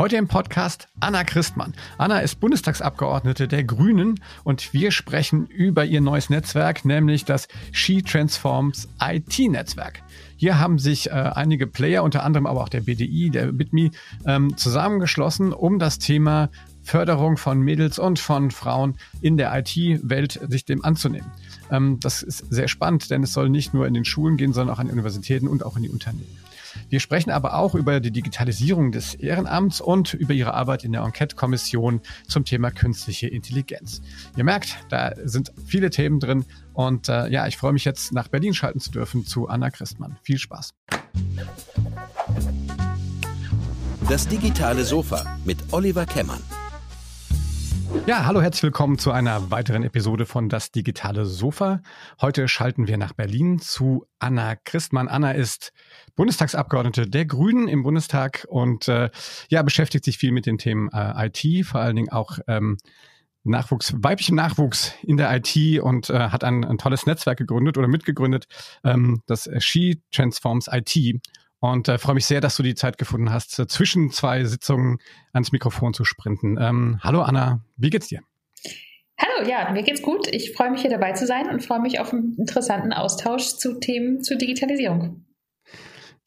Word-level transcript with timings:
Heute 0.00 0.16
im 0.16 0.28
Podcast 0.28 0.88
Anna 1.00 1.24
Christmann. 1.24 1.74
Anna 1.98 2.20
ist 2.20 2.40
Bundestagsabgeordnete 2.40 3.46
der 3.48 3.64
Grünen 3.64 4.18
und 4.44 4.72
wir 4.72 4.92
sprechen 4.92 5.46
über 5.46 5.84
ihr 5.84 6.00
neues 6.00 6.30
Netzwerk, 6.30 6.86
nämlich 6.86 7.26
das 7.26 7.48
She 7.70 8.00
Transforms 8.00 8.88
IT-Netzwerk. 8.98 10.02
Hier 10.38 10.58
haben 10.58 10.78
sich 10.78 11.08
äh, 11.08 11.10
einige 11.10 11.66
Player, 11.66 12.02
unter 12.02 12.24
anderem 12.24 12.46
aber 12.46 12.62
auch 12.62 12.70
der 12.70 12.80
BDI, 12.80 13.28
der 13.28 13.52
BitMe, 13.52 13.90
ähm, 14.24 14.56
zusammengeschlossen, 14.56 15.52
um 15.52 15.78
das 15.78 15.98
Thema 15.98 16.48
Förderung 16.82 17.36
von 17.36 17.60
Mädels 17.60 17.98
und 17.98 18.18
von 18.18 18.50
Frauen 18.50 18.96
in 19.20 19.36
der 19.36 19.54
IT-Welt 19.54 20.40
sich 20.48 20.64
dem 20.64 20.82
anzunehmen. 20.82 21.30
Ähm, 21.70 22.00
das 22.00 22.22
ist 22.22 22.50
sehr 22.50 22.68
spannend, 22.68 23.10
denn 23.10 23.22
es 23.22 23.34
soll 23.34 23.50
nicht 23.50 23.74
nur 23.74 23.86
in 23.86 23.92
den 23.92 24.06
Schulen 24.06 24.38
gehen, 24.38 24.54
sondern 24.54 24.74
auch 24.74 24.80
an 24.80 24.88
Universitäten 24.88 25.46
und 25.46 25.62
auch 25.62 25.76
in 25.76 25.82
die 25.82 25.90
Unternehmen. 25.90 26.39
Wir 26.88 27.00
sprechen 27.00 27.30
aber 27.30 27.54
auch 27.54 27.74
über 27.74 28.00
die 28.00 28.10
Digitalisierung 28.10 28.92
des 28.92 29.14
Ehrenamts 29.14 29.80
und 29.80 30.14
über 30.14 30.32
ihre 30.34 30.54
Arbeit 30.54 30.84
in 30.84 30.92
der 30.92 31.02
Enquete-Kommission 31.02 32.00
zum 32.28 32.44
Thema 32.44 32.70
künstliche 32.70 33.28
Intelligenz. 33.28 34.02
Ihr 34.36 34.44
merkt, 34.44 34.78
da 34.88 35.12
sind 35.24 35.52
viele 35.66 35.90
Themen 35.90 36.20
drin 36.20 36.44
und 36.72 37.08
äh, 37.08 37.28
ja, 37.28 37.46
ich 37.46 37.56
freue 37.56 37.72
mich 37.72 37.84
jetzt 37.84 38.12
nach 38.12 38.28
Berlin 38.28 38.54
schalten 38.54 38.80
zu 38.80 38.90
dürfen 38.90 39.24
zu 39.24 39.48
Anna 39.48 39.70
Christmann. 39.70 40.18
Viel 40.22 40.38
Spaß. 40.38 40.74
Das 44.08 44.26
digitale 44.26 44.84
Sofa 44.84 45.38
mit 45.44 45.58
Oliver 45.72 46.06
Kemmern. 46.06 46.42
Ja, 48.06 48.24
hallo, 48.24 48.40
herzlich 48.40 48.62
willkommen 48.62 48.98
zu 48.98 49.10
einer 49.10 49.50
weiteren 49.50 49.82
Episode 49.82 50.24
von 50.24 50.48
Das 50.48 50.70
digitale 50.70 51.26
Sofa. 51.26 51.82
Heute 52.20 52.48
schalten 52.48 52.88
wir 52.88 52.96
nach 52.96 53.12
Berlin 53.12 53.58
zu 53.58 54.06
Anna 54.18 54.56
Christmann. 54.56 55.08
Anna 55.08 55.32
ist 55.32 55.72
Bundestagsabgeordnete 56.20 57.08
der 57.08 57.24
Grünen 57.24 57.66
im 57.66 57.82
Bundestag 57.82 58.46
und 58.50 58.88
äh, 58.88 59.08
ja, 59.48 59.62
beschäftigt 59.62 60.04
sich 60.04 60.18
viel 60.18 60.32
mit 60.32 60.44
den 60.44 60.58
Themen 60.58 60.90
äh, 60.92 61.28
IT, 61.28 61.64
vor 61.64 61.80
allen 61.80 61.96
Dingen 61.96 62.10
auch 62.10 62.38
ähm, 62.46 62.76
Nachwuchs, 63.42 63.94
weiblichen 63.96 64.34
Nachwuchs 64.34 64.92
in 65.02 65.16
der 65.16 65.34
IT 65.34 65.80
und 65.80 66.10
äh, 66.10 66.28
hat 66.28 66.44
ein, 66.44 66.62
ein 66.62 66.76
tolles 66.76 67.06
Netzwerk 67.06 67.38
gegründet 67.38 67.78
oder 67.78 67.88
mitgegründet, 67.88 68.48
ähm, 68.84 69.22
das 69.28 69.48
She 69.60 70.02
Transforms 70.12 70.68
IT 70.70 71.22
und 71.58 71.88
äh, 71.88 71.96
freue 71.96 72.16
mich 72.16 72.26
sehr, 72.26 72.42
dass 72.42 72.54
du 72.54 72.62
die 72.62 72.74
Zeit 72.74 72.98
gefunden 72.98 73.32
hast, 73.32 73.58
äh, 73.58 73.66
zwischen 73.66 74.10
zwei 74.10 74.44
Sitzungen 74.44 74.98
ans 75.32 75.52
Mikrofon 75.52 75.94
zu 75.94 76.04
sprinten. 76.04 76.58
Ähm, 76.60 77.00
hallo 77.02 77.22
Anna, 77.22 77.64
wie 77.78 77.88
geht's 77.88 78.08
dir? 78.08 78.20
Hallo, 79.18 79.48
ja, 79.48 79.70
mir 79.72 79.84
geht's 79.84 80.02
gut. 80.02 80.28
Ich 80.30 80.52
freue 80.52 80.70
mich 80.70 80.82
hier 80.82 80.90
dabei 80.90 81.12
zu 81.12 81.26
sein 81.26 81.48
und 81.48 81.64
freue 81.64 81.80
mich 81.80 81.98
auf 81.98 82.12
einen 82.12 82.34
interessanten 82.36 82.92
Austausch 82.92 83.56
zu 83.56 83.80
Themen 83.80 84.22
zur 84.22 84.36
Digitalisierung. 84.36 85.24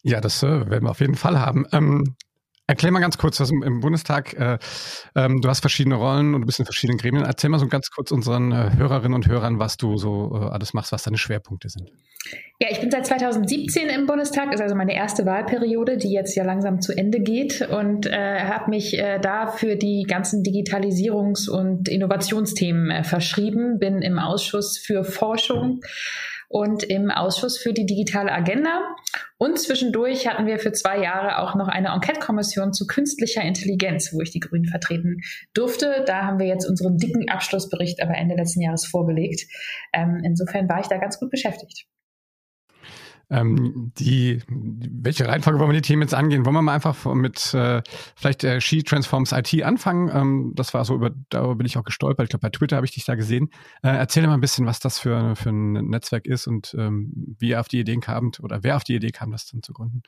Ja, 0.04 0.20
das 0.20 0.42
äh, 0.42 0.70
werden 0.70 0.84
wir 0.84 0.90
auf 0.90 1.00
jeden 1.00 1.16
Fall 1.16 1.40
haben. 1.40 1.66
Ähm, 1.72 2.14
Erklär 2.66 2.92
mal 2.92 3.00
ganz 3.00 3.18
kurz, 3.18 3.38
was 3.40 3.50
im 3.50 3.80
Bundestag, 3.80 4.32
äh, 4.40 4.58
ähm, 5.14 5.42
du 5.42 5.48
hast 5.50 5.60
verschiedene 5.60 5.96
Rollen 5.96 6.34
und 6.34 6.40
du 6.40 6.46
bist 6.46 6.60
in 6.60 6.64
verschiedenen 6.64 6.96
Gremien. 6.96 7.22
Erzähl 7.22 7.50
mal 7.50 7.58
so 7.58 7.66
ganz 7.66 7.90
kurz 7.90 8.10
unseren 8.10 8.52
äh, 8.52 8.70
Hörerinnen 8.78 9.12
und 9.12 9.28
Hörern, 9.28 9.58
was 9.58 9.76
du 9.76 9.98
so 9.98 10.30
äh, 10.34 10.46
alles 10.46 10.72
machst, 10.72 10.90
was 10.90 11.02
deine 11.02 11.18
Schwerpunkte 11.18 11.68
sind. 11.68 11.90
Ja, 12.58 12.68
ich 12.70 12.80
bin 12.80 12.90
seit 12.90 13.04
2017 13.04 13.90
im 13.90 14.06
Bundestag, 14.06 14.54
ist 14.54 14.62
also 14.62 14.74
meine 14.74 14.94
erste 14.94 15.26
Wahlperiode, 15.26 15.98
die 15.98 16.10
jetzt 16.10 16.34
ja 16.36 16.44
langsam 16.44 16.80
zu 16.80 16.96
Ende 16.96 17.20
geht 17.20 17.60
und 17.68 18.06
äh, 18.06 18.40
habe 18.44 18.70
mich 18.70 18.98
äh, 18.98 19.18
da 19.20 19.48
für 19.48 19.76
die 19.76 20.04
ganzen 20.08 20.42
Digitalisierungs- 20.42 21.50
und 21.50 21.90
Innovationsthemen 21.90 22.90
äh, 22.90 23.04
verschrieben, 23.04 23.78
bin 23.78 24.00
im 24.00 24.18
Ausschuss 24.18 24.78
für 24.78 25.04
Forschung. 25.04 25.74
Mhm 25.74 25.80
und 26.54 26.84
im 26.84 27.10
Ausschuss 27.10 27.58
für 27.58 27.72
die 27.72 27.84
digitale 27.84 28.30
Agenda. 28.30 28.94
Und 29.38 29.58
zwischendurch 29.58 30.28
hatten 30.28 30.46
wir 30.46 30.60
für 30.60 30.70
zwei 30.70 31.02
Jahre 31.02 31.38
auch 31.38 31.56
noch 31.56 31.66
eine 31.66 31.88
Enquete-Kommission 31.88 32.72
zu 32.72 32.86
künstlicher 32.86 33.42
Intelligenz, 33.42 34.12
wo 34.12 34.20
ich 34.20 34.30
die 34.30 34.38
Grünen 34.38 34.66
vertreten 34.66 35.16
durfte. 35.52 36.04
Da 36.06 36.22
haben 36.22 36.38
wir 36.38 36.46
jetzt 36.46 36.64
unseren 36.64 36.96
dicken 36.96 37.28
Abschlussbericht 37.28 38.00
aber 38.00 38.14
Ende 38.14 38.36
letzten 38.36 38.60
Jahres 38.60 38.86
vorgelegt. 38.86 39.50
Ähm, 39.92 40.20
insofern 40.22 40.68
war 40.68 40.78
ich 40.78 40.86
da 40.86 40.98
ganz 40.98 41.18
gut 41.18 41.32
beschäftigt. 41.32 41.86
Ähm, 43.30 43.92
die, 43.98 44.42
welche 44.48 45.26
Reihenfolge 45.26 45.58
wollen 45.58 45.70
wir 45.70 45.80
die 45.80 45.86
Themen 45.86 46.02
jetzt 46.02 46.14
angehen? 46.14 46.44
Wollen 46.44 46.54
wir 46.54 46.62
mal 46.62 46.74
einfach 46.74 47.14
mit 47.14 47.54
äh, 47.54 47.82
vielleicht 48.16 48.44
äh, 48.44 48.60
She 48.60 48.82
Transforms 48.82 49.32
IT 49.32 49.62
anfangen? 49.62 50.10
Ähm, 50.14 50.52
das 50.54 50.74
war 50.74 50.84
so, 50.84 50.94
über, 50.94 51.10
darüber 51.30 51.56
bin 51.56 51.66
ich 51.66 51.76
auch 51.78 51.84
gestolpert. 51.84 52.24
Ich 52.24 52.30
glaube, 52.30 52.42
bei 52.42 52.50
Twitter 52.50 52.76
habe 52.76 52.86
ich 52.86 52.92
dich 52.92 53.04
da 53.04 53.14
gesehen. 53.14 53.50
Äh, 53.82 53.88
erzähl 53.88 54.26
mal 54.26 54.34
ein 54.34 54.40
bisschen, 54.40 54.66
was 54.66 54.80
das 54.80 54.98
für, 54.98 55.36
für 55.36 55.50
ein 55.50 55.72
Netzwerk 55.88 56.26
ist 56.26 56.46
und 56.46 56.74
ähm, 56.78 57.36
wie 57.38 57.50
ihr 57.50 57.60
auf 57.60 57.68
die 57.68 57.80
Idee 57.80 57.96
kamt 57.96 58.40
oder 58.40 58.62
wer 58.62 58.76
auf 58.76 58.84
die 58.84 58.94
Idee 58.94 59.10
kam, 59.10 59.30
das 59.30 59.46
dann 59.46 59.62
zu 59.62 59.72
gründen. 59.72 60.02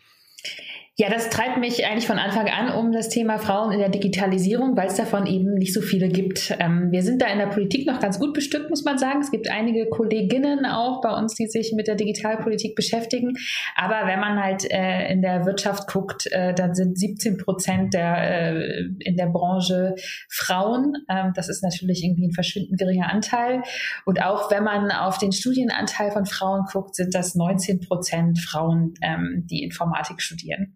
Ja, 0.99 1.11
das 1.11 1.29
treibt 1.29 1.59
mich 1.59 1.85
eigentlich 1.85 2.07
von 2.07 2.19
Anfang 2.19 2.49
an 2.49 2.71
um 2.71 2.91
das 2.91 3.11
Thema 3.11 3.39
Frauen 3.39 3.71
in 3.71 3.81
der 3.81 3.91
Digitalisierung, 3.91 4.79
weil 4.79 4.87
es 4.87 4.95
davon 4.95 5.27
eben 5.27 5.53
nicht 5.53 5.75
so 5.75 5.83
viele 5.83 6.09
gibt. 6.09 6.57
Ähm, 6.59 6.91
wir 6.91 7.03
sind 7.03 7.21
da 7.21 7.27
in 7.27 7.39
der 7.39 7.49
Politik 7.49 7.87
noch 7.87 8.01
ganz 8.01 8.19
gut 8.19 8.33
bestückt, 8.33 8.71
muss 8.71 8.83
man 8.83 8.97
sagen. 8.97 9.21
Es 9.21 9.31
gibt 9.31 9.51
einige 9.51 9.91
Kolleginnen 9.91 10.65
auch 10.65 11.03
bei 11.03 11.11
uns, 11.11 11.35
die 11.35 11.49
sich 11.49 11.75
mit 11.77 11.87
der 11.87 11.97
Digitalpolitik 11.97 12.75
beschäftigen. 12.75 13.35
Aber 13.75 14.09
wenn 14.09 14.21
man 14.21 14.43
halt 14.43 14.65
äh, 14.71 15.13
in 15.13 15.21
der 15.21 15.45
Wirtschaft 15.45 15.87
guckt, 15.87 16.29
äh, 16.33 16.55
dann 16.55 16.75
sind 16.75 16.99
17 16.99 17.37
Prozent 17.37 17.93
der, 17.93 18.55
äh, 18.55 18.85
in 19.01 19.19
der 19.19 19.27
Branche 19.27 19.97
Frauen. 20.31 20.95
Ähm, 21.11 21.33
das 21.35 21.51
ist 21.51 21.63
natürlich 21.63 22.05
irgendwie 22.05 22.29
ein 22.29 22.33
verschwindend 22.33 22.79
geringer 22.79 23.13
Anteil. 23.13 23.61
Und 24.07 24.23
auch 24.23 24.51
wenn 24.51 24.65
man 24.65 24.91
auf 24.91 25.19
den 25.19 25.33
Studienanteil 25.33 26.11
von 26.11 26.25
Frauen 26.25 26.65
guckt, 26.73 26.95
sind 26.95 27.15
das 27.15 27.35
19 27.35 27.81
Prozent 27.81 28.39
Frauen, 28.39 28.95
ähm, 29.03 29.47
die 29.51 29.63
Informatik 29.63 30.23
studieren. 30.23 30.75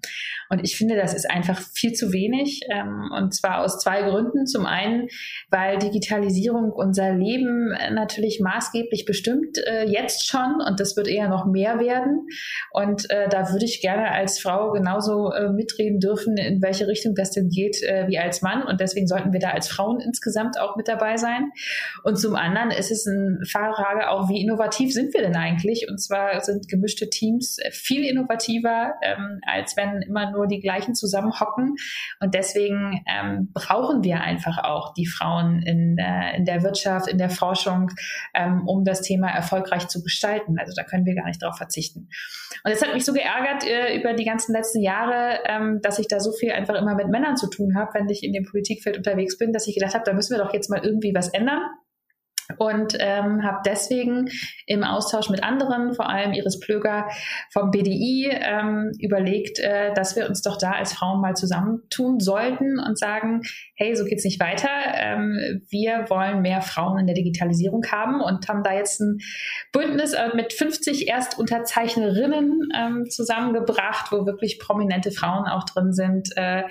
Und 0.49 0.65
ich 0.65 0.77
finde, 0.77 0.97
das 0.97 1.15
ist 1.15 1.31
einfach 1.31 1.61
viel 1.61 1.93
zu 1.93 2.13
wenig. 2.13 2.61
Ähm, 2.71 3.11
und 3.17 3.35
zwar 3.35 3.63
aus 3.63 3.79
zwei 3.79 4.03
Gründen. 4.03 4.47
Zum 4.47 4.67
einen, 4.67 5.09
weil 5.51 5.79
Digitalisierung 5.79 6.73
unser 6.73 7.13
Leben 7.13 7.73
natürlich 7.93 8.41
maßgeblich 8.41 9.05
bestimmt, 9.05 9.59
äh, 9.67 9.87
jetzt 9.87 10.27
schon. 10.27 10.61
Und 10.67 10.81
das 10.81 10.97
wird 10.97 11.09
eher 11.09 11.29
noch 11.29 11.47
mehr 11.47 11.79
werden. 11.79 12.27
Und 12.73 13.09
äh, 13.11 13.29
da 13.29 13.53
würde 13.53 13.65
ich 13.65 13.81
gerne 13.81 14.11
als 14.11 14.41
Frau 14.41 14.73
genauso 14.73 15.33
äh, 15.33 15.51
mitreden 15.51 16.01
dürfen, 16.01 16.37
in 16.37 16.61
welche 16.63 16.89
Richtung 16.89 17.15
das 17.15 17.31
denn 17.31 17.49
geht, 17.49 17.83
äh, 17.83 18.07
wie 18.09 18.19
als 18.19 18.43
Mann. 18.43 18.63
Und 18.63 18.81
deswegen 18.81 19.07
sollten 19.07 19.33
wir 19.33 19.41
da 19.41 19.51
als 19.51 19.69
Frauen 19.69 20.01
insgesamt 20.01 20.59
auch 20.59 20.77
mit 20.77 20.89
dabei 20.89 21.17
sein. 21.17 21.51
Und 22.03 22.17
zum 22.19 22.35
anderen 22.35 22.71
ist 22.71 22.91
es 22.91 23.07
eine 23.07 23.39
Frage 23.47 24.09
auch, 24.09 24.29
wie 24.29 24.41
innovativ 24.41 24.93
sind 24.93 25.15
wir 25.15 25.23
denn 25.23 25.37
eigentlich? 25.37 25.87
Und 25.89 25.99
zwar 25.99 26.41
sind 26.41 26.69
gemischte 26.69 27.09
Teams 27.09 27.59
viel 27.71 28.05
innovativer, 28.05 28.95
ähm, 29.03 29.41
als 29.47 29.77
wenn 29.77 30.00
immer 30.03 30.31
nur 30.31 30.47
die 30.47 30.61
gleichen 30.61 30.95
zusammenhocken. 30.95 31.77
Und 32.21 32.35
deswegen 32.35 33.03
ähm, 33.07 33.51
brauchen 33.53 34.05
wir 34.05 34.21
einfach 34.21 34.59
auch 34.65 34.95
die 34.95 35.07
Frauen 35.07 35.63
in, 35.63 35.99
äh, 35.99 36.37
in 36.37 36.45
der 36.45 36.63
Wirtschaft, 36.63 37.09
in 37.09 37.19
der 37.19 37.31
Forschung, 37.31 37.91
ähm, 38.35 38.67
um 38.67 38.85
das 38.85 39.03
Thema 39.03 39.29
erfolgreich 39.29 39.89
zu 39.89 40.03
gestalten. 40.03 40.57
Also 40.59 40.73
da 40.77 40.85
können 40.85 41.07
wir 41.07 41.15
gar 41.15 41.27
nicht 41.27 41.43
darauf 41.43 41.57
verzichten. 41.57 42.09
Und 42.65 42.73
es 42.73 42.83
hat 42.83 42.93
mich 42.95 43.05
so 43.05 43.13
geärgert 43.13 43.67
äh, 43.67 43.97
über 43.99 44.15
die 44.15 44.25
ganzen 44.25 44.53
letzten 44.53 44.83
Jahre, 44.83 45.41
ähm, 45.47 45.81
dass 45.83 45.99
ich 45.99 46.09
da 46.09 46.21
so 46.21 46.33
viel 46.33 46.53
einfach 46.53 46.75
immer 46.75 46.95
mit 46.95 47.09
Männern 47.09 47.37
zu 47.37 47.49
tun 47.49 47.77
habe, 47.77 47.95
wenn 47.95 48.09
ich 48.09 48.23
in 48.23 48.33
dem 48.33 48.45
Politikfeld 48.45 48.97
unterwegs 48.97 49.39
bin, 49.39 49.53
dass 49.53 49.67
ich 49.67 49.75
gedacht 49.75 49.95
habe, 49.95 50.05
da 50.05 50.13
müssen 50.13 50.37
wir 50.37 50.43
doch 50.43 50.53
jetzt 50.53 50.71
mal 50.71 50.85
irgendwie 50.85 51.15
was 51.15 51.29
ändern 51.29 51.61
und 52.59 52.97
ähm, 52.99 53.43
habe 53.45 53.59
deswegen 53.65 54.29
im 54.67 54.85
Austausch 54.85 55.31
mit 55.31 55.43
anderen, 55.43 55.95
vor 55.95 56.09
allem 56.09 56.33
Iris 56.33 56.61
Plöger 56.61 57.09
vom 57.53 57.71
BDI, 57.71 58.31
ähm, 58.33 58.93
überlegt, 59.01 59.59
äh, 59.59 59.93
dass 59.95 60.17
wir 60.17 60.29
uns 60.29 60.43
doch 60.43 60.59
da 60.59 60.73
als 60.73 60.93
Frauen 60.93 61.21
mal 61.21 61.35
zusammentun 61.35 62.21
sollten 62.21 62.79
und 62.79 62.99
sagen, 62.99 63.43
hey, 63.75 63.95
so 63.95 64.05
geht's 64.05 64.25
nicht 64.25 64.41
weiter. 64.41 64.69
Ähm, 64.95 65.63
wir 65.71 66.07
wollen 66.09 66.43
mehr 66.43 66.61
Frauen 66.63 66.99
in 66.99 67.07
der 67.07 67.15
Digitalisierung 67.15 67.83
haben 67.91 68.21
und 68.21 68.49
haben 68.49 68.63
da 68.63 68.75
jetzt 68.75 69.01
ein 69.01 69.19
Bündnis 69.73 70.13
äh, 70.13 70.29
mit 70.35 70.53
50 70.53 71.09
Erstunterzeichnerinnen 71.09 72.69
ähm, 72.77 73.07
zusammengebracht, 73.09 74.13
wo 74.13 74.27
wirklich 74.27 74.59
prominente 74.59 75.11
Frauen 75.11 75.47
auch 75.47 75.65
drin 75.65 75.93
sind, 75.93 76.29
äh, 76.37 76.65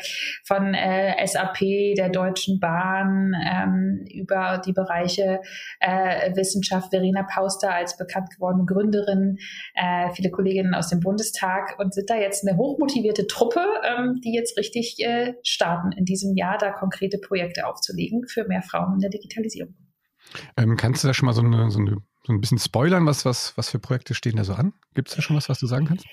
von 0.45 0.73
äh, 0.73 1.25
SAP, 1.25 1.59
der 1.97 2.09
Deutschen 2.09 2.59
Bahn, 2.59 3.33
ähm, 3.43 4.05
über 4.13 4.61
die 4.65 4.73
Bereiche 4.73 5.39
äh, 5.79 6.35
Wissenschaft, 6.35 6.89
Verena 6.91 7.23
Pauster 7.23 7.73
als 7.73 7.97
bekannt 7.97 8.29
gewordene 8.35 8.65
Gründerin, 8.65 9.37
äh, 9.75 10.11
viele 10.13 10.31
Kolleginnen 10.31 10.73
aus 10.73 10.89
dem 10.89 10.99
Bundestag 10.99 11.77
und 11.79 11.93
sind 11.93 12.09
da 12.09 12.15
jetzt 12.15 12.47
eine 12.47 12.57
hochmotivierte 12.57 13.27
Truppe, 13.27 13.61
ähm, 13.83 14.19
die 14.23 14.33
jetzt 14.33 14.57
richtig 14.57 14.97
äh, 14.99 15.33
starten, 15.43 15.91
in 15.91 16.05
diesem 16.05 16.35
Jahr 16.35 16.57
da 16.57 16.71
konkrete 16.71 17.17
Projekte 17.17 17.67
aufzulegen 17.67 18.27
für 18.27 18.45
mehr 18.47 18.61
Frauen 18.61 18.93
in 18.95 18.99
der 18.99 19.09
Digitalisierung. 19.09 19.75
Ähm, 20.57 20.75
kannst 20.77 21.03
du 21.03 21.07
da 21.07 21.13
schon 21.13 21.25
mal 21.25 21.33
so 21.33 21.41
eine, 21.41 21.71
so 21.71 21.79
eine 21.79 21.97
so 22.29 22.33
ein 22.33 22.41
bisschen 22.41 22.59
spoilern? 22.59 23.07
Was, 23.07 23.25
was, 23.25 23.57
was 23.57 23.69
für 23.69 23.79
Projekte 23.79 24.13
stehen 24.13 24.35
da 24.35 24.43
so 24.43 24.53
an? 24.53 24.73
Gibt 24.93 25.09
es 25.09 25.15
da 25.15 25.21
schon 25.21 25.35
was, 25.35 25.49
was 25.49 25.59
du 25.59 25.65
sagen 25.65 25.87
kannst? 25.87 26.05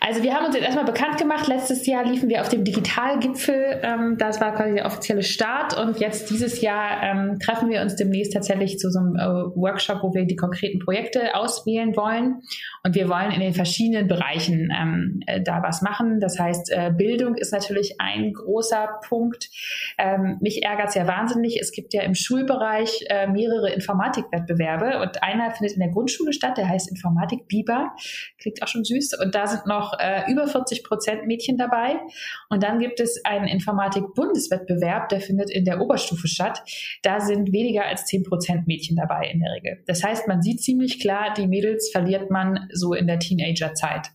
Also 0.00 0.22
wir 0.22 0.34
haben 0.34 0.44
uns 0.44 0.54
jetzt 0.54 0.64
erstmal 0.64 0.84
bekannt 0.84 1.16
gemacht. 1.16 1.48
Letztes 1.48 1.86
Jahr 1.86 2.04
liefen 2.04 2.28
wir 2.28 2.42
auf 2.42 2.50
dem 2.50 2.62
Digitalgipfel. 2.62 3.80
Ähm, 3.82 4.16
das 4.18 4.38
war 4.38 4.54
quasi 4.54 4.74
der 4.74 4.84
offizielle 4.84 5.22
Start. 5.22 5.78
Und 5.78 5.98
jetzt 5.98 6.28
dieses 6.28 6.60
Jahr 6.60 7.02
ähm, 7.02 7.38
treffen 7.38 7.70
wir 7.70 7.80
uns 7.80 7.96
demnächst 7.96 8.34
tatsächlich 8.34 8.78
zu 8.78 8.90
so 8.90 8.98
einem 8.98 9.16
äh, 9.16 9.56
Workshop, 9.56 10.02
wo 10.02 10.12
wir 10.12 10.26
die 10.26 10.36
konkreten 10.36 10.78
Projekte 10.78 11.34
auswählen 11.34 11.96
wollen. 11.96 12.42
Und 12.84 12.94
wir 12.94 13.08
wollen 13.08 13.30
in 13.30 13.40
den 13.40 13.54
verschiedenen 13.54 14.08
Bereichen 14.08 14.70
ähm, 14.78 15.20
äh, 15.26 15.40
da 15.40 15.62
was 15.62 15.80
machen. 15.80 16.20
Das 16.20 16.38
heißt, 16.38 16.70
äh, 16.70 16.92
Bildung 16.94 17.34
ist 17.36 17.52
natürlich 17.52 17.98
ein 17.98 18.34
großer 18.34 19.00
Punkt. 19.08 19.48
Ähm, 19.96 20.36
mich 20.42 20.62
ärgert 20.62 20.90
es 20.90 20.96
ja 20.96 21.06
wahnsinnig. 21.06 21.58
Es 21.58 21.72
gibt 21.72 21.94
ja 21.94 22.02
im 22.02 22.14
Schulbereich 22.14 23.06
äh, 23.08 23.26
mehrere 23.26 23.70
Informatikwettbewerbe 23.72 25.00
und 25.00 25.22
einer 25.22 25.50
findet 25.62 25.72
in 25.72 25.80
der 25.80 25.90
Grundschule 25.90 26.32
statt, 26.32 26.58
der 26.58 26.68
heißt 26.68 26.90
Informatik 26.90 27.46
Biber. 27.46 27.94
Klingt 28.38 28.62
auch 28.62 28.68
schon 28.68 28.84
süß. 28.84 29.18
Und 29.22 29.34
da 29.34 29.46
sind 29.46 29.66
noch 29.66 29.98
äh, 29.98 30.30
über 30.30 30.46
40 30.46 30.84
Prozent 30.84 31.26
Mädchen 31.26 31.56
dabei. 31.56 32.00
Und 32.48 32.62
dann 32.62 32.78
gibt 32.78 33.00
es 33.00 33.24
einen 33.24 33.46
Informatik-Bundeswettbewerb, 33.46 35.08
der 35.08 35.20
findet 35.20 35.50
in 35.50 35.64
der 35.64 35.80
Oberstufe 35.80 36.28
statt. 36.28 36.62
Da 37.02 37.20
sind 37.20 37.52
weniger 37.52 37.86
als 37.86 38.06
10 38.06 38.24
Prozent 38.24 38.66
Mädchen 38.66 38.96
dabei 38.96 39.30
in 39.32 39.40
der 39.40 39.52
Regel. 39.52 39.82
Das 39.86 40.02
heißt, 40.02 40.28
man 40.28 40.42
sieht 40.42 40.60
ziemlich 40.60 41.00
klar, 41.00 41.34
die 41.36 41.46
Mädels 41.46 41.90
verliert 41.90 42.30
man 42.30 42.68
so 42.72 42.94
in 42.94 43.06
der 43.06 43.18
Teenagerzeit. 43.18 44.08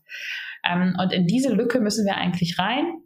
Ähm, 0.69 0.95
und 1.01 1.13
in 1.13 1.27
diese 1.27 1.53
Lücke 1.53 1.79
müssen 1.79 2.05
wir 2.05 2.17
eigentlich 2.17 2.59
rein 2.59 3.01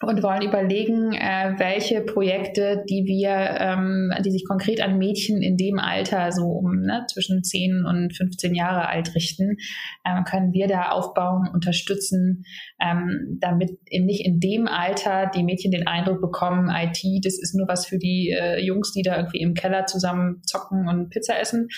und 0.00 0.22
wollen 0.22 0.42
überlegen, 0.42 1.12
äh, 1.12 1.54
welche 1.58 2.02
Projekte, 2.02 2.84
die 2.88 3.04
wir, 3.04 3.30
ähm, 3.30 4.12
die 4.24 4.30
sich 4.30 4.44
konkret 4.46 4.80
an 4.80 4.96
Mädchen 4.96 5.42
in 5.42 5.56
dem 5.56 5.80
Alter, 5.80 6.30
so 6.30 6.44
um 6.46 6.82
ne, 6.82 7.04
zwischen 7.12 7.42
10 7.42 7.84
und 7.84 8.16
15 8.16 8.54
Jahre 8.54 8.88
alt 8.88 9.14
richten, 9.16 9.56
äh, 10.04 10.22
können 10.22 10.52
wir 10.52 10.68
da 10.68 10.90
aufbauen, 10.90 11.48
unterstützen, 11.52 12.44
ähm, 12.80 13.38
damit 13.40 13.70
eben 13.90 14.06
nicht 14.06 14.24
in 14.24 14.38
dem 14.38 14.68
Alter 14.68 15.30
die 15.34 15.42
Mädchen 15.42 15.72
den 15.72 15.88
Eindruck 15.88 16.20
bekommen, 16.20 16.70
IT, 16.70 17.02
das 17.24 17.38
ist 17.38 17.56
nur 17.56 17.66
was 17.66 17.86
für 17.86 17.98
die 17.98 18.30
äh, 18.30 18.60
Jungs, 18.60 18.92
die 18.92 19.02
da 19.02 19.16
irgendwie 19.16 19.40
im 19.40 19.54
Keller 19.54 19.86
zusammen 19.86 20.42
zocken 20.46 20.88
und 20.88 21.10
Pizza 21.10 21.40
essen, 21.40 21.68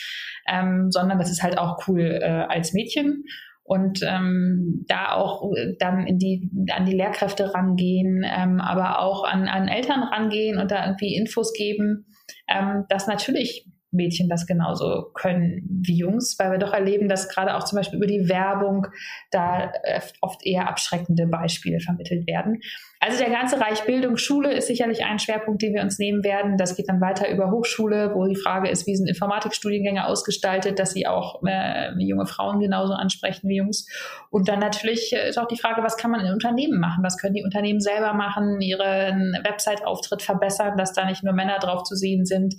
ähm, 0.46 0.90
sondern 0.90 1.18
das 1.18 1.30
ist 1.30 1.42
halt 1.42 1.56
auch 1.56 1.88
cool 1.88 2.02
äh, 2.02 2.44
als 2.48 2.74
Mädchen 2.74 3.24
und 3.70 4.00
ähm, 4.02 4.84
da 4.88 5.12
auch 5.12 5.48
äh, 5.54 5.76
dann 5.78 6.04
in 6.04 6.18
die, 6.18 6.50
an 6.72 6.86
die 6.86 6.96
Lehrkräfte 6.96 7.54
rangehen, 7.54 8.24
ähm, 8.24 8.60
aber 8.60 8.98
auch 8.98 9.22
an, 9.22 9.46
an 9.46 9.68
Eltern 9.68 10.02
rangehen 10.02 10.58
und 10.58 10.72
da 10.72 10.84
irgendwie 10.84 11.14
Infos 11.14 11.52
geben, 11.52 12.04
ähm, 12.48 12.84
dass 12.88 13.06
natürlich 13.06 13.68
Mädchen 13.92 14.28
das 14.28 14.48
genauso 14.48 15.12
können 15.14 15.62
wie 15.84 15.96
Jungs, 15.96 16.36
weil 16.40 16.50
wir 16.50 16.58
doch 16.58 16.72
erleben, 16.72 17.08
dass 17.08 17.28
gerade 17.28 17.54
auch 17.54 17.62
zum 17.62 17.76
Beispiel 17.76 17.98
über 17.98 18.08
die 18.08 18.28
Werbung 18.28 18.88
da 19.30 19.70
äh, 19.84 20.00
oft 20.20 20.44
eher 20.44 20.68
abschreckende 20.68 21.28
Beispiele 21.28 21.78
vermittelt 21.78 22.26
werden. 22.26 22.58
Also 23.02 23.16
der 23.16 23.30
ganze 23.30 23.58
Reich 23.58 23.86
Bildung, 23.86 24.18
Schule 24.18 24.52
ist 24.52 24.66
sicherlich 24.66 25.06
ein 25.06 25.18
Schwerpunkt, 25.18 25.62
den 25.62 25.72
wir 25.72 25.80
uns 25.80 25.98
nehmen 25.98 26.22
werden. 26.22 26.58
Das 26.58 26.76
geht 26.76 26.90
dann 26.90 27.00
weiter 27.00 27.30
über 27.30 27.50
Hochschule, 27.50 28.14
wo 28.14 28.26
die 28.26 28.36
Frage 28.36 28.68
ist, 28.68 28.86
wie 28.86 28.94
sind 28.94 29.08
Informatikstudiengänge 29.08 30.04
ausgestaltet, 30.04 30.78
dass 30.78 30.92
sie 30.92 31.06
auch 31.06 31.42
äh, 31.46 31.94
junge 31.96 32.26
Frauen 32.26 32.60
genauso 32.60 32.92
ansprechen 32.92 33.48
wie 33.48 33.56
Jungs. 33.56 33.86
Und 34.28 34.48
dann 34.48 34.58
natürlich 34.58 35.14
äh, 35.14 35.30
ist 35.30 35.38
auch 35.38 35.48
die 35.48 35.56
Frage, 35.56 35.82
was 35.82 35.96
kann 35.96 36.10
man 36.10 36.20
in 36.20 36.30
Unternehmen 36.30 36.78
machen? 36.78 37.02
Was 37.02 37.16
können 37.16 37.32
die 37.32 37.42
Unternehmen 37.42 37.80
selber 37.80 38.12
machen, 38.12 38.60
ihren 38.60 39.32
Website-Auftritt 39.44 40.20
verbessern, 40.20 40.76
dass 40.76 40.92
da 40.92 41.06
nicht 41.06 41.24
nur 41.24 41.32
Männer 41.32 41.58
drauf 41.58 41.84
zu 41.84 41.96
sehen 41.96 42.26
sind, 42.26 42.56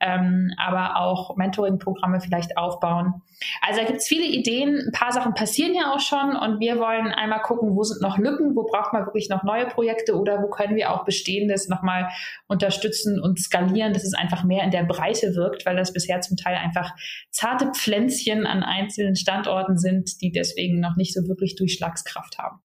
ähm, 0.00 0.52
aber 0.58 0.96
auch 0.96 1.36
Mentoring-Programme 1.36 2.20
vielleicht 2.20 2.58
aufbauen. 2.58 3.22
Also 3.60 3.80
da 3.80 3.86
gibt 3.86 3.98
es 3.98 4.08
viele 4.08 4.26
Ideen. 4.26 4.86
Ein 4.86 4.92
paar 4.92 5.12
Sachen 5.12 5.34
passieren 5.34 5.74
ja 5.74 5.92
auch 5.92 6.00
schon 6.00 6.34
und 6.34 6.58
wir 6.58 6.80
wollen 6.80 7.12
einmal 7.12 7.42
gucken, 7.42 7.76
wo 7.76 7.84
sind 7.84 8.02
noch 8.02 8.18
Lücken, 8.18 8.56
wo 8.56 8.64
braucht 8.64 8.92
man 8.92 9.06
wirklich 9.06 9.28
noch 9.28 9.44
neue 9.44 9.66
Projekte 9.66 9.83
oder 10.12 10.42
wo 10.42 10.48
können 10.48 10.76
wir 10.76 10.90
auch 10.90 11.04
Bestehendes 11.04 11.68
nochmal 11.68 12.08
unterstützen 12.46 13.20
und 13.20 13.38
skalieren, 13.38 13.92
dass 13.92 14.04
es 14.04 14.14
einfach 14.14 14.44
mehr 14.44 14.64
in 14.64 14.70
der 14.70 14.84
Breite 14.84 15.34
wirkt, 15.34 15.66
weil 15.66 15.76
das 15.76 15.92
bisher 15.92 16.20
zum 16.20 16.36
Teil 16.36 16.56
einfach 16.56 16.94
zarte 17.30 17.72
Pflänzchen 17.74 18.46
an 18.46 18.62
einzelnen 18.62 19.16
Standorten 19.16 19.76
sind, 19.78 20.20
die 20.20 20.32
deswegen 20.32 20.80
noch 20.80 20.96
nicht 20.96 21.14
so 21.14 21.26
wirklich 21.28 21.56
Durchschlagskraft 21.56 22.38
haben. 22.38 22.60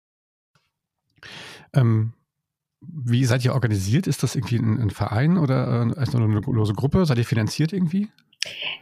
Ähm, 1.72 2.12
wie 2.80 3.24
seid 3.24 3.44
ihr 3.44 3.54
organisiert? 3.54 4.06
Ist 4.06 4.22
das 4.22 4.34
irgendwie 4.34 4.56
ein, 4.56 4.80
ein 4.80 4.90
Verein 4.90 5.38
oder 5.38 5.66
äh, 5.66 6.16
eine 6.16 6.26
lose 6.26 6.74
Gruppe? 6.74 7.06
Seid 7.06 7.18
ihr 7.18 7.24
finanziert 7.24 7.72
irgendwie? 7.72 8.08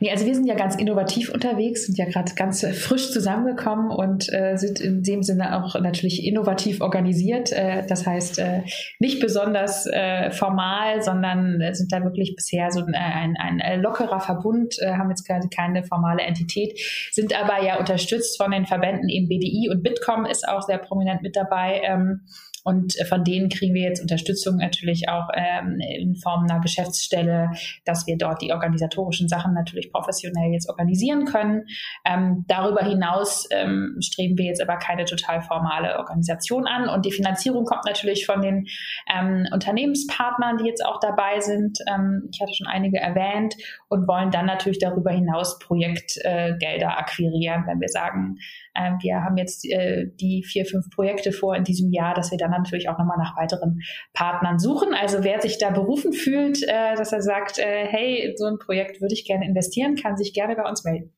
Nee, 0.01 0.11
also 0.11 0.27
wir 0.27 0.35
sind 0.35 0.47
ja 0.47 0.55
ganz 0.55 0.77
innovativ 0.77 1.31
unterwegs, 1.31 1.87
sind 1.87 1.99
ja 1.99 2.07
gerade 2.07 2.35
ganz 2.35 2.67
frisch 2.67 3.11
zusammengekommen 3.13 3.91
und 3.91 4.33
äh, 4.33 4.57
sind 4.57 4.81
in 4.81 5.03
dem 5.03 5.23
Sinne 5.23 5.57
auch 5.57 5.79
natürlich 5.81 6.25
innovativ 6.25 6.81
organisiert. 6.81 7.53
Äh, 7.53 7.87
das 7.87 8.07
heißt, 8.07 8.39
äh, 8.39 8.63
nicht 8.99 9.21
besonders 9.21 9.87
äh, 9.87 10.31
formal, 10.31 11.03
sondern 11.03 11.61
sind 11.73 11.93
da 11.93 12.03
wirklich 12.03 12.35
bisher 12.37 12.71
so 12.71 12.81
ein, 12.81 12.95
ein, 12.95 13.61
ein 13.61 13.81
lockerer 13.81 14.21
Verbund, 14.21 14.77
äh, 14.81 14.95
haben 14.95 15.11
jetzt 15.11 15.27
keine, 15.27 15.49
keine 15.49 15.85
formale 15.85 16.23
Entität, 16.23 16.79
sind 17.13 17.39
aber 17.39 17.65
ja 17.65 17.79
unterstützt 17.79 18.37
von 18.37 18.51
den 18.51 18.67
Verbänden 18.67 19.09
eben 19.09 19.29
BDI 19.29 19.69
und 19.71 19.83
Bitkom 19.83 20.27
ist 20.27 20.49
auch 20.49 20.63
sehr 20.63 20.79
prominent 20.79 21.23
mit 21.23 21.37
dabei. 21.37 21.83
Ähm, 21.85 22.23
und 22.65 22.95
von 23.09 23.25
denen 23.25 23.49
kriegen 23.49 23.75
wir 23.75 23.83
jetzt 23.83 24.01
Unterstützung 24.01 24.57
natürlich 24.57 25.09
auch 25.09 25.29
ähm, 25.35 25.81
in 25.81 26.15
Form 26.17 26.45
einer 26.45 26.61
Geschäftsstelle, 26.61 27.51
dass 27.85 28.07
wir 28.07 28.17
dort 28.17 28.41
die 28.43 28.53
organisatorischen 28.53 29.29
Sachen 29.29 29.55
natürlich 29.55 29.91
professionell 29.93 30.53
jetzt 30.53 30.69
organisieren 30.69 31.25
können. 31.25 31.65
Ähm, 32.05 32.45
darüber 32.49 32.85
hinaus 32.85 33.49
ähm, 33.51 33.97
streben 34.01 34.39
wir 34.39 34.47
jetzt 34.47 34.63
aber 34.63 34.77
keine 34.77 35.05
total 35.05 35.43
formale 35.43 35.99
Organisation 35.99 36.67
an. 36.67 36.89
Und 36.89 37.05
die 37.05 37.13
Finanzierung 37.13 37.65
kommt 37.65 37.85
natürlich 37.85 38.27
von 38.27 38.43
den 38.43 38.67
ähm, 39.13 39.47
Unternehmenspartnern, 39.53 40.59
die 40.59 40.67
jetzt 40.67 40.85
auch 40.85 41.01
dabei 41.01 41.41
sind. 41.41 41.79
Ähm, 41.89 42.29
ich 42.33 42.41
hatte 42.41 42.55
schon 42.55 42.67
einige 42.67 42.99
erwähnt 42.99 43.57
und 43.93 44.09
wollen 44.09 44.31
dann 44.31 44.47
natürlich 44.47 44.79
darüber 44.79 45.11
hinaus 45.11 45.59
Projektgelder 45.59 46.87
äh, 46.87 46.99
akquirieren, 46.99 47.65
wenn 47.67 47.79
wir 47.79 47.89
sagen, 47.89 48.37
äh, 48.75 48.93
wir 49.03 49.23
haben 49.23 49.37
jetzt 49.37 49.67
äh, 49.71 50.07
die 50.19 50.43
vier, 50.43 50.65
fünf 50.65 50.89
Projekte 50.89 51.31
vor 51.31 51.55
in 51.55 51.65
diesem 51.65 51.93
Jahr, 51.93 52.15
dass 52.15 52.31
wir 52.31 52.39
dann 52.39 52.53
natürlich 52.53 52.89
auch 52.89 52.99
nochmal 52.99 53.19
nach 53.19 53.37
weiteren 53.37 53.81
Partnern 54.15 54.59
suchen. 54.59 54.95
Also 54.95 55.23
wer 55.25 55.43
sich 55.43 55.59
da 55.59 55.71
berufen 55.71 56.15
fühlt, 56.15 56.63
äh, 56.63 56.95
dass 56.97 57.13
er 57.13 57.21
sagt, 57.21 57.59
äh, 57.59 57.87
hey, 57.87 58.33
so 58.37 58.47
ein 58.47 58.59
Projekt 58.59 59.03
würde 59.03 59.13
ich 59.13 59.27
gerne 59.27 59.47
investieren, 59.47 59.95
kann 59.95 60.17
sich 60.17 60.33
gerne 60.33 60.57
bei 60.57 60.67
uns 60.67 60.85
melden. 60.85 61.13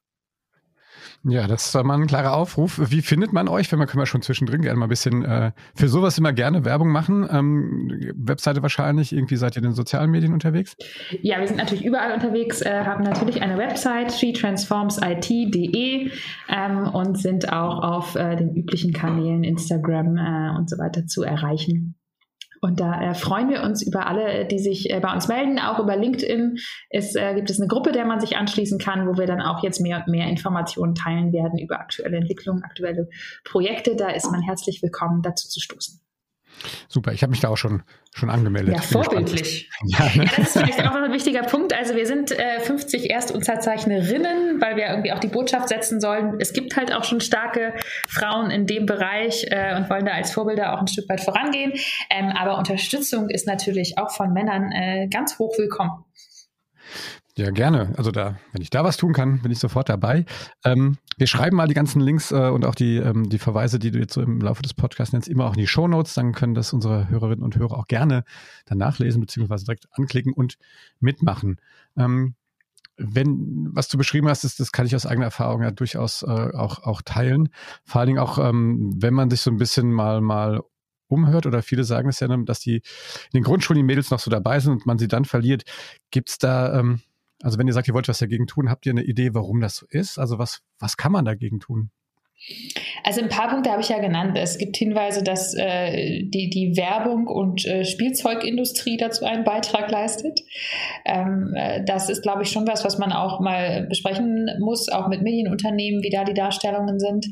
Ja, 1.26 1.46
das 1.46 1.66
ist 1.66 1.84
mal 1.84 1.94
ein 1.98 2.06
klarer 2.06 2.36
Aufruf. 2.36 2.78
Wie 2.90 3.00
findet 3.00 3.32
man 3.32 3.48
euch? 3.48 3.72
Wenn 3.72 3.78
man 3.78 3.88
können 3.88 4.02
wir 4.02 4.06
schon 4.06 4.20
zwischendrin 4.20 4.60
gerne 4.60 4.78
mal 4.78 4.84
ein 4.86 4.90
bisschen 4.90 5.24
äh, 5.24 5.52
für 5.74 5.88
sowas 5.88 6.18
immer 6.18 6.34
gerne 6.34 6.66
Werbung 6.66 6.90
machen. 6.90 7.26
Ähm, 7.30 8.12
Webseite 8.14 8.60
wahrscheinlich, 8.60 9.14
irgendwie 9.14 9.36
seid 9.36 9.56
ihr 9.56 9.58
in 9.58 9.70
den 9.70 9.72
sozialen 9.72 10.10
Medien 10.10 10.34
unterwegs? 10.34 10.76
Ja, 11.22 11.40
wir 11.40 11.48
sind 11.48 11.56
natürlich 11.56 11.86
überall 11.86 12.12
unterwegs, 12.12 12.60
äh, 12.60 12.84
haben 12.84 13.04
natürlich 13.04 13.40
eine 13.40 13.56
Website, 13.56 14.12
shetransformsit.de 14.12 16.10
ähm, 16.50 16.88
und 16.92 17.18
sind 17.18 17.50
auch 17.50 17.82
auf 17.82 18.16
äh, 18.16 18.36
den 18.36 18.54
üblichen 18.54 18.92
Kanälen 18.92 19.44
Instagram 19.44 20.18
äh, 20.18 20.50
und 20.58 20.68
so 20.68 20.76
weiter 20.76 21.06
zu 21.06 21.22
erreichen. 21.22 21.94
Und 22.60 22.80
da 22.80 23.00
äh, 23.00 23.14
freuen 23.14 23.48
wir 23.48 23.62
uns 23.62 23.82
über 23.82 24.06
alle, 24.06 24.46
die 24.46 24.58
sich 24.58 24.90
äh, 24.90 25.00
bei 25.00 25.12
uns 25.12 25.28
melden. 25.28 25.58
Auch 25.58 25.78
über 25.78 25.96
LinkedIn 25.96 26.56
ist, 26.90 27.16
äh, 27.16 27.34
gibt 27.34 27.50
es 27.50 27.60
eine 27.60 27.68
Gruppe, 27.68 27.92
der 27.92 28.04
man 28.04 28.20
sich 28.20 28.36
anschließen 28.36 28.78
kann, 28.78 29.06
wo 29.06 29.18
wir 29.18 29.26
dann 29.26 29.40
auch 29.40 29.62
jetzt 29.62 29.80
mehr 29.80 29.98
und 29.98 30.08
mehr 30.08 30.28
Informationen 30.28 30.94
teilen 30.94 31.32
werden 31.32 31.58
über 31.58 31.80
aktuelle 31.80 32.16
Entwicklungen, 32.16 32.62
aktuelle 32.62 33.08
Projekte. 33.44 33.96
Da 33.96 34.10
ist 34.10 34.30
man 34.30 34.42
herzlich 34.42 34.82
willkommen, 34.82 35.22
dazu 35.22 35.48
zu 35.48 35.60
stoßen. 35.60 36.00
Super, 36.88 37.12
ich 37.12 37.22
habe 37.22 37.30
mich 37.30 37.40
da 37.40 37.48
auch 37.48 37.56
schon, 37.56 37.82
schon 38.14 38.30
angemeldet. 38.30 38.74
Ja, 38.74 38.80
vorbildlich. 38.80 39.70
Ja, 39.86 40.04
ne? 40.04 40.24
ja, 40.24 40.30
das 40.36 40.38
ist 40.38 40.52
vielleicht 40.58 40.80
auch 40.80 40.94
noch 40.94 41.02
ein 41.02 41.12
wichtiger 41.12 41.42
Punkt. 41.42 41.72
Also 41.72 41.94
wir 41.94 42.06
sind 42.06 42.30
äh, 42.32 42.60
50 42.60 43.10
Erstunterzeichnerinnen, 43.10 44.60
weil 44.60 44.76
wir 44.76 44.86
irgendwie 44.86 45.12
auch 45.12 45.18
die 45.18 45.28
Botschaft 45.28 45.68
setzen 45.68 46.00
sollen. 46.00 46.36
Es 46.40 46.52
gibt 46.52 46.76
halt 46.76 46.92
auch 46.94 47.04
schon 47.04 47.20
starke 47.20 47.74
Frauen 48.08 48.50
in 48.50 48.66
dem 48.66 48.86
Bereich 48.86 49.46
äh, 49.50 49.76
und 49.76 49.90
wollen 49.90 50.06
da 50.06 50.12
als 50.12 50.32
Vorbilder 50.32 50.74
auch 50.74 50.80
ein 50.80 50.88
Stück 50.88 51.08
weit 51.08 51.20
vorangehen. 51.20 51.72
Ähm, 52.10 52.30
aber 52.30 52.56
Unterstützung 52.56 53.28
ist 53.28 53.46
natürlich 53.46 53.98
auch 53.98 54.10
von 54.10 54.32
Männern 54.32 54.72
äh, 54.72 55.08
ganz 55.08 55.38
hoch 55.38 55.56
willkommen. 55.58 56.04
Ja, 57.36 57.50
gerne. 57.50 57.92
Also 57.96 58.12
da, 58.12 58.38
wenn 58.52 58.62
ich 58.62 58.70
da 58.70 58.84
was 58.84 58.96
tun 58.96 59.12
kann, 59.12 59.40
bin 59.42 59.50
ich 59.50 59.58
sofort 59.58 59.88
dabei. 59.88 60.24
Ähm, 60.64 60.98
wir 61.16 61.26
schreiben 61.26 61.56
mal 61.56 61.66
die 61.66 61.74
ganzen 61.74 62.00
Links 62.00 62.30
äh, 62.30 62.48
und 62.48 62.64
auch 62.64 62.76
die, 62.76 62.96
ähm, 62.98 63.28
die 63.28 63.40
Verweise, 63.40 63.80
die 63.80 63.90
du 63.90 63.98
jetzt 63.98 64.14
so 64.14 64.22
im 64.22 64.40
Laufe 64.40 64.62
des 64.62 64.72
Podcasts 64.72 65.12
nennst, 65.12 65.28
immer 65.28 65.46
auch 65.46 65.54
in 65.54 65.58
die 65.58 65.66
Show 65.66 65.88
Notes. 65.88 66.14
Dann 66.14 66.32
können 66.32 66.54
das 66.54 66.72
unsere 66.72 67.08
Hörerinnen 67.08 67.42
und 67.42 67.56
Hörer 67.56 67.76
auch 67.76 67.88
gerne 67.88 68.22
dann 68.66 68.78
nachlesen, 68.78 69.20
beziehungsweise 69.20 69.64
direkt 69.64 69.88
anklicken 69.92 70.32
und 70.32 70.58
mitmachen. 71.00 71.60
Ähm, 71.96 72.36
wenn, 72.96 73.68
was 73.72 73.88
du 73.88 73.98
beschrieben 73.98 74.28
hast, 74.28 74.44
ist, 74.44 74.60
das 74.60 74.70
kann 74.70 74.86
ich 74.86 74.94
aus 74.94 75.04
eigener 75.04 75.26
Erfahrung 75.26 75.62
ja 75.62 75.72
durchaus 75.72 76.22
äh, 76.22 76.26
auch, 76.26 76.84
auch 76.84 77.02
teilen. 77.02 77.48
Vor 77.84 78.00
allen 78.00 78.08
Dingen 78.08 78.20
auch, 78.20 78.38
ähm, 78.38 78.92
wenn 78.96 79.14
man 79.14 79.28
sich 79.30 79.40
so 79.40 79.50
ein 79.50 79.56
bisschen 79.56 79.90
mal, 79.90 80.20
mal 80.20 80.62
umhört, 81.08 81.46
oder 81.46 81.62
viele 81.62 81.82
sagen 81.82 82.08
es 82.08 82.20
ja, 82.20 82.28
dass 82.28 82.60
die 82.60 82.76
in 82.76 82.82
den 83.34 83.42
Grundschulen 83.42 83.78
die 83.78 83.84
Mädels 83.84 84.12
noch 84.12 84.20
so 84.20 84.30
dabei 84.30 84.60
sind 84.60 84.72
und 84.72 84.86
man 84.86 84.98
sie 84.98 85.08
dann 85.08 85.24
verliert. 85.24 85.64
Gibt 86.12 86.28
es 86.30 86.38
da, 86.38 86.78
ähm, 86.78 87.00
Also 87.42 87.58
wenn 87.58 87.66
ihr 87.66 87.72
sagt, 87.72 87.88
ihr 87.88 87.94
wollt 87.94 88.08
was 88.08 88.18
dagegen 88.18 88.46
tun, 88.46 88.70
habt 88.70 88.86
ihr 88.86 88.92
eine 88.92 89.04
Idee, 89.04 89.34
warum 89.34 89.60
das 89.60 89.76
so 89.76 89.86
ist? 89.88 90.18
Also 90.18 90.38
was, 90.38 90.62
was 90.78 90.96
kann 90.96 91.12
man 91.12 91.24
dagegen 91.24 91.60
tun? 91.60 91.90
Also 93.04 93.22
ein 93.22 93.28
paar 93.28 93.48
Punkte 93.48 93.70
habe 93.70 93.80
ich 93.80 93.88
ja 93.88 94.00
genannt. 94.00 94.36
Es 94.38 94.58
gibt 94.58 94.76
Hinweise, 94.76 95.22
dass 95.22 95.54
äh, 95.54 96.22
die, 96.24 96.50
die 96.50 96.76
Werbung 96.76 97.26
und 97.26 97.64
äh, 97.64 97.84
Spielzeugindustrie 97.84 98.96
dazu 98.98 99.24
einen 99.24 99.44
Beitrag 99.44 99.90
leistet. 99.90 100.40
Ähm, 101.06 101.54
äh, 101.56 101.82
das 101.84 102.10
ist, 102.10 102.22
glaube 102.22 102.42
ich, 102.42 102.50
schon 102.50 102.66
was, 102.66 102.84
was 102.84 102.98
man 102.98 103.12
auch 103.12 103.40
mal 103.40 103.86
besprechen 103.88 104.46
muss, 104.60 104.90
auch 104.90 105.08
mit 105.08 105.22
Medienunternehmen, 105.22 106.02
wie 106.02 106.10
da 106.10 106.24
die 106.24 106.34
Darstellungen 106.34 106.98
sind. 106.98 107.26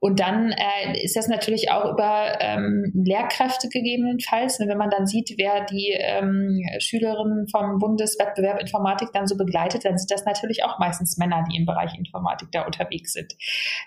Und 0.00 0.20
dann 0.20 0.52
äh, 0.52 1.02
ist 1.02 1.16
das 1.16 1.28
natürlich 1.28 1.70
auch 1.70 1.90
über 1.90 2.38
ähm, 2.40 2.90
Lehrkräfte 2.94 3.68
gegebenenfalls. 3.68 4.60
Wenn 4.60 4.78
man 4.78 4.90
dann 4.90 5.06
sieht, 5.06 5.34
wer 5.36 5.64
die 5.66 5.94
ähm, 5.94 6.62
Schülerinnen 6.78 7.48
vom 7.48 7.78
Bundeswettbewerb 7.78 8.60
Informatik 8.60 9.08
dann 9.12 9.26
so 9.26 9.36
begleitet, 9.36 9.84
dann 9.84 9.98
sind 9.98 10.10
das 10.10 10.24
natürlich 10.24 10.64
auch 10.64 10.78
meistens 10.78 11.18
Männer, 11.18 11.44
die 11.50 11.56
im 11.56 11.66
Bereich 11.66 11.98
Informatik 11.98 12.48
da 12.52 12.62
unterwegs 12.62 13.12
sind. 13.12 13.34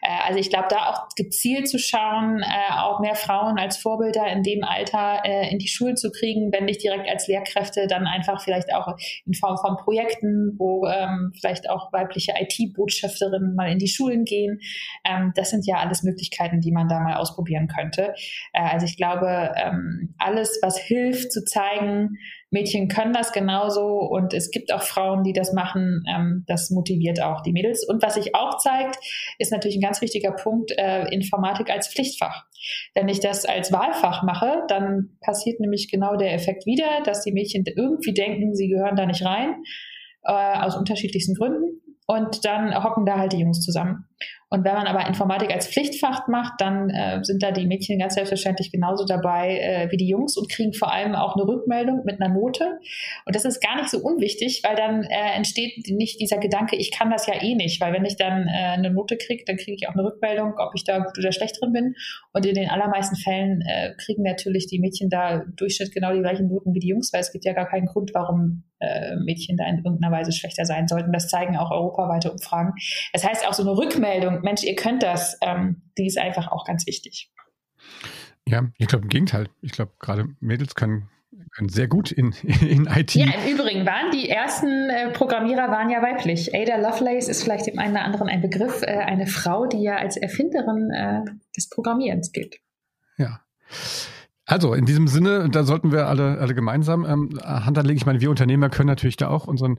Äh, 0.02 0.28
also 0.28 0.40
ich 0.40 0.50
glaube, 0.50 0.57
da 0.70 0.90
auch 0.90 1.10
gezielt 1.16 1.70
zu 1.70 1.80
schauen, 1.80 2.42
äh, 2.42 2.74
auch 2.74 3.00
mehr 3.00 3.16
Frauen 3.16 3.58
als 3.58 3.78
Vorbilder 3.78 4.28
in 4.28 4.44
dem 4.44 4.64
Alter 4.64 5.22
äh, 5.26 5.52
in 5.52 5.60
die 5.60 5.68
Schulen 5.68 5.98
zu 5.98 6.12
kriegen, 6.12 6.52
wenn 6.52 6.66
nicht 6.66 6.84
direkt 6.84 7.10
als 7.10 7.28
Lehrkräfte, 7.28 7.88
dann 7.88 8.08
einfach 8.08 8.42
vielleicht 8.42 8.74
auch 8.74 8.96
in 9.26 9.34
Form 9.34 9.58
von 9.58 9.78
Projekten, 9.78 10.56
wo 10.58 10.86
ähm, 10.88 11.32
vielleicht 11.40 11.70
auch 11.70 11.92
weibliche 11.94 12.34
IT-Botschafterinnen 12.40 13.56
mal 13.56 13.72
in 13.72 13.80
die 13.80 13.88
Schulen 13.88 14.26
gehen. 14.26 14.60
Ähm, 15.06 15.34
das 15.36 15.50
sind 15.50 15.66
ja 15.66 15.78
alles 15.78 16.04
Möglichkeiten, 16.04 16.62
die 16.62 16.72
man 16.72 16.88
da 16.88 17.00
mal 17.00 17.16
ausprobieren 17.16 17.68
könnte. 17.68 18.14
Äh, 18.54 18.62
also 18.62 18.86
ich 18.86 18.98
glaube, 18.98 19.54
ähm, 19.56 20.16
alles, 20.18 20.60
was 20.62 20.78
hilft 20.78 21.32
zu 21.32 21.44
zeigen, 21.44 22.18
Mädchen 22.50 22.88
können 22.88 23.12
das 23.12 23.34
genauso 23.34 24.00
und 24.00 24.34
es 24.34 24.52
gibt 24.52 24.72
auch 24.72 24.82
Frauen, 24.82 25.24
die 25.24 25.34
das 25.34 25.52
machen. 25.52 26.04
Ähm, 26.08 26.46
das 26.48 26.70
motiviert 26.70 27.22
auch 27.22 27.42
die 27.42 27.52
Mädels. 27.52 27.86
Und 27.86 28.02
was 28.02 28.14
sich 28.14 28.36
auch 28.36 28.58
zeigt, 28.58 28.98
ist 29.38 29.52
natürlich 29.52 29.78
ein 29.78 29.82
ganz 29.82 30.02
wichtiger 30.02 30.32
Punkt, 30.32 30.47
äh, 30.78 31.14
Informatik 31.14 31.70
als 31.70 31.88
Pflichtfach. 31.88 32.46
Wenn 32.94 33.08
ich 33.08 33.20
das 33.20 33.46
als 33.46 33.72
Wahlfach 33.72 34.24
mache, 34.24 34.64
dann 34.68 35.18
passiert 35.22 35.60
nämlich 35.60 35.90
genau 35.92 36.16
der 36.16 36.34
Effekt 36.34 36.66
wieder, 36.66 37.02
dass 37.04 37.24
die 37.24 37.32
Mädchen 37.32 37.64
irgendwie 37.66 38.14
denken, 38.14 38.56
sie 38.56 38.68
gehören 38.68 38.96
da 38.96 39.06
nicht 39.06 39.24
rein, 39.24 39.64
äh, 40.24 40.60
aus 40.60 40.76
unterschiedlichsten 40.76 41.36
Gründen. 41.36 41.82
Und 42.08 42.46
dann 42.46 42.84
hocken 42.84 43.06
da 43.06 43.18
halt 43.18 43.34
die 43.34 43.40
Jungs 43.40 43.62
zusammen. 43.62 44.07
Und 44.50 44.64
wenn 44.64 44.76
man 44.76 44.88
aber 44.88 45.06
Informatik 45.08 45.52
als 45.52 45.68
Pflichtfach 45.68 46.28
macht, 46.30 46.54
dann 46.60 46.90
äh, 46.90 47.20
sind 47.24 47.44
da 47.44 47.52
die 47.52 47.68
Mädchen 47.68 48.00
ganz 48.00 48.14
selbstverständlich 48.16 48.72
genauso 48.72 49.06
dabei 49.06 49.60
äh, 49.60 49.92
wie 49.92 49.98
die 49.98 50.08
Jungs 50.08 50.38
und 50.38 50.50
kriegen 50.50 50.74
vor 50.74 50.94
allem 50.94 51.16
auch 51.16 51.36
eine 51.36 51.46
Rückmeldung 51.46 52.04
mit 52.06 52.22
einer 52.22 52.34
Note. 52.34 52.80
Und 53.26 53.36
das 53.36 53.44
ist 53.44 53.62
gar 53.62 53.76
nicht 53.76 53.90
so 53.90 54.00
unwichtig, 54.00 54.62
weil 54.64 54.78
dann 54.78 55.04
äh, 55.04 55.36
entsteht 55.36 55.88
nicht 55.90 56.22
dieser 56.22 56.38
Gedanke, 56.38 56.78
ich 56.78 56.92
kann 56.92 57.12
das 57.12 57.28
ja 57.28 57.42
eh 57.42 57.56
nicht, 57.56 57.82
weil 57.82 57.92
wenn 57.92 58.06
ich 58.06 58.16
dann 58.16 58.48
äh, 58.48 58.52
eine 58.52 58.90
Note 58.90 59.18
kriege, 59.18 59.44
dann 59.46 59.58
kriege 59.58 59.74
ich 59.74 59.90
auch 59.90 59.94
eine 59.94 60.06
Rückmeldung, 60.06 60.54
ob 60.58 60.72
ich 60.76 60.86
da 60.86 61.00
gut 61.00 61.18
oder 61.18 61.34
schlecht 61.34 61.62
drin 61.62 61.74
bin. 61.74 61.96
Und 62.32 62.46
in 62.46 62.56
den 62.56 62.70
allermeisten 62.70 63.18
Fällen 63.18 63.62
äh, 63.62 63.96
kriegen 63.98 64.24
natürlich 64.24 64.68
die 64.68 64.80
Mädchen 64.80 65.10
da 65.10 65.44
Durchschnitt 65.58 65.94
genau 65.94 66.14
die 66.14 66.22
gleichen 66.22 66.48
Noten 66.48 66.74
wie 66.74 66.80
die 66.80 66.88
Jungs, 66.88 67.12
weil 67.12 67.20
es 67.20 67.34
gibt 67.34 67.44
ja 67.44 67.52
gar 67.52 67.68
keinen 67.68 67.88
Grund, 67.88 68.12
warum 68.14 68.64
äh, 68.80 69.16
Mädchen 69.18 69.58
da 69.58 69.66
in 69.66 69.78
irgendeiner 69.78 70.16
Weise 70.16 70.32
schlechter 70.32 70.64
sein 70.64 70.88
sollten. 70.88 71.12
Das 71.12 71.28
zeigen 71.28 71.58
auch 71.58 71.72
europaweite 71.72 72.32
Umfragen. 72.32 72.74
Das 73.12 73.28
heißt, 73.28 73.48
auch 73.48 73.54
so 73.54 73.64
eine 73.64 73.76
Rückmeldung 73.76 74.07
Mensch, 74.44 74.64
ihr 74.64 74.76
könnt 74.76 75.04
das, 75.04 75.38
ähm, 75.42 75.84
die 75.98 76.08
ist 76.08 76.18
einfach 76.18 76.48
auch 76.52 76.66
ganz 76.66 76.86
wichtig. 76.88 77.32
Ja, 78.48 78.64
ich 78.78 78.88
glaube 78.88 79.04
im 79.04 79.10
Gegenteil. 79.10 79.50
Ich 79.62 79.74
glaube, 79.74 79.94
gerade 80.00 80.26
Mädels 80.40 80.76
können, 80.76 81.10
können 81.56 81.70
sehr 81.70 81.88
gut 81.88 82.12
in, 82.12 82.32
in 82.62 82.86
IT. 82.86 83.16
Ja, 83.16 83.26
im 83.26 83.54
Übrigen 83.54 83.86
waren 83.86 84.12
die 84.12 84.30
ersten 84.30 84.90
äh, 84.90 85.12
Programmierer 85.12 85.70
waren 85.70 85.90
ja 85.90 86.02
weiblich. 86.02 86.56
Ada 86.56 86.78
Lovelace 86.78 87.28
ist 87.28 87.44
vielleicht 87.44 87.68
dem 87.68 87.78
einen 87.80 87.94
oder 87.94 88.06
anderen 88.06 88.30
ein 88.30 88.42
Begriff, 88.42 88.84
äh, 88.84 88.98
eine 88.98 89.28
Frau, 89.28 89.66
die 89.66 89.82
ja 89.82 89.98
als 89.98 90.18
Erfinderin 90.18 90.92
äh, 90.92 91.22
des 91.56 91.70
Programmierens 91.70 92.32
gilt. 92.32 92.58
Ja. 93.18 93.42
Also 94.50 94.74
in 94.74 94.86
diesem 94.86 95.10
Sinne, 95.10 95.50
da 95.50 95.64
sollten 95.64 95.92
wir 95.92 96.08
alle, 96.08 96.40
alle 96.40 96.56
gemeinsam 96.56 97.06
ähm, 97.06 97.38
Hand 97.44 97.78
anlegen. 97.78 97.98
Ich 97.98 98.06
meine, 98.06 98.22
wir 98.22 98.30
Unternehmer 98.30 98.70
können 98.70 98.88
natürlich 98.88 99.18
da 99.18 99.28
auch 99.28 99.46
unseren, 99.46 99.76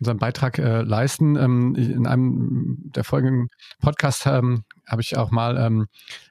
unseren 0.00 0.18
Beitrag 0.18 0.58
äh, 0.58 0.82
leisten. 0.82 1.36
Ähm, 1.36 1.76
in 1.76 2.04
einem 2.04 2.78
der 2.96 3.04
folgenden 3.04 3.48
Podcasts 3.80 4.26
ähm, 4.26 4.64
habe 4.88 5.02
ich 5.02 5.16
auch 5.16 5.30
mal 5.30 5.56
ähm, 5.58 5.86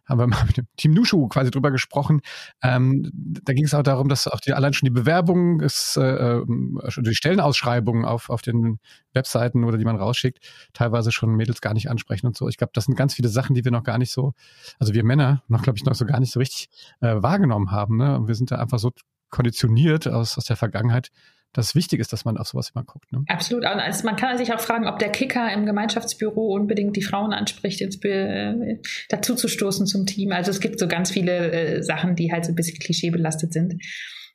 haben 0.08 0.20
wir 0.20 0.28
mal 0.28 0.46
mit 0.46 0.58
dem 0.58 0.68
Team 0.78 0.94
Nushu 0.94 1.28
quasi 1.28 1.52
drüber 1.52 1.72
gesprochen. 1.72 2.22
Ähm, 2.64 3.10
da 3.14 3.54
ging 3.54 3.66
es 3.66 3.74
auch 3.74 3.84
darum, 3.84 4.10
dass 4.10 4.28
auch 4.28 4.40
die, 4.40 4.54
allein 4.54 4.74
schon 4.74 4.88
die 4.88 4.94
Bewerbung, 4.94 5.60
ist, 5.60 5.98
äh, 5.98 6.42
die 6.46 7.16
Stellenausschreibungen 7.16 8.06
auf, 8.06 8.30
auf 8.30 8.42
den 8.42 8.80
Webseiten 9.14 9.64
oder 9.64 9.78
die 9.78 9.86
man 9.86 9.98
rausschickt, 9.98 10.40
teilweise 10.74 11.12
schon 11.12 11.36
Mädels 11.36 11.62
gar 11.62 11.74
nicht 11.74 11.90
ansprechen 11.90 12.28
und 12.28 12.38
so. 12.38 12.48
Ich 12.48 12.58
glaube, 12.58 12.72
das 12.74 12.86
sind 12.86 12.96
ganz 12.96 13.14
viele 13.14 13.30
Sachen, 13.30 13.54
die 13.54 13.66
wir 13.66 13.72
noch 13.72 13.84
gar 13.84 13.98
nicht 13.98 14.12
so, 14.12 14.34
also 14.80 14.94
wir 14.94 15.04
Männer 15.04 15.44
noch, 15.48 15.62
glaube 15.62 15.78
ich, 15.78 15.86
noch 15.86 15.96
so 15.96 16.06
gar 16.06 16.20
nicht 16.20 16.32
so 16.32 16.40
richtig 16.40 16.70
äh, 17.02 17.16
wahrgenommen 17.22 17.72
haben. 17.72 17.98
Ne? 17.98 18.22
Wir 18.26 18.36
sind 18.36 18.52
da 18.52 18.58
einfach 18.58 18.80
so 18.80 18.92
konditioniert 19.30 20.08
aus, 20.08 20.38
aus 20.38 20.46
der 20.46 20.56
Vergangenheit, 20.56 21.10
dass 21.54 21.70
es 21.70 21.76
wichtig 21.76 22.00
ist, 22.00 22.14
dass 22.14 22.26
man 22.26 22.38
auf 22.38 22.48
sowas 22.48 22.72
immer 22.74 22.84
guckt. 22.84 23.12
Ne? 23.12 23.24
Absolut. 23.28 23.66
Also 23.66 24.06
man 24.06 24.16
kann 24.16 24.38
sich 24.38 24.54
auch 24.54 24.60
fragen, 24.60 24.88
ob 24.88 25.00
der 25.00 25.10
Kicker 25.10 25.52
im 25.52 25.66
Gemeinschaftsbüro 25.66 26.54
unbedingt 26.54 26.96
die 26.96 27.02
Frauen 27.02 27.34
anspricht, 27.34 27.82
ins 27.82 28.04
äh, 28.04 28.80
dazu 29.10 29.36
zu 29.36 29.48
stoßen 29.48 29.88
zum 29.88 30.06
Team. 30.06 30.32
Also 30.32 30.52
es 30.52 30.60
gibt 30.60 30.80
so 30.80 30.88
ganz 30.88 31.12
viele 31.12 31.52
äh, 31.52 31.84
Sachen, 31.84 32.16
die 32.16 32.32
halt 32.32 32.46
so 32.46 32.52
ein 32.52 32.56
bisschen 32.56 32.78
klischeebelastet 32.80 33.54
sind. 33.54 33.82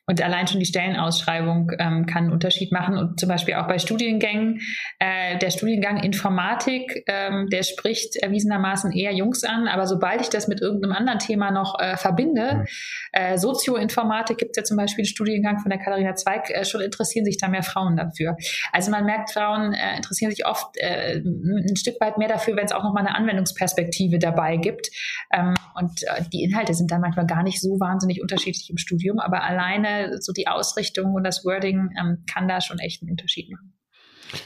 Und 0.05 0.21
allein 0.21 0.47
schon 0.47 0.59
die 0.59 0.65
Stellenausschreibung 0.65 1.71
ähm, 1.79 2.05
kann 2.05 2.25
einen 2.25 2.33
Unterschied 2.33 2.73
machen. 2.73 2.97
Und 2.97 3.19
zum 3.19 3.29
Beispiel 3.29 3.53
auch 3.53 3.67
bei 3.67 3.79
Studiengängen, 3.79 4.59
äh, 4.99 5.37
der 5.37 5.49
Studiengang 5.49 6.03
Informatik, 6.03 7.05
ähm, 7.07 7.47
der 7.49 7.63
spricht 7.63 8.17
erwiesenermaßen 8.17 8.91
eher 8.91 9.13
Jungs 9.13 9.45
an. 9.45 9.69
Aber 9.69 9.87
sobald 9.87 10.19
ich 10.19 10.29
das 10.29 10.49
mit 10.49 10.59
irgendeinem 10.59 10.93
anderen 10.93 11.19
Thema 11.19 11.51
noch 11.51 11.79
äh, 11.79 11.95
verbinde, 11.95 12.55
mhm. 12.55 12.65
äh, 13.13 13.37
Sozioinformatik 13.37 14.37
gibt 14.37 14.51
es 14.51 14.57
ja 14.57 14.63
zum 14.65 14.75
Beispiel 14.75 15.03
einen 15.03 15.07
Studiengang 15.07 15.59
von 15.59 15.69
der 15.69 15.79
Katharina 15.79 16.15
Zweig, 16.15 16.49
äh, 16.49 16.65
schon 16.65 16.81
interessieren 16.81 17.23
sich 17.23 17.37
da 17.37 17.47
mehr 17.47 17.63
Frauen 17.63 17.95
dafür. 17.95 18.35
Also 18.73 18.91
man 18.91 19.05
merkt, 19.05 19.31
Frauen 19.31 19.73
äh, 19.73 19.95
interessieren 19.95 20.31
sich 20.31 20.45
oft 20.45 20.75
äh, 20.75 21.21
ein 21.23 21.77
Stück 21.77 21.95
weit 22.01 22.17
mehr 22.17 22.27
dafür, 22.27 22.57
wenn 22.57 22.65
es 22.65 22.73
auch 22.73 22.83
nochmal 22.83 23.05
eine 23.05 23.15
Anwendungsperspektive 23.15 24.19
dabei 24.19 24.57
gibt. 24.57 24.89
Ähm, 25.33 25.53
und 25.75 26.03
äh, 26.03 26.23
die 26.33 26.43
Inhalte 26.43 26.73
sind 26.73 26.91
dann 26.91 26.99
manchmal 26.99 27.25
gar 27.25 27.43
nicht 27.43 27.61
so 27.61 27.79
wahnsinnig 27.79 28.21
unterschiedlich 28.21 28.69
im 28.69 28.77
Studium, 28.77 29.19
aber 29.19 29.43
alleine 29.43 29.92
so 30.19 30.33
die 30.33 30.47
Ausrichtung 30.47 31.13
und 31.13 31.23
das 31.23 31.43
Wording 31.45 31.89
ähm, 31.99 32.23
kann 32.31 32.47
da 32.47 32.61
schon 32.61 32.79
echt 32.79 33.01
einen 33.01 33.11
Unterschied 33.11 33.51
machen. 33.51 33.73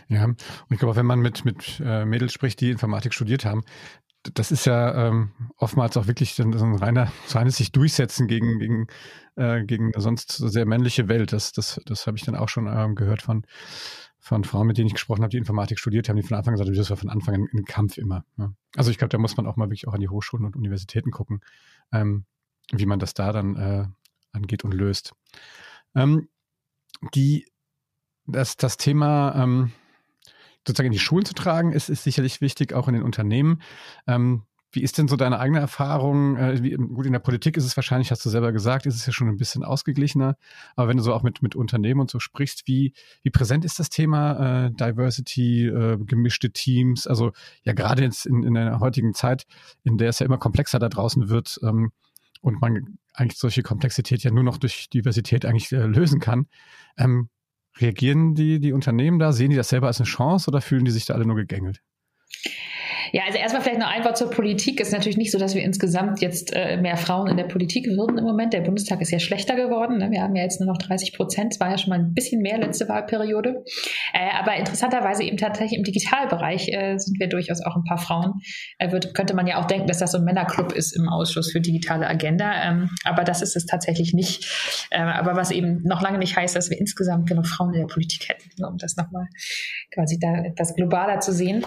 Ja, 0.09 0.25
und 0.25 0.41
ich 0.69 0.79
glaube, 0.79 0.95
wenn 0.95 1.05
man 1.05 1.19
mit, 1.19 1.45
mit 1.45 1.81
äh, 1.83 2.05
Mädels 2.05 2.33
spricht, 2.33 2.59
die 2.59 2.71
Informatik 2.71 3.13
studiert 3.13 3.45
haben, 3.45 3.63
das 4.33 4.51
ist 4.51 4.65
ja 4.65 5.07
ähm, 5.07 5.31
oftmals 5.57 5.95
auch 5.97 6.07
wirklich 6.07 6.33
so 6.35 6.43
ein 6.43 6.75
reiner, 6.75 7.11
so 7.25 7.39
eines 7.39 7.57
sich 7.57 7.71
durchsetzen 7.71 8.27
gegen, 8.27 8.59
gegen, 8.59 8.87
äh, 9.35 9.63
gegen 9.63 9.93
eine 9.93 10.01
sonst 10.01 10.31
sehr 10.31 10.65
männliche 10.65 11.07
Welt. 11.07 11.33
Das, 11.33 11.51
das, 11.51 11.79
das 11.85 12.07
habe 12.07 12.17
ich 12.17 12.23
dann 12.23 12.35
auch 12.35 12.49
schon 12.49 12.67
ähm, 12.67 12.95
gehört 12.95 13.21
von, 13.21 13.45
von 14.19 14.43
Frauen, 14.43 14.67
mit 14.67 14.77
denen 14.77 14.87
ich 14.87 14.93
gesprochen 14.93 15.21
habe, 15.21 15.29
die 15.29 15.37
Informatik 15.37 15.79
studiert 15.79 16.09
haben, 16.09 16.17
die 16.17 16.23
von 16.23 16.37
Anfang 16.37 16.53
an 16.53 16.59
gesagt 16.59 16.77
das 16.77 16.89
war 16.89 16.97
von 16.97 17.09
Anfang 17.09 17.35
an 17.35 17.47
ein 17.53 17.65
Kampf 17.65 17.97
immer. 17.97 18.25
Ja. 18.37 18.53
Also 18.75 18.91
ich 18.91 18.97
glaube, 18.97 19.09
da 19.09 19.17
muss 19.17 19.37
man 19.37 19.47
auch 19.47 19.55
mal 19.55 19.65
wirklich 19.65 19.87
auch 19.87 19.93
an 19.93 20.01
die 20.01 20.09
Hochschulen 20.09 20.45
und 20.45 20.55
Universitäten 20.55 21.11
gucken, 21.11 21.41
ähm, 21.93 22.25
wie 22.71 22.85
man 22.85 22.99
das 22.99 23.13
da 23.13 23.31
dann 23.31 23.55
äh, 23.55 23.85
angeht 24.37 24.63
und 24.63 24.73
löst. 24.73 25.13
Ähm, 25.95 26.29
die, 27.13 27.45
das, 28.25 28.57
das 28.57 28.77
Thema 28.77 29.35
ähm, 29.35 29.71
sozusagen 30.65 30.87
in 30.87 30.93
die 30.93 30.99
Schulen 30.99 31.25
zu 31.25 31.33
tragen, 31.33 31.71
ist, 31.71 31.89
ist 31.89 32.03
sicherlich 32.03 32.41
wichtig, 32.41 32.73
auch 32.73 32.87
in 32.87 32.93
den 32.93 33.03
Unternehmen. 33.03 33.61
Ähm, 34.05 34.43
wie 34.71 34.83
ist 34.83 34.97
denn 34.97 35.07
so 35.07 35.15
deine 35.15 35.39
eigene 35.39 35.59
Erfahrung? 35.59 36.35
Äh, 36.35 36.61
wie, 36.61 36.71
gut, 36.71 37.05
in 37.05 37.13
der 37.13 37.19
Politik 37.19 37.55
ist 37.55 37.65
es 37.65 37.77
wahrscheinlich, 37.77 38.11
hast 38.11 38.25
du 38.25 38.29
selber 38.29 38.51
gesagt, 38.51 38.85
ist 38.85 38.95
es 38.95 39.05
ja 39.05 39.13
schon 39.13 39.29
ein 39.29 39.37
bisschen 39.37 39.63
ausgeglichener. 39.63 40.35
Aber 40.75 40.89
wenn 40.89 40.97
du 40.97 41.03
so 41.03 41.13
auch 41.13 41.23
mit, 41.23 41.41
mit 41.41 41.55
Unternehmen 41.55 42.01
und 42.01 42.11
so 42.11 42.19
sprichst, 42.19 42.67
wie, 42.67 42.93
wie 43.23 43.29
präsent 43.29 43.63
ist 43.63 43.79
das 43.79 43.89
Thema 43.89 44.65
äh, 44.65 44.71
Diversity, 44.71 45.67
äh, 45.67 45.97
gemischte 45.97 46.51
Teams? 46.51 47.07
Also 47.07 47.31
ja, 47.63 47.73
gerade 47.73 48.03
jetzt 48.03 48.25
in, 48.25 48.43
in 48.43 48.53
der 48.55 48.79
heutigen 48.79 49.13
Zeit, 49.13 49.45
in 49.83 49.97
der 49.97 50.09
es 50.09 50.19
ja 50.19 50.25
immer 50.25 50.37
komplexer 50.37 50.79
da 50.79 50.89
draußen 50.89 51.29
wird 51.29 51.59
ähm, 51.63 51.91
und 52.41 52.61
man 52.61 52.97
eigentlich 53.13 53.39
solche 53.39 53.63
Komplexität 53.63 54.23
ja 54.23 54.31
nur 54.31 54.43
noch 54.43 54.57
durch 54.57 54.89
Diversität 54.89 55.45
eigentlich 55.45 55.71
äh, 55.71 55.85
lösen 55.85 56.19
kann. 56.19 56.47
Ähm, 56.97 57.29
reagieren 57.79 58.35
die, 58.35 58.59
die 58.59 58.73
Unternehmen 58.73 59.19
da? 59.19 59.31
Sehen 59.31 59.49
die 59.49 59.55
das 59.55 59.69
selber 59.69 59.87
als 59.87 59.99
eine 59.99 60.07
Chance 60.07 60.49
oder 60.49 60.61
fühlen 60.61 60.85
die 60.85 60.91
sich 60.91 61.05
da 61.05 61.13
alle 61.13 61.25
nur 61.25 61.35
gegängelt? 61.35 61.81
Ja, 63.11 63.23
also 63.25 63.37
erstmal 63.37 63.61
vielleicht 63.61 63.79
noch 63.79 63.87
ein 63.87 64.03
Wort 64.03 64.17
zur 64.17 64.29
Politik. 64.29 64.79
Es 64.81 64.87
ist 64.87 64.93
natürlich 64.93 65.17
nicht 65.17 65.31
so, 65.31 65.37
dass 65.37 65.55
wir 65.55 65.63
insgesamt 65.63 66.21
jetzt 66.21 66.53
äh, 66.53 66.77
mehr 66.77 66.97
Frauen 66.97 67.27
in 67.27 67.37
der 67.37 67.45
Politik 67.45 67.87
würden 67.87 68.17
im 68.17 68.23
Moment. 68.23 68.53
Der 68.53 68.61
Bundestag 68.61 69.01
ist 69.01 69.11
ja 69.11 69.19
schlechter 69.19 69.55
geworden. 69.55 69.97
Ne? 69.97 70.11
Wir 70.11 70.21
haben 70.21 70.35
ja 70.35 70.43
jetzt 70.43 70.59
nur 70.59 70.67
noch 70.67 70.77
30 70.77 71.13
Prozent. 71.13 71.53
Es 71.53 71.59
war 71.59 71.69
ja 71.69 71.77
schon 71.77 71.89
mal 71.89 71.99
ein 71.99 72.13
bisschen 72.13 72.41
mehr 72.41 72.57
letzte 72.57 72.87
Wahlperiode. 72.89 73.63
Äh, 74.13 74.29
aber 74.39 74.55
interessanterweise 74.55 75.23
eben 75.23 75.37
tatsächlich 75.37 75.77
im 75.77 75.83
Digitalbereich 75.83 76.69
äh, 76.69 76.97
sind 76.97 77.19
wir 77.19 77.27
durchaus 77.27 77.61
auch 77.61 77.75
ein 77.75 77.83
paar 77.83 77.97
Frauen. 77.97 78.33
Äh, 78.77 78.91
wird, 78.91 79.13
könnte 79.13 79.35
man 79.35 79.47
ja 79.47 79.59
auch 79.59 79.65
denken, 79.65 79.87
dass 79.87 79.99
das 79.99 80.11
so 80.11 80.17
ein 80.17 80.23
Männerclub 80.23 80.71
ist 80.73 80.95
im 80.95 81.07
Ausschuss 81.09 81.51
für 81.51 81.61
digitale 81.61 82.07
Agenda. 82.07 82.51
Ähm, 82.63 82.89
aber 83.03 83.23
das 83.23 83.41
ist 83.41 83.55
es 83.55 83.65
tatsächlich 83.65 84.13
nicht. 84.13 84.87
Äh, 84.91 84.99
aber 85.01 85.35
was 85.35 85.51
eben 85.51 85.83
noch 85.83 86.01
lange 86.01 86.17
nicht 86.17 86.35
heißt, 86.35 86.55
dass 86.55 86.69
wir 86.69 86.79
insgesamt 86.79 87.27
genug 87.27 87.47
Frauen 87.47 87.73
in 87.73 87.81
der 87.81 87.87
Politik 87.87 88.29
hätten, 88.29 88.63
um 88.65 88.77
das 88.77 88.97
nochmal 88.97 89.27
quasi 89.93 90.19
da 90.19 90.43
etwas 90.43 90.75
globaler 90.75 91.19
zu 91.19 91.31
sehen. 91.31 91.65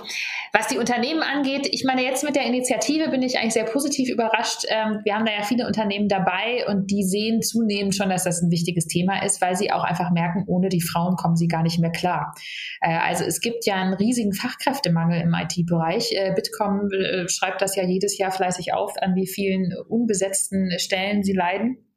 Was 0.52 0.68
die 0.68 0.78
Unternehmen 0.78 1.22
angeht, 1.30 1.68
ich 1.70 1.84
meine, 1.84 2.02
jetzt 2.02 2.24
mit 2.24 2.36
der 2.36 2.44
Initiative 2.44 3.08
bin 3.10 3.22
ich 3.22 3.38
eigentlich 3.38 3.54
sehr 3.54 3.64
positiv 3.64 4.08
überrascht. 4.10 4.64
Ähm, 4.68 5.00
wir 5.04 5.14
haben 5.14 5.24
da 5.24 5.32
ja 5.32 5.42
viele 5.42 5.66
Unternehmen 5.66 6.08
dabei 6.08 6.66
und 6.68 6.90
die 6.90 7.02
sehen 7.02 7.42
zunehmend 7.42 7.94
schon, 7.94 8.08
dass 8.08 8.24
das 8.24 8.42
ein 8.42 8.50
wichtiges 8.50 8.86
Thema 8.86 9.24
ist, 9.24 9.40
weil 9.40 9.56
sie 9.56 9.72
auch 9.72 9.84
einfach 9.84 10.10
merken, 10.10 10.44
ohne 10.46 10.68
die 10.68 10.80
Frauen 10.80 11.16
kommen 11.16 11.36
sie 11.36 11.48
gar 11.48 11.62
nicht 11.62 11.78
mehr 11.78 11.92
klar. 11.92 12.34
Äh, 12.80 12.96
also 12.96 13.24
es 13.24 13.40
gibt 13.40 13.66
ja 13.66 13.76
einen 13.76 13.94
riesigen 13.94 14.32
Fachkräftemangel 14.32 15.20
im 15.20 15.34
IT-Bereich. 15.34 16.12
Äh, 16.12 16.32
Bitkom 16.34 16.88
äh, 16.92 17.28
schreibt 17.28 17.62
das 17.62 17.76
ja 17.76 17.84
jedes 17.84 18.18
Jahr 18.18 18.32
fleißig 18.32 18.74
auf, 18.74 18.94
an 19.00 19.14
wie 19.14 19.26
vielen 19.26 19.72
unbesetzten 19.88 20.78
Stellen 20.78 21.22
sie 21.22 21.32
leiden. 21.32 21.89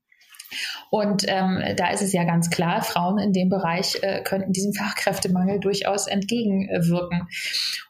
Und 0.89 1.24
ähm, 1.27 1.62
da 1.77 1.91
ist 1.91 2.01
es 2.01 2.13
ja 2.13 2.24
ganz 2.24 2.50
klar, 2.50 2.81
Frauen 2.81 3.17
in 3.17 3.33
dem 3.33 3.50
Bereich 3.50 3.98
äh, 4.01 4.22
könnten 4.24 4.51
diesem 4.51 4.74
Fachkräftemangel 4.74 5.60
durchaus 5.60 6.07
entgegenwirken. 6.07 7.27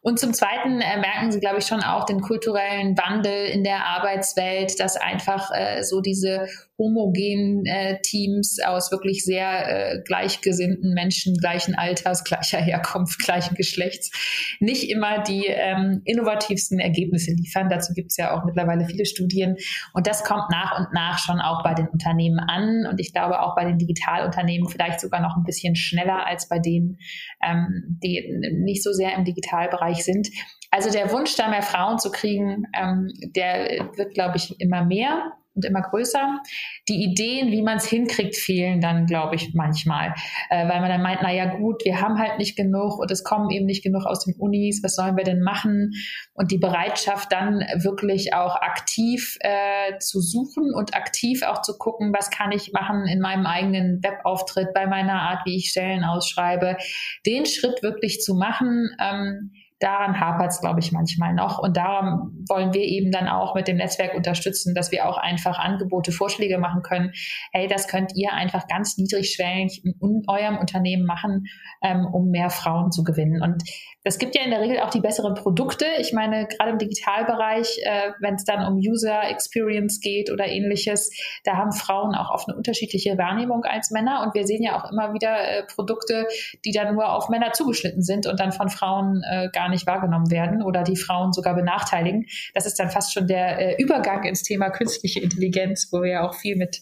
Und 0.02 0.20
zum 0.20 0.34
Zweiten 0.34 0.82
äh, 0.82 0.98
merken 1.00 1.32
Sie, 1.32 1.40
glaube 1.40 1.60
ich, 1.60 1.66
schon 1.66 1.82
auch 1.82 2.06
den 2.06 2.22
kulturellen 2.22 2.98
Wandel 2.98 3.48
in 3.48 3.64
der 3.64 3.86
Arbeitswelt, 3.86 4.80
dass 4.80 4.98
einfach 4.98 5.50
äh, 5.54 5.84
so 5.84 6.02
diese 6.02 6.48
homogenen 6.78 7.66
äh, 7.66 8.00
Teams 8.02 8.58
aus 8.66 8.92
wirklich 8.92 9.24
sehr 9.24 9.94
äh, 9.94 10.02
gleichgesinnten 10.04 10.94
Menschen 10.94 11.38
gleichen 11.38 11.76
Alters, 11.76 12.24
gleicher 12.24 12.58
Herkunft, 12.58 13.20
gleichen 13.20 13.56
Geschlechts 13.56 14.12
nicht 14.60 14.90
immer 14.90 15.22
die 15.24 15.46
ähm, 15.48 16.02
innovativsten 16.06 16.80
Ergebnisse 16.80 17.32
liefern. 17.32 17.70
Dazu 17.70 17.94
gibt 17.94 18.12
es 18.12 18.18
ja 18.18 18.36
auch 18.36 18.44
mittlerweile 18.46 18.86
viele 18.86 19.06
Studien. 19.06 19.56
Und 19.94 20.08
das 20.08 20.24
kommt 20.24 20.50
nach 20.50 20.78
und 20.78 20.94
nach 20.94 21.20
schon 21.20 21.40
auch 21.40 21.64
bei 21.64 21.74
den 21.74 21.88
Unternehmen 21.88 22.40
an. 22.40 22.53
Und 22.90 23.00
ich 23.00 23.14
glaube 23.14 23.42
auch 23.42 23.56
bei 23.56 23.66
den 23.66 23.78
Digitalunternehmen 23.78 24.70
vielleicht 24.70 25.00
sogar 25.00 25.22
noch 25.22 25.36
ein 25.36 25.44
bisschen 25.44 25.76
schneller 25.76 26.26
als 26.26 26.48
bei 26.48 26.60
denen, 26.60 26.98
ähm, 27.44 28.00
die 28.04 28.40
nicht 28.64 28.84
so 28.84 28.92
sehr 28.92 29.16
im 29.16 29.26
Digitalbereich 29.26 30.04
sind. 30.04 30.30
Also 30.72 30.92
der 30.92 31.12
Wunsch, 31.12 31.36
da 31.36 31.50
mehr 31.50 31.62
Frauen 31.62 32.00
zu 32.00 32.12
kriegen, 32.12 32.66
ähm, 32.76 33.08
der 33.36 33.90
wird, 33.96 34.14
glaube 34.14 34.38
ich, 34.38 34.60
immer 34.60 34.84
mehr 34.84 35.34
und 35.56 35.66
immer 35.66 35.82
größer. 35.82 36.40
Die 36.88 37.04
Ideen, 37.04 37.52
wie 37.52 37.62
man 37.62 37.78
es 37.78 37.86
hinkriegt, 37.86 38.36
fehlen 38.36 38.82
dann, 38.82 39.06
glaube 39.06 39.36
ich, 39.36 39.54
manchmal, 39.54 40.14
äh, 40.50 40.68
weil 40.68 40.82
man 40.82 40.90
dann 40.90 41.02
meint, 41.02 41.20
na 41.22 41.32
ja 41.32 41.46
gut, 41.46 41.84
wir 41.86 42.02
haben 42.02 42.18
halt 42.18 42.40
nicht 42.40 42.56
genug 42.56 42.98
und 43.00 43.12
es 43.12 43.24
kommen 43.24 43.50
eben 43.50 43.66
nicht 43.66 43.84
genug 43.84 44.06
aus 44.06 44.26
den 44.26 44.36
Unis, 44.38 44.82
was 44.84 44.96
sollen 44.96 45.16
wir 45.16 45.24
denn 45.24 45.42
machen? 45.42 45.92
Und 46.34 46.52
die 46.52 46.58
Bereitschaft 46.58 47.32
dann 47.32 47.60
wirklich 47.76 48.34
auch 48.34 48.56
aktiv 48.56 49.38
äh, 49.42 49.98
zu 50.00 50.22
suchen 50.22 50.74
und 50.74 50.96
aktiv 50.96 51.44
auch 51.44 51.62
zu 51.62 51.78
gucken, 51.78 52.14
was 52.14 52.30
kann 52.30 52.52
ich 52.52 52.72
machen 52.74 53.06
in 53.08 53.20
meinem 53.20 53.46
eigenen 53.46 54.04
Webauftritt, 54.04 54.74
bei 54.74 54.88
meiner 54.88 55.22
Art, 55.22 55.46
wie 55.46 55.58
ich 55.58 55.70
Stellen 55.70 56.04
ausschreibe, 56.04 56.78
den 57.26 57.46
Schritt 57.46 57.84
wirklich 57.84 58.22
zu 58.22 58.36
machen. 58.36 58.90
Ähm, 59.00 59.52
daran 59.84 60.20
hapert 60.20 60.52
es, 60.52 60.62
glaube 60.62 60.80
ich, 60.80 60.92
manchmal 60.92 61.34
noch. 61.34 61.60
Und 61.60 61.76
darum 61.76 62.46
wollen 62.48 62.74
wir 62.74 62.84
eben 62.84 63.12
dann 63.12 63.28
auch 63.28 63.54
mit 63.54 63.68
dem 63.68 63.78
Netzwerk 63.78 64.14
unterstützen, 64.16 64.74
dass 64.74 64.92
wir 64.92 65.08
auch 65.08 65.18
einfach 65.18 65.60
Angebote, 65.60 66.12
Vorschläge 66.12 66.58
machen 66.58 66.82
können. 66.84 67.12
Hey, 67.52 67.68
das 67.68 67.88
könnt 67.88 68.14
ihr 68.16 68.32
einfach 68.34 68.68
ganz 68.68 68.98
niedrigschwellig 68.98 69.84
in 69.84 70.24
eurem 70.28 70.58
Unternehmen 70.58 71.06
machen, 71.06 71.46
ähm, 71.82 72.06
um 72.06 72.30
mehr 72.30 72.50
Frauen 72.50 72.92
zu 72.92 73.04
gewinnen. 73.04 73.42
Und 73.42 73.64
das 74.06 74.18
gibt 74.18 74.36
ja 74.36 74.44
in 74.44 74.52
der 74.52 74.60
Regel 74.60 74.80
auch 74.80 74.90
die 74.90 75.00
besseren 75.00 75.34
Produkte. 75.34 75.86
Ich 75.98 76.12
meine, 76.12 76.46
gerade 76.48 76.72
im 76.72 76.78
Digitalbereich, 76.78 77.80
äh, 77.84 78.12
wenn 78.20 78.36
es 78.36 78.44
dann 78.44 78.66
um 78.68 78.78
User 78.78 79.30
Experience 79.30 80.02
geht 80.02 80.30
oder 80.30 80.46
ähnliches, 80.46 81.10
da 81.46 81.56
haben 81.56 81.72
Frauen 81.72 82.14
auch 82.14 82.30
oft 82.30 82.50
eine 82.50 82.58
unterschiedliche 82.58 83.18
Wahrnehmung 83.18 83.64
als 83.64 83.92
Männer. 83.92 84.24
Und 84.24 84.34
wir 84.34 84.46
sehen 84.46 84.62
ja 84.62 84.78
auch 84.78 84.92
immer 84.92 85.14
wieder 85.14 85.48
äh, 85.48 85.64
Produkte, 85.64 86.28
die 86.66 86.72
dann 86.72 86.96
nur 86.96 87.14
auf 87.14 87.30
Männer 87.30 87.54
zugeschnitten 87.54 88.02
sind 88.02 88.28
und 88.28 88.40
dann 88.40 88.52
von 88.52 88.70
Frauen 88.70 89.24
äh, 89.30 89.50
gar 89.54 89.70
nicht 89.70 89.73
wahrgenommen 89.88 90.30
werden 90.30 90.62
oder 90.62 90.84
die 90.84 90.96
Frauen 90.96 91.34
sogar 91.34 91.56
benachteiligen. 91.56 92.26
Das 92.54 92.66
ist 92.66 92.80
dann 92.80 92.90
fast 92.90 93.14
schon 93.14 93.28
der 93.28 93.60
äh, 93.60 93.82
Übergang 93.82 94.24
ins 94.24 94.44
Thema 94.44 94.70
künstliche 94.70 95.20
Intelligenz, 95.20 95.90
wo 95.92 96.02
wir 96.02 96.12
ja 96.12 96.28
auch 96.28 96.36
viel 96.36 96.56
mit 96.56 96.82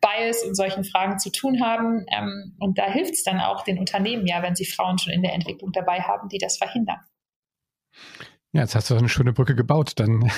Bias 0.00 0.42
und 0.42 0.56
solchen 0.56 0.84
Fragen 0.84 1.18
zu 1.18 1.30
tun 1.30 1.62
haben. 1.62 2.04
Ähm, 2.10 2.56
und 2.58 2.78
da 2.78 2.86
hilft 2.86 3.14
es 3.14 3.22
dann 3.22 3.40
auch 3.40 3.62
den 3.62 3.78
Unternehmen 3.78 4.26
ja, 4.26 4.42
wenn 4.42 4.54
sie 4.54 4.64
Frauen 4.64 4.98
schon 4.98 5.12
in 5.12 5.22
der 5.22 5.34
Entwicklung 5.34 5.72
dabei 5.72 6.00
haben, 6.00 6.28
die 6.28 6.38
das 6.38 6.56
verhindern. 6.56 6.98
Ja, 8.54 8.60
jetzt 8.60 8.74
hast 8.74 8.90
du 8.90 8.96
eine 8.96 9.08
schöne 9.08 9.32
Brücke 9.32 9.54
gebaut. 9.54 9.92
Dann, 9.96 10.20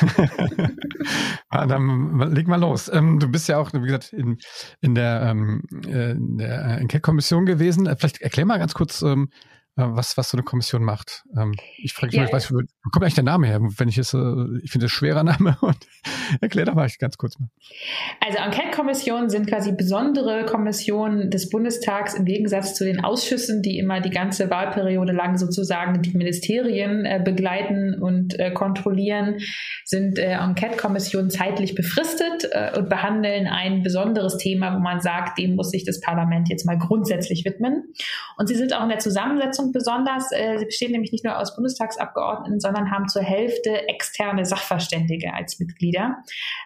dann 1.51 2.33
leg 2.33 2.47
mal 2.47 2.61
los. 2.61 2.89
Ähm, 2.93 3.19
du 3.19 3.29
bist 3.29 3.49
ja 3.49 3.59
auch, 3.59 3.73
wie 3.73 3.81
gesagt, 3.81 4.13
in, 4.13 4.39
in 4.81 4.95
der, 4.95 5.23
ähm, 5.23 5.63
äh, 5.85 6.13
in 6.13 6.39
der 6.39 6.79
Enquete-Kommission 6.79 7.45
gewesen. 7.45 7.87
Äh, 7.87 7.97
vielleicht 7.97 8.23
erklär 8.23 8.47
mal 8.47 8.59
ganz 8.59 8.75
kurz, 8.75 9.03
ähm, 9.03 9.31
äh, 9.33 9.54
was, 9.77 10.17
was 10.17 10.31
so 10.31 10.37
eine 10.37 10.45
Kommission 10.45 10.85
macht. 10.85 11.25
Ähm, 11.37 11.55
ich 11.79 11.93
frage 11.93 12.17
mich, 12.17 12.29
ja. 12.29 12.33
weiß, 12.33 12.53
wo 12.53 12.59
kommt 12.93 13.03
eigentlich 13.03 13.15
der 13.15 13.25
Name 13.25 13.47
her? 13.49 13.61
Wenn 13.61 13.89
ich 13.89 13.99
es, 13.99 14.15
äh, 14.15 14.19
ich 14.63 14.71
finde 14.71 14.87
es 14.87 14.93
schwerer 14.93 15.25
Name 15.25 15.57
und 15.63 15.77
erklär 16.41 16.65
doch 16.65 16.75
mal 16.75 16.89
ganz 16.99 17.19
kurz 17.19 17.39
mal. 17.41 17.49
Also 18.25 18.39
Enquete-Kommissionen 18.39 19.31
sind 19.31 19.49
quasi 19.49 19.73
besondere 19.73 20.45
Kommissionen 20.47 21.31
des 21.31 21.51
Bundestags 21.51 22.15
im 22.15 22.25
Gegensatz 22.25 22.75
zu 22.75 22.85
den 22.85 23.03
Ausschüssen, 23.03 23.63
die 23.63 23.79
immer 23.79 24.01
die 24.01 24.11
ganze 24.11 24.49
Wahlperiode 24.49 25.13
lang 25.13 25.39
sozusagen 25.39 26.03
die 26.03 26.17
Ministerien 26.17 27.05
äh, 27.05 27.21
begleiten 27.25 28.01
und 28.01 28.39
äh, 28.39 28.53
kontrollieren, 28.53 29.39
sind 29.85 30.19
äh, 30.19 30.35
Enquete-Kommissionen 30.35 31.31
zeitlich 31.31 31.75
befristet 31.75 32.49
äh, 32.53 32.79
und 32.79 32.89
behandeln 32.89 33.49
ein 33.49 33.83
besonderes 33.83 34.37
Thema, 34.37 34.77
wo 34.77 34.79
man 34.79 35.01
sagt, 35.01 35.39
dem 35.39 35.57
muss 35.57 35.71
sich 35.71 35.85
das 35.85 36.01
Parlament 36.01 36.49
jetzt 36.49 36.65
mal 36.65 36.79
grundsätzlich 36.79 37.45
widmen. 37.45 37.93
Und 38.37 38.47
sie 38.47 38.55
sind 38.55 38.73
auch 38.73 38.83
in 38.85 38.89
der 38.89 38.99
Zusammensetzung 38.99 39.64
Besetzung 39.65 39.73
besonders. 39.73 40.33
Äh, 40.33 40.59
sie 40.59 40.67
bestehen 40.67 40.93
nämlich 40.93 41.13
nicht 41.13 41.25
nur 41.25 41.39
aus 41.39 41.55
Bundestagsabgeordneten, 41.55 42.61
sondern 42.61 42.91
haben 42.91 43.09
zur 43.09 43.23
Hälfte 43.23 43.89
externe 43.89 44.45
Sachverständige 44.45 45.33
als 45.35 45.59
Mitglieder. 45.59 46.17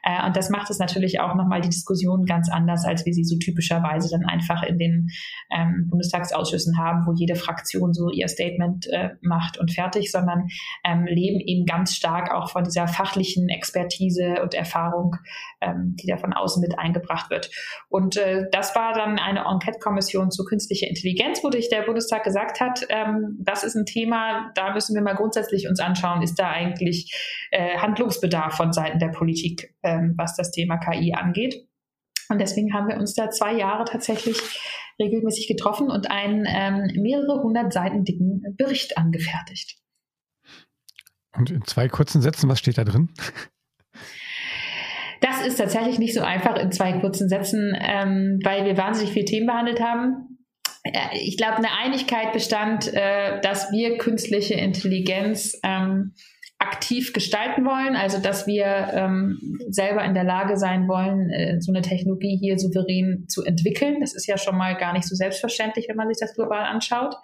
Äh, 0.02 0.26
und 0.26 0.37
das 0.37 0.50
macht 0.50 0.70
es 0.70 0.78
natürlich 0.78 1.20
auch 1.20 1.34
nochmal 1.34 1.61
die 1.61 1.68
Diskussion 1.68 2.24
ganz 2.24 2.50
anders, 2.50 2.84
als 2.84 3.04
wir 3.06 3.12
sie 3.12 3.24
so 3.24 3.37
typischerweise 3.38 4.08
dann 4.11 4.24
einfach 4.24 4.62
in 4.62 4.78
den 4.78 5.08
ähm, 5.50 5.87
Bundestagsausschüssen 5.88 6.78
haben, 6.78 7.06
wo 7.06 7.12
jede 7.14 7.37
Fraktion 7.37 7.92
so 7.92 8.11
ihr 8.11 8.28
Statement 8.28 8.87
äh, 8.88 9.11
macht 9.20 9.58
und 9.58 9.72
fertig, 9.72 10.11
sondern 10.11 10.48
ähm, 10.84 11.06
leben 11.06 11.40
eben 11.40 11.66
ganz 11.66 11.94
stark 11.94 12.32
auch 12.32 12.50
von 12.50 12.64
dieser 12.64 12.88
fachlichen 12.88 13.48
Expertise 13.48 14.42
und 14.42 14.54
Erfahrung, 14.54 15.16
ähm, 15.61 15.96
die 16.00 16.06
da 16.06 16.16
von 16.16 16.32
außen 16.32 16.61
mit 16.61 16.78
eingebracht 16.78 17.30
wird. 17.30 17.50
Und 17.88 18.16
äh, 18.16 18.46
das 18.52 18.74
war 18.74 18.92
dann 18.92 19.18
eine 19.18 19.44
Enquete-Kommission 19.46 20.30
zu 20.30 20.44
künstlicher 20.44 20.87
Intelligenz, 20.87 21.42
wo 21.42 21.50
sich 21.50 21.68
der 21.68 21.82
Bundestag 21.82 22.24
gesagt 22.24 22.61
hat, 22.61 22.88
ähm, 22.88 23.37
das 23.40 23.64
ist 23.64 23.77
ein 23.77 23.87
Thema, 23.87 24.51
da 24.55 24.72
müssen 24.72 24.94
wir 24.94 25.03
mal 25.03 25.14
grundsätzlich 25.14 25.68
uns 25.68 25.81
anschauen, 25.81 26.22
ist 26.22 26.37
da 26.37 26.51
eigentlich 26.51 27.14
äh, 27.51 27.79
Handlungsbedarf 27.79 28.55
von 28.55 28.72
Seiten 28.72 28.98
der 28.98 29.09
Politik, 29.09 29.74
ähm, 29.83 30.14
was 30.16 30.37
das 30.37 30.51
Thema 30.51 30.79
KI 30.79 31.14
angeht. 31.14 31.66
Und 32.29 32.40
deswegen 32.40 32.74
haben 32.74 32.88
wir 32.88 32.96
uns 32.96 33.14
da 33.14 33.31
zwei 33.31 33.55
Jahre 33.55 33.85
tatsächlich 33.85 34.38
regelmäßig 35.01 35.48
getroffen 35.48 35.90
und 35.90 36.11
einen 36.11 36.44
ähm, 36.46 37.03
mehrere 37.03 37.42
hundert 37.42 37.72
Seiten 37.72 38.05
dicken 38.05 38.42
Bericht 38.57 38.98
angefertigt. 38.98 39.79
Und 41.37 41.51
in 41.51 41.64
zwei 41.64 41.88
kurzen 41.88 42.20
Sätzen, 42.20 42.48
was 42.48 42.59
steht 42.59 42.79
da 42.79 42.85
drin? 42.85 43.11
Das 45.20 45.44
ist 45.44 45.57
tatsächlich 45.57 45.98
nicht 45.98 46.14
so 46.14 46.20
einfach 46.20 46.57
in 46.57 46.70
zwei 46.70 46.92
kurzen 47.01 47.29
Sätzen, 47.29 47.77
ähm, 47.81 48.38
weil 48.44 48.64
wir 48.64 48.77
wahnsinnig 48.77 49.12
viele 49.12 49.24
Themen 49.24 49.46
behandelt 49.46 49.81
haben. 49.81 50.38
Äh, 50.92 51.18
ich 51.18 51.37
glaube, 51.37 51.57
eine 51.57 51.72
Einigkeit 51.72 52.33
bestand, 52.33 52.92
äh, 52.92 53.40
dass 53.40 53.70
wir 53.72 53.98
künstliche 53.98 54.55
Intelligenz 54.55 55.59
ähm, 55.62 56.14
aktiv 56.59 57.12
gestalten 57.12 57.64
wollen, 57.64 57.94
also 57.94 58.18
dass 58.20 58.46
wir 58.46 58.64
ähm, 58.92 59.61
selber 59.68 60.05
in 60.05 60.14
der 60.14 60.24
Lage 60.24 60.57
sein 60.57 60.88
wollen, 60.88 61.31
äh, 61.31 61.61
so 61.61 61.72
eine 61.72 61.83
Technologie 61.83 62.37
hier 62.37 62.59
souverän 62.59 63.27
zu 63.29 63.44
entwickeln. 63.44 64.01
Das 64.01 64.14
ist 64.14 64.27
ja 64.27 64.37
schon 64.37 64.57
mal 64.57 64.77
gar 64.77 64.92
nicht 64.92 65.07
so 65.07 65.14
selbstverständlich, 65.14 65.87
wenn 65.88 65.96
man 65.96 66.09
sich 66.09 66.18
das 66.20 66.35
global 66.35 66.64
anschaut. 66.64 67.14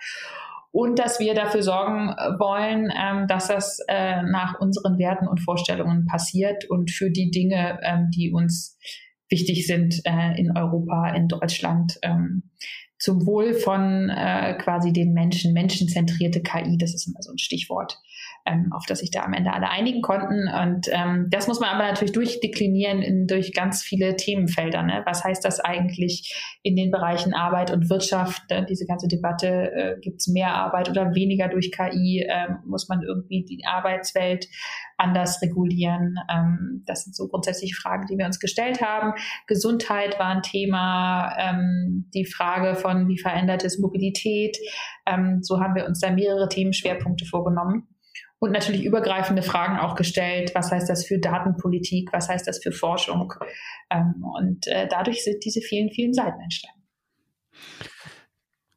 Und 0.71 0.99
dass 0.99 1.21
wir 1.21 1.35
dafür 1.35 1.63
sorgen 1.63 2.11
äh, 2.11 2.39
wollen, 2.39 2.93
ähm, 2.97 3.27
dass 3.27 3.49
das 3.49 3.79
äh, 3.89 4.23
nach 4.23 4.61
unseren 4.61 4.99
Werten 4.99 5.27
und 5.27 5.41
Vorstellungen 5.41 6.07
passiert 6.07 6.71
und 6.71 6.91
für 6.91 7.11
die 7.11 7.31
Dinge, 7.31 7.81
ähm, 7.83 8.11
die 8.15 8.33
uns 8.33 8.79
wichtig 9.29 9.67
sind 9.67 10.01
äh, 10.05 10.39
in 10.39 10.57
Europa, 10.57 11.11
in 11.15 11.27
Deutschland, 11.27 11.99
ähm, 12.03 12.51
zum 12.99 13.27
Wohl 13.27 13.55
von 13.55 14.09
äh, 14.09 14.55
quasi 14.55 14.93
den 14.93 15.13
Menschen, 15.13 15.53
menschenzentrierte 15.53 16.43
KI, 16.43 16.79
das 16.79 16.95
ist 16.95 17.07
immer 17.07 17.21
so 17.21 17.33
ein 17.33 17.39
Stichwort, 17.39 17.99
ähm, 18.47 18.73
auf 18.73 18.85
das 18.87 19.01
sich 19.01 19.11
da 19.11 19.23
am 19.23 19.33
Ende 19.33 19.53
alle 19.53 19.69
einigen 19.69 20.01
konnten. 20.01 20.49
Und 20.49 20.89
ähm, 20.93 21.27
das 21.31 21.49
muss 21.49 21.61
man 21.61 21.71
aber 21.71 21.85
natürlich 21.85 22.13
durchdeklinieren 22.13 23.03
in, 23.03 23.27
durch 23.27 23.53
ganz 23.53 23.83
viele 23.83 24.17
Themenfelder. 24.17 24.83
Ne? 24.83 25.03
Was 25.07 25.25
heißt 25.25 25.45
das 25.45 25.61
eigentlich 25.61 26.59
in 26.63 26.77
den 26.77 26.91
Bereichen 26.91 27.35
Arbeit 27.35 27.71
und 27.71 27.91
Wirtschaft? 27.91 28.43
Äh, 28.49 28.65
diese 28.65 28.87
ganze 28.87 29.09
Debatte, 29.09 29.49
äh, 29.49 30.01
gibt 30.01 30.21
es 30.21 30.29
mehr 30.29 30.55
Arbeit 30.55 30.89
oder 30.89 31.15
weniger 31.15 31.49
durch 31.49 31.73
KI? 31.73 32.25
Äh, 32.29 32.55
muss 32.65 32.89
man 32.89 33.03
irgendwie 33.03 33.45
die 33.45 33.65
Arbeitswelt 33.67 34.47
anders 34.97 35.43
regulieren? 35.43 36.17
Ähm, 36.33 36.85
das 36.87 37.05
sind 37.05 37.17
so 37.17 37.29
grundsätzliche 37.29 37.75
Fragen, 37.75 38.07
die 38.07 38.17
wir 38.17 38.27
uns 38.27 38.39
gestellt 38.39 38.81
haben. 38.81 39.15
Gesundheit 39.47 40.19
war 40.19 40.29
ein 40.29 40.43
Thema, 40.43 41.35
ähm, 41.39 42.09
die 42.15 42.25
Frage 42.25 42.77
von, 42.85 43.09
wie 43.09 43.19
verändert 43.19 43.65
es 43.65 43.79
Mobilität? 43.79 44.59
Ähm, 45.07 45.43
so 45.43 45.59
haben 45.61 45.75
wir 45.75 45.87
uns 45.87 46.01
da 46.01 46.11
mehrere 46.11 46.49
Themenschwerpunkte 46.49 47.25
vorgenommen 47.25 47.89
und 48.39 48.53
natürlich 48.53 48.85
übergreifende 48.85 49.43
Fragen 49.43 49.79
auch 49.79 49.95
gestellt. 49.95 50.53
Was 50.55 50.71
heißt 50.71 50.89
das 50.89 51.07
für 51.07 51.19
Datenpolitik? 51.19 52.11
Was 52.13 52.29
heißt 52.29 52.47
das 52.47 52.63
für 52.63 52.73
Forschung? 52.73 53.33
Ähm, 53.91 54.23
und 54.39 54.67
äh, 54.67 54.87
dadurch 54.87 55.25
sind 55.25 55.43
diese 55.45 55.63
vielen, 55.63 55.91
vielen 55.91 56.13
Seiten 56.13 56.41
entstanden. 56.41 56.83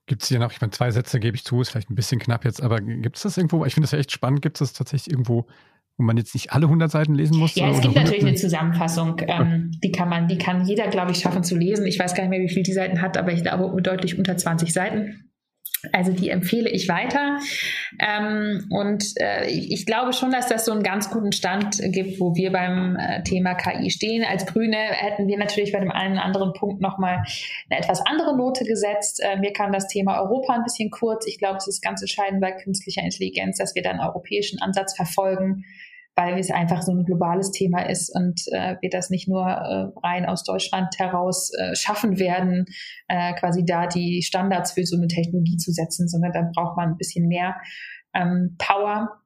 Gibt 0.05 0.23
es 0.23 0.29
hier 0.29 0.39
noch, 0.39 0.53
ich 0.53 0.61
meine, 0.61 0.71
zwei 0.71 0.89
Sätze 0.89 1.19
gebe 1.19 1.35
ich 1.35 1.43
zu, 1.43 1.59
ist 1.59 1.71
vielleicht 1.71 1.89
ein 1.89 1.95
bisschen 1.95 2.19
knapp 2.19 2.45
jetzt, 2.45 2.63
aber 2.63 2.79
gibt 2.79 3.17
es 3.17 3.23
das 3.23 3.35
irgendwo? 3.35 3.65
Ich 3.65 3.73
finde 3.73 3.85
das 3.87 3.91
ja 3.91 3.99
echt 3.99 4.13
spannend. 4.13 4.41
Gibt 4.41 4.55
es 4.55 4.59
das 4.59 4.73
tatsächlich 4.73 5.11
irgendwo, 5.11 5.47
wo 5.97 6.03
man 6.03 6.15
jetzt 6.17 6.35
nicht 6.35 6.51
alle 6.53 6.65
100 6.65 6.91
Seiten 6.91 7.15
lesen 7.15 7.37
muss? 7.37 7.55
Ja, 7.55 7.69
es 7.69 7.81
gibt 7.81 7.95
natürlich 7.95 8.23
eine 8.23 8.35
Zusammenfassung. 8.35 9.19
Ähm, 9.27 9.71
die 9.83 9.91
kann 9.91 10.09
man, 10.09 10.27
die 10.27 10.37
kann 10.37 10.63
jeder, 10.65 10.87
glaube 10.87 11.11
ich, 11.11 11.19
schaffen 11.19 11.43
zu 11.43 11.57
lesen. 11.57 11.87
Ich 11.87 11.97
weiß 11.97 12.13
gar 12.13 12.23
nicht 12.23 12.29
mehr, 12.29 12.39
wie 12.39 12.53
viel 12.53 12.63
die 12.63 12.73
Seiten 12.73 13.01
hat, 13.01 13.17
aber 13.17 13.33
ich 13.33 13.41
glaube 13.41 13.81
deutlich 13.81 14.17
unter 14.17 14.37
20 14.37 14.71
Seiten. 14.71 15.23
Also 15.93 16.11
die 16.11 16.29
empfehle 16.29 16.69
ich 16.69 16.87
weiter. 16.87 17.37
Ähm, 17.99 18.67
und 18.69 19.03
äh, 19.17 19.47
ich 19.47 19.85
glaube 19.85 20.13
schon, 20.13 20.31
dass 20.31 20.47
das 20.47 20.65
so 20.65 20.71
einen 20.71 20.83
ganz 20.83 21.09
guten 21.09 21.31
Stand 21.31 21.77
gibt, 21.91 22.19
wo 22.19 22.35
wir 22.35 22.51
beim 22.51 22.95
äh, 22.95 23.23
Thema 23.23 23.53
KI 23.55 23.89
stehen. 23.89 24.23
Als 24.23 24.45
Grüne 24.45 24.77
hätten 24.77 25.27
wir 25.27 25.37
natürlich 25.37 25.71
bei 25.71 25.79
dem 25.79 25.91
einen 25.91 26.17
anderen 26.17 26.53
Punkt 26.53 26.81
nochmal 26.81 27.23
eine 27.69 27.79
etwas 27.79 28.05
andere 28.05 28.35
Note 28.35 28.65
gesetzt. 28.65 29.21
Äh, 29.23 29.37
mir 29.39 29.53
kam 29.53 29.71
das 29.71 29.87
Thema 29.87 30.19
Europa 30.19 30.53
ein 30.53 30.63
bisschen 30.63 30.89
kurz. 30.89 31.27
Ich 31.27 31.37
glaube, 31.37 31.57
es 31.57 31.67
ist 31.67 31.81
ganz 31.81 32.01
entscheidend 32.01 32.41
bei 32.41 32.51
künstlicher 32.51 33.03
Intelligenz, 33.03 33.57
dass 33.57 33.75
wir 33.75 33.83
da 33.83 33.91
einen 33.91 33.99
europäischen 33.99 34.59
Ansatz 34.59 34.95
verfolgen 34.95 35.63
weil 36.17 36.39
es 36.39 36.49
einfach 36.49 36.81
so 36.81 36.91
ein 36.91 37.05
globales 37.05 37.51
Thema 37.51 37.87
ist 37.87 38.13
und 38.13 38.41
äh, 38.51 38.75
wir 38.81 38.89
das 38.89 39.11
nicht 39.11 39.27
nur 39.27 39.45
äh, 39.45 39.91
rein 40.03 40.25
aus 40.25 40.43
Deutschland 40.43 40.97
heraus 40.97 41.51
äh, 41.53 41.75
schaffen 41.75 42.17
werden, 42.17 42.65
äh, 43.07 43.33
quasi 43.33 43.63
da 43.63 43.85
die 43.85 44.23
Standards 44.23 44.71
für 44.71 44.83
so 44.83 44.97
eine 44.97 45.07
Technologie 45.07 45.57
zu 45.57 45.71
setzen, 45.71 46.07
sondern 46.07 46.33
dann 46.33 46.51
braucht 46.53 46.75
man 46.75 46.89
ein 46.89 46.97
bisschen 46.97 47.27
mehr 47.27 47.55
ähm, 48.15 48.55
Power. 48.57 49.21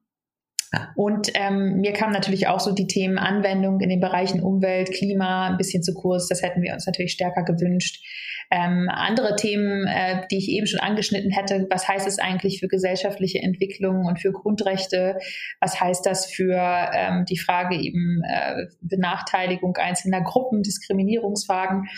Und 0.94 1.30
ähm, 1.34 1.80
mir 1.80 1.92
kamen 1.92 2.12
natürlich 2.12 2.46
auch 2.46 2.60
so 2.60 2.72
die 2.72 2.86
Themen 2.86 3.18
Anwendung 3.18 3.80
in 3.80 3.88
den 3.88 4.00
Bereichen 4.00 4.42
Umwelt, 4.42 4.90
Klima 4.92 5.48
ein 5.48 5.58
bisschen 5.58 5.82
zu 5.82 5.94
kurz. 5.94 6.28
Das 6.28 6.42
hätten 6.42 6.62
wir 6.62 6.72
uns 6.74 6.86
natürlich 6.86 7.12
stärker 7.12 7.42
gewünscht. 7.42 8.02
Ähm, 8.54 8.90
andere 8.90 9.34
Themen, 9.34 9.86
äh, 9.86 10.26
die 10.30 10.36
ich 10.36 10.50
eben 10.50 10.66
schon 10.66 10.78
angeschnitten 10.78 11.30
hätte, 11.30 11.66
was 11.70 11.88
heißt 11.88 12.06
es 12.06 12.18
eigentlich 12.18 12.60
für 12.60 12.68
gesellschaftliche 12.68 13.38
Entwicklung 13.38 14.04
und 14.04 14.20
für 14.20 14.30
Grundrechte? 14.30 15.18
Was 15.58 15.80
heißt 15.80 16.04
das 16.04 16.26
für 16.26 16.60
ähm, 16.92 17.24
die 17.24 17.38
Frage 17.38 17.76
eben 17.76 18.20
äh, 18.28 18.66
Benachteiligung 18.82 19.74
einzelner 19.76 20.20
Gruppen, 20.20 20.62
Diskriminierungsfragen? 20.62 21.88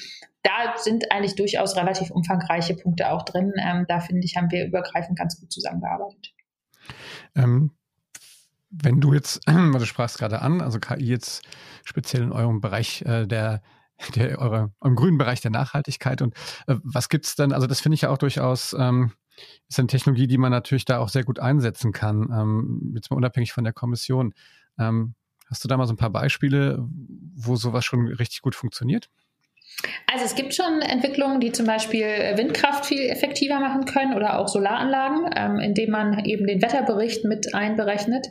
Da 0.44 0.76
sind 0.76 1.10
eigentlich 1.10 1.34
durchaus 1.34 1.76
relativ 1.76 2.12
umfangreiche 2.12 2.76
Punkte 2.76 3.10
auch 3.10 3.24
drin. 3.24 3.52
Ähm, 3.60 3.86
da 3.88 3.98
finde 3.98 4.22
ich, 4.24 4.36
haben 4.36 4.52
wir 4.52 4.64
übergreifend 4.64 5.18
ganz 5.18 5.40
gut 5.40 5.50
zusammengearbeitet. 5.50 6.34
Ähm, 7.34 7.72
wenn 8.70 9.00
du 9.00 9.12
jetzt, 9.12 9.40
du 9.48 9.84
sprachst 9.86 10.18
gerade 10.18 10.40
an, 10.40 10.60
also 10.60 10.78
KI 10.78 11.04
jetzt 11.04 11.42
speziell 11.84 12.22
in 12.22 12.30
eurem 12.30 12.60
Bereich 12.60 13.02
äh, 13.02 13.26
der 13.26 13.60
der, 14.14 14.38
eure, 14.38 14.72
eurem 14.80 14.96
grünen 14.96 15.18
Bereich 15.18 15.40
der 15.40 15.50
Nachhaltigkeit. 15.50 16.22
Und 16.22 16.34
äh, 16.66 16.76
was 16.82 17.08
gibt's 17.08 17.36
denn? 17.36 17.52
Also 17.52 17.66
das 17.66 17.80
finde 17.80 17.94
ich 17.94 18.02
ja 18.02 18.10
auch 18.10 18.18
durchaus 18.18 18.74
ähm, 18.78 19.12
ist 19.68 19.78
eine 19.78 19.88
Technologie, 19.88 20.26
die 20.26 20.38
man 20.38 20.52
natürlich 20.52 20.84
da 20.84 20.98
auch 20.98 21.08
sehr 21.08 21.24
gut 21.24 21.40
einsetzen 21.40 21.92
kann, 21.92 22.28
ähm, 22.32 22.92
jetzt 22.94 23.10
mal 23.10 23.16
unabhängig 23.16 23.52
von 23.52 23.64
der 23.64 23.72
Kommission. 23.72 24.34
Ähm, 24.78 25.14
hast 25.48 25.64
du 25.64 25.68
da 25.68 25.76
mal 25.76 25.86
so 25.86 25.92
ein 25.92 25.98
paar 25.98 26.10
Beispiele, 26.10 26.84
wo 27.34 27.56
sowas 27.56 27.84
schon 27.84 28.06
richtig 28.06 28.42
gut 28.42 28.54
funktioniert? 28.54 29.10
Also 30.12 30.24
es 30.24 30.36
gibt 30.36 30.54
schon 30.54 30.82
Entwicklungen, 30.82 31.40
die 31.40 31.50
zum 31.50 31.66
Beispiel 31.66 32.06
Windkraft 32.36 32.86
viel 32.86 33.08
effektiver 33.08 33.58
machen 33.58 33.86
können 33.86 34.14
oder 34.14 34.38
auch 34.38 34.46
Solaranlagen, 34.46 35.30
ähm, 35.34 35.58
indem 35.58 35.90
man 35.90 36.24
eben 36.24 36.46
den 36.46 36.62
Wetterbericht 36.62 37.24
mit 37.24 37.54
einberechnet 37.54 38.28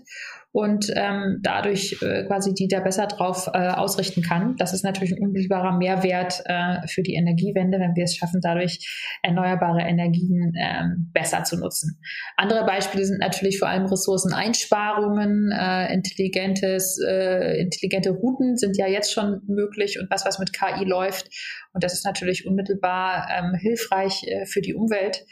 und 0.53 0.85
ähm, 0.95 1.39
dadurch 1.41 1.97
äh, 2.03 2.25
quasi 2.25 2.53
die 2.53 2.67
da 2.67 2.79
besser 2.79 3.07
drauf 3.07 3.49
äh, 3.53 3.69
ausrichten 3.69 4.21
kann. 4.21 4.55
Das 4.57 4.71
ist 4.71 4.83
natürlich 4.83 5.11
ein 5.11 5.23
unmittelbarer 5.23 5.75
Mehrwert 5.75 6.43
äh, 6.45 6.87
für 6.87 7.01
die 7.01 7.15
Energiewende, 7.15 7.79
wenn 7.79 7.95
wir 7.95 8.03
es 8.03 8.15
schaffen, 8.15 8.39
dadurch 8.39 9.17
erneuerbare 9.23 9.81
Energien 9.81 10.53
ähm, 10.55 11.09
besser 11.11 11.43
zu 11.43 11.57
nutzen. 11.57 11.99
Andere 12.37 12.67
Beispiele 12.67 13.03
sind 13.03 13.19
natürlich 13.19 13.57
vor 13.57 13.67
allem 13.67 13.87
Ressourceneinsparungen, 13.87 15.51
äh, 15.51 15.91
intelligentes, 15.91 16.99
äh, 17.03 17.59
intelligente 17.59 18.11
Routen 18.11 18.55
sind 18.55 18.77
ja 18.77 18.85
jetzt 18.85 19.11
schon 19.11 19.41
möglich 19.47 19.99
und 19.99 20.11
was, 20.11 20.23
was 20.23 20.37
mit 20.37 20.53
KI 20.53 20.85
läuft. 20.85 21.29
Und 21.73 21.83
das 21.83 21.93
ist 21.93 22.05
natürlich 22.05 22.45
unmittelbar 22.45 23.27
ähm, 23.35 23.55
hilfreich 23.59 24.21
äh, 24.27 24.45
für 24.45 24.61
die 24.61 24.75
Umwelt. 24.75 25.25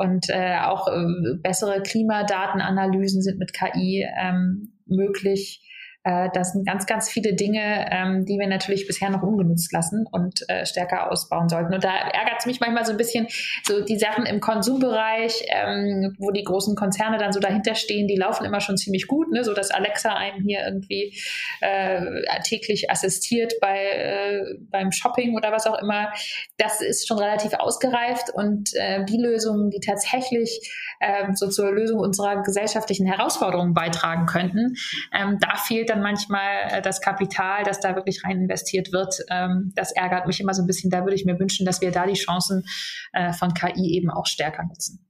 Und 0.00 0.30
äh, 0.30 0.56
auch 0.64 0.88
äh, 0.88 1.36
bessere 1.42 1.82
Klimadatenanalysen 1.82 3.20
sind 3.20 3.38
mit 3.38 3.52
KI 3.52 4.06
ähm, 4.18 4.72
möglich. 4.86 5.60
Äh, 6.02 6.30
das 6.32 6.52
sind 6.52 6.66
ganz, 6.66 6.86
ganz 6.86 7.10
viele 7.10 7.34
Dinge, 7.34 7.86
ähm, 7.90 8.24
die 8.24 8.38
wir 8.38 8.46
natürlich 8.46 8.86
bisher 8.86 9.10
noch 9.10 9.22
ungenutzt 9.22 9.70
lassen 9.72 10.06
und 10.10 10.48
äh, 10.48 10.64
stärker 10.64 11.10
ausbauen 11.10 11.48
sollten. 11.48 11.74
Und 11.74 11.84
da 11.84 11.90
ärgert 11.90 12.36
es 12.38 12.46
mich 12.46 12.60
manchmal 12.60 12.86
so 12.86 12.92
ein 12.92 12.96
bisschen, 12.96 13.26
so 13.66 13.84
die 13.84 13.98
Sachen 13.98 14.24
im 14.24 14.40
Konsumbereich, 14.40 15.44
ähm, 15.48 16.16
wo 16.18 16.30
die 16.30 16.42
großen 16.42 16.74
Konzerne 16.74 17.18
dann 17.18 17.32
so 17.32 17.40
dahinter 17.40 17.74
stehen, 17.74 18.08
die 18.08 18.16
laufen 18.16 18.44
immer 18.44 18.60
schon 18.60 18.78
ziemlich 18.78 19.06
gut, 19.06 19.30
ne? 19.30 19.44
so 19.44 19.52
dass 19.52 19.70
Alexa 19.70 20.14
einem 20.14 20.42
hier 20.42 20.64
irgendwie 20.64 21.14
äh, 21.60 22.00
täglich 22.44 22.90
assistiert 22.90 23.54
bei, 23.60 23.78
äh, 23.78 24.54
beim 24.70 24.92
Shopping 24.92 25.36
oder 25.36 25.52
was 25.52 25.66
auch 25.66 25.78
immer. 25.80 26.12
Das 26.56 26.80
ist 26.80 27.08
schon 27.08 27.18
relativ 27.18 27.52
ausgereift 27.52 28.30
und 28.32 28.70
äh, 28.74 29.04
die 29.04 29.18
Lösungen, 29.18 29.70
die 29.70 29.80
tatsächlich 29.80 30.72
äh, 31.00 31.34
so 31.34 31.48
zur 31.48 31.72
Lösung 31.72 31.98
unserer 31.98 32.42
gesellschaftlichen 32.42 33.06
Herausforderungen 33.06 33.74
beitragen 33.74 34.24
könnten, 34.24 34.76
ähm, 35.12 35.38
da 35.40 35.56
fehlt 35.56 35.89
dann 35.90 36.02
manchmal 36.02 36.70
äh, 36.70 36.82
das 36.82 37.00
Kapital, 37.00 37.64
das 37.64 37.80
da 37.80 37.94
wirklich 37.94 38.24
rein 38.24 38.40
investiert 38.40 38.92
wird. 38.92 39.16
Ähm, 39.28 39.72
das 39.74 39.92
ärgert 39.92 40.26
mich 40.26 40.40
immer 40.40 40.54
so 40.54 40.62
ein 40.62 40.66
bisschen. 40.66 40.90
Da 40.90 41.04
würde 41.04 41.14
ich 41.14 41.24
mir 41.24 41.38
wünschen, 41.38 41.66
dass 41.66 41.80
wir 41.80 41.90
da 41.90 42.06
die 42.06 42.14
Chancen 42.14 42.64
äh, 43.12 43.32
von 43.32 43.52
KI 43.54 43.94
eben 43.94 44.10
auch 44.10 44.26
stärker 44.26 44.64
nutzen. 44.64 45.06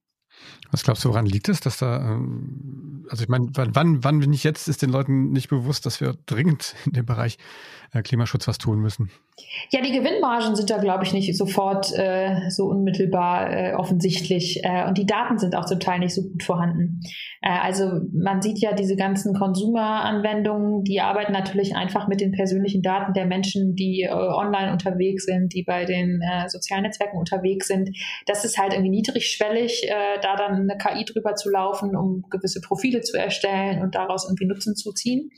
Was 0.70 0.84
glaubst 0.84 1.04
du, 1.04 1.08
woran 1.08 1.26
liegt 1.26 1.48
es, 1.48 1.60
dass 1.60 1.78
da, 1.78 1.96
ähm, 1.96 3.06
also 3.10 3.22
ich 3.22 3.28
meine, 3.28 3.48
wann, 3.54 4.04
wann, 4.04 4.22
wenn 4.22 4.30
nicht 4.30 4.44
jetzt, 4.44 4.68
ist 4.68 4.82
den 4.82 4.90
Leuten 4.90 5.30
nicht 5.32 5.48
bewusst, 5.48 5.86
dass 5.86 6.00
wir 6.00 6.14
dringend 6.26 6.74
in 6.86 6.92
dem 6.92 7.06
Bereich 7.06 7.38
äh, 7.92 8.02
Klimaschutz 8.02 8.46
was 8.46 8.58
tun 8.58 8.80
müssen? 8.80 9.10
Ja, 9.70 9.80
die 9.82 9.92
Gewinnmargen 9.92 10.54
sind 10.54 10.70
da, 10.70 10.78
glaube 10.78 11.04
ich, 11.04 11.12
nicht 11.12 11.36
sofort 11.36 11.92
äh, 11.96 12.50
so 12.50 12.66
unmittelbar 12.66 13.50
äh, 13.52 13.74
offensichtlich. 13.74 14.60
Äh, 14.64 14.86
und 14.86 14.98
die 14.98 15.06
Daten 15.06 15.38
sind 15.38 15.56
auch 15.56 15.64
zum 15.64 15.80
Teil 15.80 15.98
nicht 16.00 16.14
so 16.14 16.22
gut 16.22 16.42
vorhanden. 16.42 17.00
Äh, 17.40 17.58
also 17.62 18.00
man 18.12 18.42
sieht 18.42 18.58
ja 18.58 18.72
diese 18.74 18.96
ganzen 18.96 19.34
Consumer-Anwendungen, 19.34 20.84
die 20.84 21.00
arbeiten 21.00 21.32
natürlich 21.32 21.74
einfach 21.74 22.08
mit 22.08 22.20
den 22.20 22.32
persönlichen 22.32 22.82
Daten 22.82 23.12
der 23.12 23.26
Menschen, 23.26 23.74
die 23.74 24.02
äh, 24.02 24.12
online 24.12 24.72
unterwegs 24.72 25.24
sind, 25.24 25.52
die 25.54 25.62
bei 25.62 25.84
den 25.84 26.20
sozialen 26.48 26.82
Netzwerken 26.82 27.18
unterwegs 27.18 27.66
sind. 27.66 27.90
Das 28.26 28.44
ist 28.44 28.58
halt 28.58 28.72
irgendwie 28.72 28.90
niedrigschwellig, 28.90 29.88
da 30.22 30.36
dann 30.36 30.59
eine 30.68 30.78
KI 30.78 31.04
drüber 31.04 31.34
zu 31.34 31.50
laufen, 31.50 31.96
um 31.96 32.24
gewisse 32.30 32.60
Profile 32.60 33.00
zu 33.00 33.18
erstellen 33.18 33.82
und 33.82 33.94
daraus 33.94 34.24
irgendwie 34.26 34.46
Nutzen 34.46 34.76
zu 34.76 34.92
ziehen. 34.92 35.30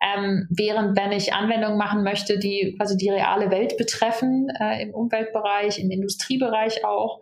Ähm, 0.00 0.46
während 0.50 0.96
wenn 0.96 1.12
ich 1.12 1.32
Anwendungen 1.32 1.78
machen 1.78 2.02
möchte, 2.02 2.38
die 2.38 2.74
quasi 2.76 2.96
die 2.96 3.10
reale 3.10 3.50
Welt 3.50 3.76
betreffen, 3.76 4.48
äh, 4.60 4.82
im 4.82 4.94
Umweltbereich, 4.94 5.78
im 5.78 5.90
Industriebereich 5.90 6.84
auch, 6.84 7.20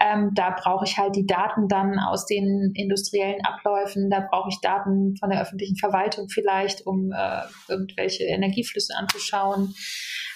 ähm, 0.00 0.32
da 0.34 0.50
brauche 0.50 0.84
ich 0.84 0.98
halt 0.98 1.16
die 1.16 1.26
Daten 1.26 1.68
dann 1.68 1.98
aus 1.98 2.26
den 2.26 2.72
industriellen 2.74 3.44
Abläufen, 3.44 4.10
da 4.10 4.20
brauche 4.20 4.48
ich 4.50 4.60
Daten 4.60 5.16
von 5.16 5.30
der 5.30 5.42
öffentlichen 5.42 5.76
Verwaltung 5.76 6.28
vielleicht, 6.28 6.86
um 6.86 7.12
äh, 7.12 7.42
irgendwelche 7.68 8.24
Energieflüsse 8.24 8.94
anzuschauen. 8.96 9.74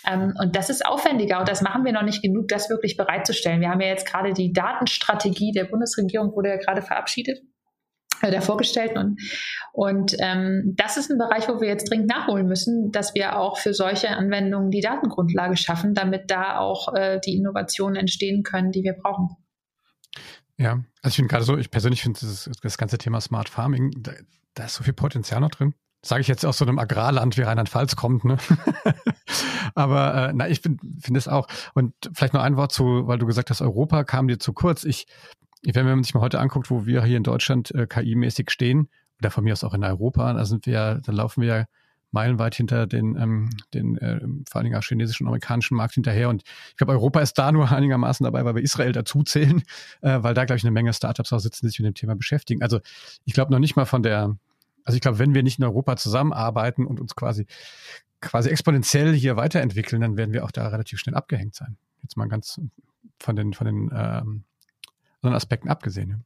Ähm, 0.06 0.34
und 0.40 0.56
das 0.56 0.70
ist 0.70 0.84
aufwendiger 0.84 1.40
und 1.40 1.48
das 1.48 1.62
machen 1.62 1.84
wir 1.84 1.92
noch 1.92 2.02
nicht 2.02 2.22
genug, 2.22 2.48
das 2.48 2.70
wirklich 2.70 2.96
bereitzustellen. 2.96 3.60
Wir 3.60 3.70
haben 3.70 3.80
ja 3.80 3.88
jetzt 3.88 4.06
gerade 4.06 4.32
die 4.32 4.52
Datenstrategie 4.52 5.52
der 5.52 5.64
Bundesregierung, 5.64 6.32
wurde 6.34 6.50
ja 6.50 6.56
gerade 6.56 6.82
verabschiedet 6.82 7.40
äh, 8.22 8.30
der 8.30 8.42
vorgestellten. 8.42 8.98
Und, 8.98 9.20
und 9.72 10.16
ähm, 10.20 10.74
das 10.76 10.96
ist 10.96 11.10
ein 11.10 11.18
Bereich, 11.18 11.48
wo 11.48 11.60
wir 11.60 11.68
jetzt 11.68 11.90
dringend 11.90 12.08
nachholen 12.08 12.46
müssen, 12.46 12.90
dass 12.92 13.14
wir 13.14 13.38
auch 13.38 13.58
für 13.58 13.74
solche 13.74 14.10
Anwendungen 14.10 14.70
die 14.70 14.80
Datengrundlage 14.80 15.56
schaffen, 15.56 15.94
damit 15.94 16.30
da 16.30 16.58
auch 16.58 16.94
äh, 16.94 17.20
die 17.20 17.36
Innovationen 17.36 17.96
entstehen 17.96 18.42
können, 18.42 18.70
die 18.70 18.82
wir 18.82 18.94
brauchen. 18.94 19.36
Ja, 20.56 20.84
also 21.02 21.08
ich 21.08 21.16
finde 21.16 21.28
gerade 21.28 21.44
so, 21.44 21.56
ich 21.56 21.70
persönlich 21.70 22.02
finde 22.02 22.20
das, 22.20 22.48
das, 22.62 22.78
ganze 22.78 22.98
Thema 22.98 23.20
Smart 23.20 23.48
Farming, 23.48 23.90
da, 23.98 24.12
da, 24.54 24.64
ist 24.64 24.74
so 24.74 24.84
viel 24.84 24.92
Potenzial 24.92 25.40
noch 25.40 25.50
drin. 25.50 25.74
Sage 26.04 26.20
ich 26.20 26.28
jetzt 26.28 26.44
aus 26.44 26.58
so 26.58 26.64
einem 26.64 26.78
Agrarland 26.78 27.36
wie 27.36 27.42
Rheinland-Pfalz 27.42 27.94
kommt, 27.96 28.24
ne? 28.24 28.36
Aber 29.74 30.14
äh, 30.28 30.32
na, 30.34 30.48
ich 30.48 30.60
finde 30.60 30.84
find 31.00 31.16
es 31.16 31.28
auch. 31.28 31.46
Und 31.74 31.94
vielleicht 32.12 32.34
noch 32.34 32.42
ein 32.42 32.56
Wort 32.56 32.72
zu, 32.72 33.06
weil 33.06 33.18
du 33.18 33.26
gesagt 33.26 33.50
hast, 33.50 33.62
Europa 33.62 34.04
kam 34.04 34.28
dir 34.28 34.38
zu 34.38 34.52
kurz. 34.52 34.84
Ich, 34.84 35.06
wenn 35.62 35.86
man 35.86 36.02
sich 36.02 36.14
mal 36.14 36.20
heute 36.20 36.40
anguckt, 36.40 36.70
wo 36.70 36.86
wir 36.86 37.04
hier 37.04 37.16
in 37.16 37.22
Deutschland 37.22 37.72
äh, 37.74 37.86
KI-mäßig 37.86 38.50
stehen, 38.50 38.88
oder 39.22 39.30
von 39.30 39.44
mir 39.44 39.52
aus 39.52 39.62
auch 39.62 39.74
in 39.74 39.84
Europa, 39.84 40.32
da 40.32 40.44
sind 40.44 40.66
wir, 40.66 41.00
da 41.04 41.12
laufen 41.12 41.42
wir 41.42 41.48
ja 41.48 41.64
meilenweit 42.10 42.54
hinter 42.54 42.86
den, 42.86 43.16
ähm, 43.16 43.50
den 43.72 43.96
äh, 43.96 44.20
vor 44.48 44.56
allen 44.56 44.64
Dingen 44.64 44.76
auch 44.76 44.82
chinesischen 44.82 45.24
und 45.24 45.28
amerikanischen 45.28 45.76
Markt 45.76 45.94
hinterher. 45.94 46.28
Und 46.28 46.42
ich 46.70 46.76
glaube, 46.76 46.92
Europa 46.92 47.20
ist 47.20 47.38
da 47.38 47.52
nur 47.52 47.70
einigermaßen 47.72 48.24
dabei, 48.24 48.44
weil 48.44 48.54
wir 48.54 48.62
Israel 48.62 48.92
dazuzählen, 48.92 49.62
äh, 50.02 50.22
weil 50.22 50.34
da, 50.34 50.44
glaube 50.44 50.58
ich, 50.58 50.64
eine 50.64 50.72
Menge 50.72 50.92
Startups 50.92 51.32
auch 51.32 51.38
sitzen, 51.38 51.66
die 51.66 51.70
sich 51.70 51.80
mit 51.80 51.86
dem 51.86 51.94
Thema 51.94 52.14
beschäftigen. 52.14 52.62
Also 52.62 52.80
ich 53.24 53.32
glaube 53.32 53.50
noch 53.50 53.60
nicht 53.60 53.76
mal 53.76 53.86
von 53.86 54.02
der, 54.02 54.36
also 54.84 54.96
ich 54.96 55.00
glaube, 55.00 55.18
wenn 55.18 55.34
wir 55.34 55.42
nicht 55.42 55.58
in 55.58 55.64
Europa 55.64 55.96
zusammenarbeiten 55.96 56.86
und 56.86 57.00
uns 57.00 57.14
quasi 57.14 57.46
quasi 58.22 58.48
exponentiell 58.48 59.12
hier 59.12 59.36
weiterentwickeln, 59.36 60.00
dann 60.00 60.16
werden 60.16 60.32
wir 60.32 60.44
auch 60.44 60.52
da 60.52 60.68
relativ 60.68 60.98
schnell 60.98 61.14
abgehängt 61.14 61.54
sein. 61.54 61.76
Jetzt 62.02 62.16
mal 62.16 62.28
ganz 62.28 62.60
von 63.18 63.36
den, 63.36 63.52
von 63.52 63.66
den 63.66 63.90
ähm, 63.92 64.44
anderen 65.20 65.36
Aspekten 65.36 65.68
abgesehen. 65.68 66.24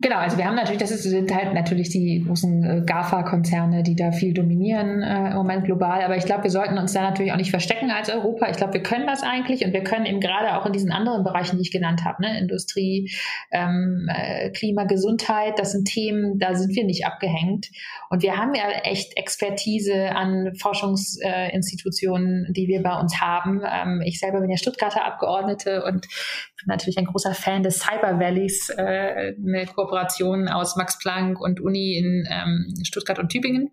Genau, 0.00 0.16
also 0.16 0.36
wir 0.36 0.44
haben 0.44 0.56
natürlich, 0.56 0.80
das 0.80 0.90
ist, 0.90 1.04
sind 1.04 1.32
halt 1.32 1.54
natürlich 1.54 1.88
die 1.88 2.24
großen 2.26 2.64
äh, 2.64 2.82
GAFA-Konzerne, 2.84 3.84
die 3.84 3.94
da 3.94 4.10
viel 4.10 4.34
dominieren 4.34 5.02
äh, 5.02 5.30
im 5.30 5.36
Moment 5.36 5.66
global. 5.66 6.02
Aber 6.02 6.16
ich 6.16 6.24
glaube, 6.24 6.42
wir 6.42 6.50
sollten 6.50 6.78
uns 6.78 6.92
da 6.92 7.02
natürlich 7.02 7.30
auch 7.30 7.36
nicht 7.36 7.50
verstecken 7.50 7.92
als 7.92 8.10
Europa. 8.10 8.50
Ich 8.50 8.56
glaube, 8.56 8.74
wir 8.74 8.82
können 8.82 9.06
das 9.06 9.22
eigentlich 9.22 9.64
und 9.64 9.72
wir 9.72 9.84
können 9.84 10.04
eben 10.04 10.18
gerade 10.18 10.58
auch 10.58 10.66
in 10.66 10.72
diesen 10.72 10.90
anderen 10.90 11.22
Bereichen, 11.22 11.58
die 11.58 11.62
ich 11.62 11.70
genannt 11.70 12.04
habe, 12.04 12.22
ne, 12.22 12.40
Industrie, 12.40 13.12
ähm, 13.52 14.08
äh, 14.12 14.50
Klima, 14.50 14.82
Gesundheit, 14.82 15.60
das 15.60 15.70
sind 15.70 15.84
Themen, 15.84 16.40
da 16.40 16.56
sind 16.56 16.74
wir 16.74 16.84
nicht 16.84 17.06
abgehängt. 17.06 17.68
Und 18.10 18.24
wir 18.24 18.36
haben 18.36 18.52
ja 18.54 18.68
echt 18.82 19.16
Expertise 19.16 20.10
an 20.10 20.56
Forschungsinstitutionen, 20.60 22.52
die 22.52 22.66
wir 22.66 22.82
bei 22.82 22.98
uns 22.98 23.20
haben. 23.20 23.62
Ähm, 23.64 24.02
ich 24.04 24.18
selber 24.18 24.40
bin 24.40 24.50
ja 24.50 24.56
Stuttgarter 24.56 25.04
Abgeordnete 25.04 25.84
und 25.84 26.08
bin 26.64 26.66
natürlich 26.66 26.98
ein 26.98 27.06
großer 27.06 27.32
Fan 27.32 27.62
des 27.62 27.78
Cyber 27.78 28.18
Valleys, 28.18 28.70
äh, 28.70 29.34
eine 29.38 29.66
aus 30.48 30.76
Max 30.76 30.98
Planck 30.98 31.40
und 31.40 31.60
Uni 31.60 31.96
in 31.96 32.26
ähm, 32.30 32.74
Stuttgart 32.84 33.18
und 33.18 33.30
Tübingen. 33.30 33.70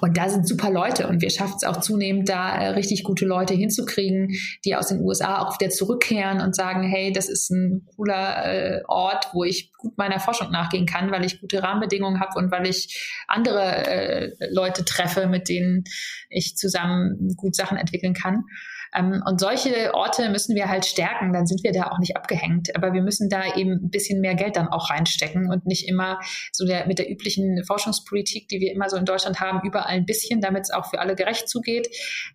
Und 0.00 0.16
da 0.16 0.28
sind 0.28 0.46
super 0.46 0.70
Leute 0.70 1.08
und 1.08 1.22
wir 1.22 1.30
schaffen 1.30 1.54
es 1.56 1.64
auch 1.64 1.80
zunehmend, 1.80 2.28
da 2.28 2.54
äh, 2.54 2.68
richtig 2.68 3.02
gute 3.02 3.24
Leute 3.24 3.54
hinzukriegen, 3.54 4.36
die 4.64 4.76
aus 4.76 4.88
den 4.88 5.00
USA 5.00 5.38
auch 5.38 5.58
wieder 5.58 5.70
zurückkehren 5.70 6.40
und 6.40 6.54
sagen, 6.54 6.82
hey, 6.82 7.12
das 7.12 7.28
ist 7.28 7.50
ein 7.50 7.86
cooler 7.96 8.44
äh, 8.44 8.82
Ort, 8.88 9.28
wo 9.32 9.44
ich 9.44 9.72
gut 9.72 9.96
meiner 9.96 10.20
Forschung 10.20 10.50
nachgehen 10.50 10.86
kann, 10.86 11.10
weil 11.10 11.24
ich 11.24 11.40
gute 11.40 11.62
Rahmenbedingungen 11.62 12.20
habe 12.20 12.38
und 12.38 12.50
weil 12.50 12.66
ich 12.66 13.24
andere 13.26 13.86
äh, 13.86 14.32
Leute 14.50 14.84
treffe, 14.84 15.26
mit 15.26 15.48
denen 15.48 15.84
ich 16.28 16.56
zusammen 16.56 17.34
gut 17.36 17.56
Sachen 17.56 17.78
entwickeln 17.78 18.14
kann. 18.14 18.44
Ähm, 18.94 19.22
und 19.26 19.40
solche 19.40 19.94
Orte 19.94 20.28
müssen 20.30 20.54
wir 20.54 20.68
halt 20.68 20.86
stärken, 20.86 21.32
dann 21.32 21.46
sind 21.46 21.62
wir 21.64 21.72
da 21.72 21.90
auch 21.90 21.98
nicht 21.98 22.16
abgehängt. 22.16 22.74
Aber 22.76 22.92
wir 22.92 23.02
müssen 23.02 23.28
da 23.28 23.54
eben 23.54 23.72
ein 23.72 23.90
bisschen 23.90 24.20
mehr 24.20 24.34
Geld 24.34 24.56
dann 24.56 24.68
auch 24.68 24.90
reinstecken 24.90 25.50
und 25.50 25.66
nicht 25.66 25.88
immer 25.88 26.20
so 26.52 26.66
der, 26.66 26.86
mit 26.86 26.98
der 26.98 27.10
üblichen 27.10 27.64
Forschungspolitik, 27.64 28.48
die 28.48 28.60
wir 28.60 28.72
immer 28.72 28.88
so 28.88 28.96
in 28.96 29.04
Deutschland 29.04 29.40
haben, 29.40 29.60
überall 29.66 29.86
ein 29.86 30.06
bisschen, 30.06 30.40
damit 30.40 30.64
es 30.64 30.70
auch 30.70 30.90
für 30.90 31.00
alle 31.00 31.14
gerecht 31.14 31.48
zugeht, 31.48 31.88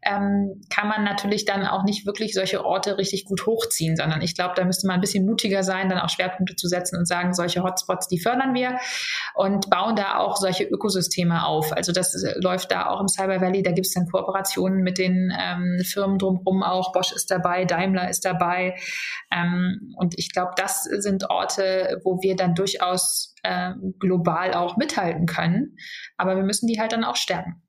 ähm, 0.03 0.61
kann 0.69 0.87
man 0.87 1.03
natürlich 1.03 1.45
dann 1.45 1.65
auch 1.65 1.83
nicht 1.83 2.05
wirklich 2.05 2.33
solche 2.33 2.65
Orte 2.65 2.97
richtig 2.97 3.25
gut 3.25 3.45
hochziehen, 3.45 3.95
sondern 3.95 4.21
ich 4.21 4.35
glaube, 4.35 4.53
da 4.55 4.65
müsste 4.65 4.87
man 4.87 4.95
ein 4.95 5.01
bisschen 5.01 5.25
mutiger 5.25 5.63
sein, 5.63 5.89
dann 5.89 5.99
auch 5.99 6.09
Schwerpunkte 6.09 6.55
zu 6.55 6.67
setzen 6.67 6.97
und 6.97 7.07
sagen, 7.07 7.33
solche 7.33 7.63
Hotspots, 7.63 8.07
die 8.07 8.19
fördern 8.19 8.53
wir 8.53 8.77
und 9.35 9.69
bauen 9.69 9.95
da 9.95 10.17
auch 10.17 10.37
solche 10.37 10.63
Ökosysteme 10.63 11.45
auf. 11.45 11.71
Also 11.73 11.91
das 11.91 12.21
äh, 12.23 12.33
läuft 12.39 12.71
da 12.71 12.87
auch 12.87 12.99
im 12.99 13.07
Cyber 13.07 13.41
Valley, 13.41 13.63
da 13.63 13.71
gibt 13.71 13.87
es 13.87 13.93
dann 13.93 14.07
Kooperationen 14.07 14.81
mit 14.81 14.97
den 14.97 15.33
ähm, 15.37 15.79
Firmen 15.85 16.17
drumherum 16.17 16.40
drumherum 16.43 16.63
auch. 16.63 16.91
Bosch 16.91 17.12
ist 17.12 17.32
dabei, 17.32 17.65
Daimler 17.65 18.10
ist 18.10 18.25
dabei. 18.25 18.75
Ähm, 19.32 19.93
und 19.97 20.17
ich 20.17 20.32
glaube, 20.32 20.51
das 20.56 20.84
sind 20.84 21.30
Orte, 21.30 21.99
wo 22.04 22.21
wir 22.21 22.36
dann 22.36 22.56
durchaus 22.56 23.36
äh, 23.43 23.71
global 23.99 24.54
auch 24.54 24.77
mithalten 24.77 25.25
können. 25.25 25.77
Aber 26.17 26.36
wir 26.36 26.43
müssen 26.43 26.67
die 26.67 26.80
halt 26.80 26.91
dann 26.91 27.04
auch 27.04 27.15
stärken. 27.15 27.62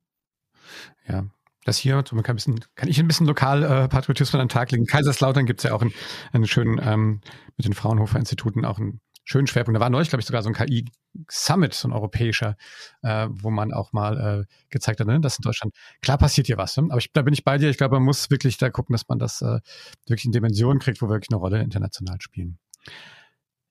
Ja, 1.07 1.25
das 1.65 1.79
hier, 1.79 2.03
so 2.09 2.17
kann, 2.23 2.37
bisschen, 2.37 2.61
kann 2.75 2.89
ich 2.89 2.99
ein 2.99 3.07
bisschen 3.07 3.27
Lokalpatriotismus 3.27 4.35
äh, 4.35 4.43
an 4.43 4.49
den 4.49 4.53
Tag 4.53 4.71
legen. 4.73 4.87
Kaiserslautern 4.87 5.47
gibt 5.47 5.61
es 5.61 5.65
ja 5.65 5.75
auch 5.75 5.83
einen, 5.83 5.93
einen 6.33 6.47
schönen, 6.47 6.81
ähm, 6.83 7.21
mit 7.57 7.67
den 7.67 7.75
Fraunhofer-Instituten 7.75 8.65
auch 8.65 8.79
einen 8.79 9.01
schönen 9.25 9.47
Schwerpunkt. 9.47 9.77
Da 9.77 9.81
war 9.81 9.91
neulich, 9.91 10.09
glaube 10.09 10.21
ich, 10.21 10.27
sogar 10.27 10.43
so 10.43 10.49
ein 10.49 10.55
KI-Summit, 10.55 11.75
so 11.75 11.89
ein 11.89 11.93
europäischer, 11.93 12.57
äh, 13.03 13.29
wo 13.31 13.51
man 13.51 13.73
auch 13.73 13.93
mal 13.93 14.47
äh, 14.49 14.55
gezeigt 14.71 15.01
hat, 15.01 15.07
ne, 15.07 15.21
dass 15.21 15.39
in 15.39 15.43
Deutschland, 15.43 15.75
klar 16.01 16.19
passiert 16.19 16.47
hier 16.47 16.57
was, 16.57 16.77
ne? 16.77 16.85
aber 16.91 16.99
ich, 16.99 17.13
da 17.13 17.23
bin 17.23 17.35
ich 17.35 17.45
bei 17.45 17.59
dir. 17.59 17.71
Ich 17.71 17.79
glaube, 17.79 17.97
man 17.97 18.05
muss 18.05 18.31
wirklich 18.31 18.59
da 18.59 18.71
gucken, 18.71 18.93
dass 18.93 19.09
man 19.09 19.19
das 19.19 19.43
äh, 19.43 19.61
wirklich 20.07 20.25
in 20.25 20.33
Dimensionen 20.33 20.81
kriegt, 20.81 21.01
wo 21.03 21.07
wir 21.07 21.15
wirklich 21.15 21.31
eine 21.31 21.41
Rolle 21.41 21.63
international 21.63 22.21
spielen. 22.21 22.59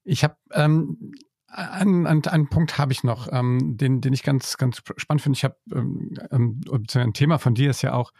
Ich 0.04 0.24
habe 0.24 0.36
ähm, 0.52 1.14
einen, 1.48 2.08
einen, 2.08 2.26
einen 2.26 2.50
Punkt 2.50 2.78
habe 2.78 2.94
ich 2.94 3.04
noch, 3.04 3.28
ähm, 3.32 3.78
den, 3.78 4.02
den 4.02 4.14
ich 4.14 4.24
ganz, 4.24 4.58
ganz 4.58 4.82
spannend 4.98 5.22
finde. 5.22 5.38
Ich 5.38 5.44
habe 5.44 5.58
ähm, 5.74 6.14
ähm, 6.32 6.62
ein 6.96 7.14
Thema 7.14 7.40
von 7.40 7.56
dir 7.56 7.70
ist 7.70 7.82
ja 7.82 7.94
auch 7.94 8.12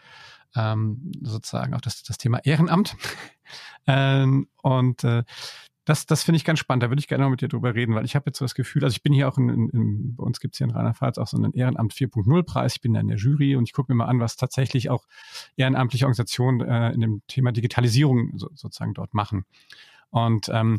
ähm, 0.54 1.12
sozusagen 1.22 1.74
auch 1.74 1.80
das, 1.80 2.02
das 2.02 2.18
Thema 2.18 2.38
Ehrenamt. 2.44 2.96
ähm, 3.86 4.48
und 4.62 5.02
äh, 5.04 5.24
das, 5.84 6.06
das 6.06 6.22
finde 6.22 6.36
ich 6.36 6.44
ganz 6.44 6.60
spannend. 6.60 6.84
Da 6.84 6.90
würde 6.90 7.00
ich 7.00 7.08
gerne 7.08 7.24
mal 7.24 7.30
mit 7.30 7.40
dir 7.40 7.48
drüber 7.48 7.74
reden, 7.74 7.94
weil 7.94 8.04
ich 8.04 8.14
habe 8.14 8.26
jetzt 8.26 8.38
so 8.38 8.44
das 8.44 8.54
Gefühl, 8.54 8.84
also 8.84 8.94
ich 8.94 9.02
bin 9.02 9.12
hier 9.12 9.28
auch 9.28 9.36
in, 9.36 9.48
in, 9.48 9.68
in 9.70 10.16
bei 10.16 10.22
uns 10.22 10.38
gibt 10.38 10.54
es 10.54 10.58
hier 10.58 10.66
in 10.66 10.70
Rheinland-Pfalz 10.70 11.18
auch 11.18 11.26
so 11.26 11.36
einen 11.36 11.52
Ehrenamt 11.52 11.92
4.0 11.92 12.42
Preis. 12.44 12.76
Ich 12.76 12.80
bin 12.80 12.94
da 12.94 13.00
in 13.00 13.08
der 13.08 13.16
Jury 13.16 13.56
und 13.56 13.64
ich 13.64 13.72
gucke 13.72 13.92
mir 13.92 13.96
mal 13.96 14.06
an, 14.06 14.20
was 14.20 14.36
tatsächlich 14.36 14.90
auch 14.90 15.06
ehrenamtliche 15.56 16.04
Organisationen 16.04 16.60
äh, 16.60 16.92
in 16.92 17.00
dem 17.00 17.22
Thema 17.26 17.52
Digitalisierung 17.52 18.38
so, 18.38 18.48
sozusagen 18.54 18.94
dort 18.94 19.12
machen. 19.12 19.44
Und 20.10 20.48
ähm, 20.50 20.78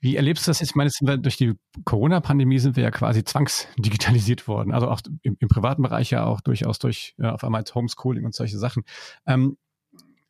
wie 0.00 0.16
erlebst 0.16 0.46
du 0.46 0.50
das 0.50 0.58
jetzt? 0.58 0.70
Ich 0.70 0.74
meine, 0.74 0.90
wir, 1.00 1.16
durch 1.16 1.36
die 1.36 1.54
Corona-Pandemie 1.84 2.58
sind 2.58 2.74
wir 2.74 2.82
ja 2.82 2.90
quasi 2.90 3.22
zwangsdigitalisiert 3.22 4.48
worden. 4.48 4.72
Also 4.72 4.88
auch 4.88 5.00
im, 5.22 5.36
im 5.38 5.48
privaten 5.48 5.82
Bereich 5.82 6.10
ja 6.10 6.24
auch 6.24 6.40
durchaus 6.40 6.80
durch 6.80 7.14
ja, 7.18 7.32
auf 7.32 7.44
einmal 7.44 7.62
Homeschooling 7.72 8.24
und 8.24 8.34
solche 8.34 8.58
Sachen. 8.58 8.82
Ähm, 9.26 9.58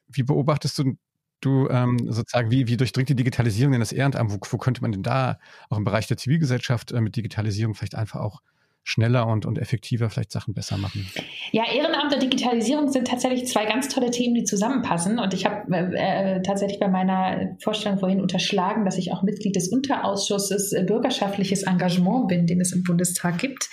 wie 0.09 0.25
beobachtest 0.25 0.79
du 0.79 0.99
du 1.45 1.69
ähm, 1.69 1.99
sozusagen, 2.09 2.51
wie, 2.51 2.67
wie 2.69 2.77
durchdringt 2.77 3.09
die 3.09 3.17
Digitalisierung 3.17 3.73
denn 3.73 3.81
das 3.81 3.93
Ehrenamt? 3.93 4.33
Wo, 4.33 4.39
wo 4.51 4.59
könnte 4.59 4.83
man 4.83 4.93
denn 4.93 5.03
da 5.03 5.39
auch 5.69 5.77
im 5.77 5.85
Bereich 5.85 6.07
der 6.07 6.17
Zivilgesellschaft 6.17 6.93
äh, 6.93 7.01
mit 7.01 7.17
Digitalisierung 7.17 7.75
vielleicht 7.75 7.95
einfach 7.95 8.21
auch 8.21 8.41
schneller 8.85 9.29
und, 9.29 9.47
und 9.47 9.59
effektiver 9.59 10.11
vielleicht 10.11 10.33
Sachen 10.33 10.55
besser 10.55 10.77
machen? 10.77 11.09
Ja, 11.53 11.65
Ehrenamt 11.73 12.13
und 12.15 12.23
Digitalisierung 12.23 12.91
sind 12.91 13.07
tatsächlich 13.07 13.47
zwei 13.47 13.65
ganz 13.65 13.89
tolle 13.89 14.11
Themen, 14.11 14.35
die 14.35 14.45
zusammenpassen. 14.45 15.19
Und 15.19 15.35
ich 15.35 15.45
habe 15.45 15.73
äh, 15.75 16.37
äh, 16.37 16.43
tatsächlich 16.43 16.81
bei 16.81 16.89
meiner 16.89 17.57
Vorstellung 17.63 17.99
vorhin 17.99 18.21
unterschlagen, 18.21 18.85
dass 18.85 18.99
ich 18.99 19.13
auch 19.13 19.23
Mitglied 19.23 19.55
des 19.57 19.69
Unterausschusses 19.69 20.73
äh, 20.73 20.85
Bürgerschaftliches 20.85 21.63
Engagement 21.65 22.29
bin, 22.29 22.47
den 22.47 22.61
es 22.61 22.73
im 22.73 22.83
Bundestag 22.83 23.39
gibt. 23.39 23.69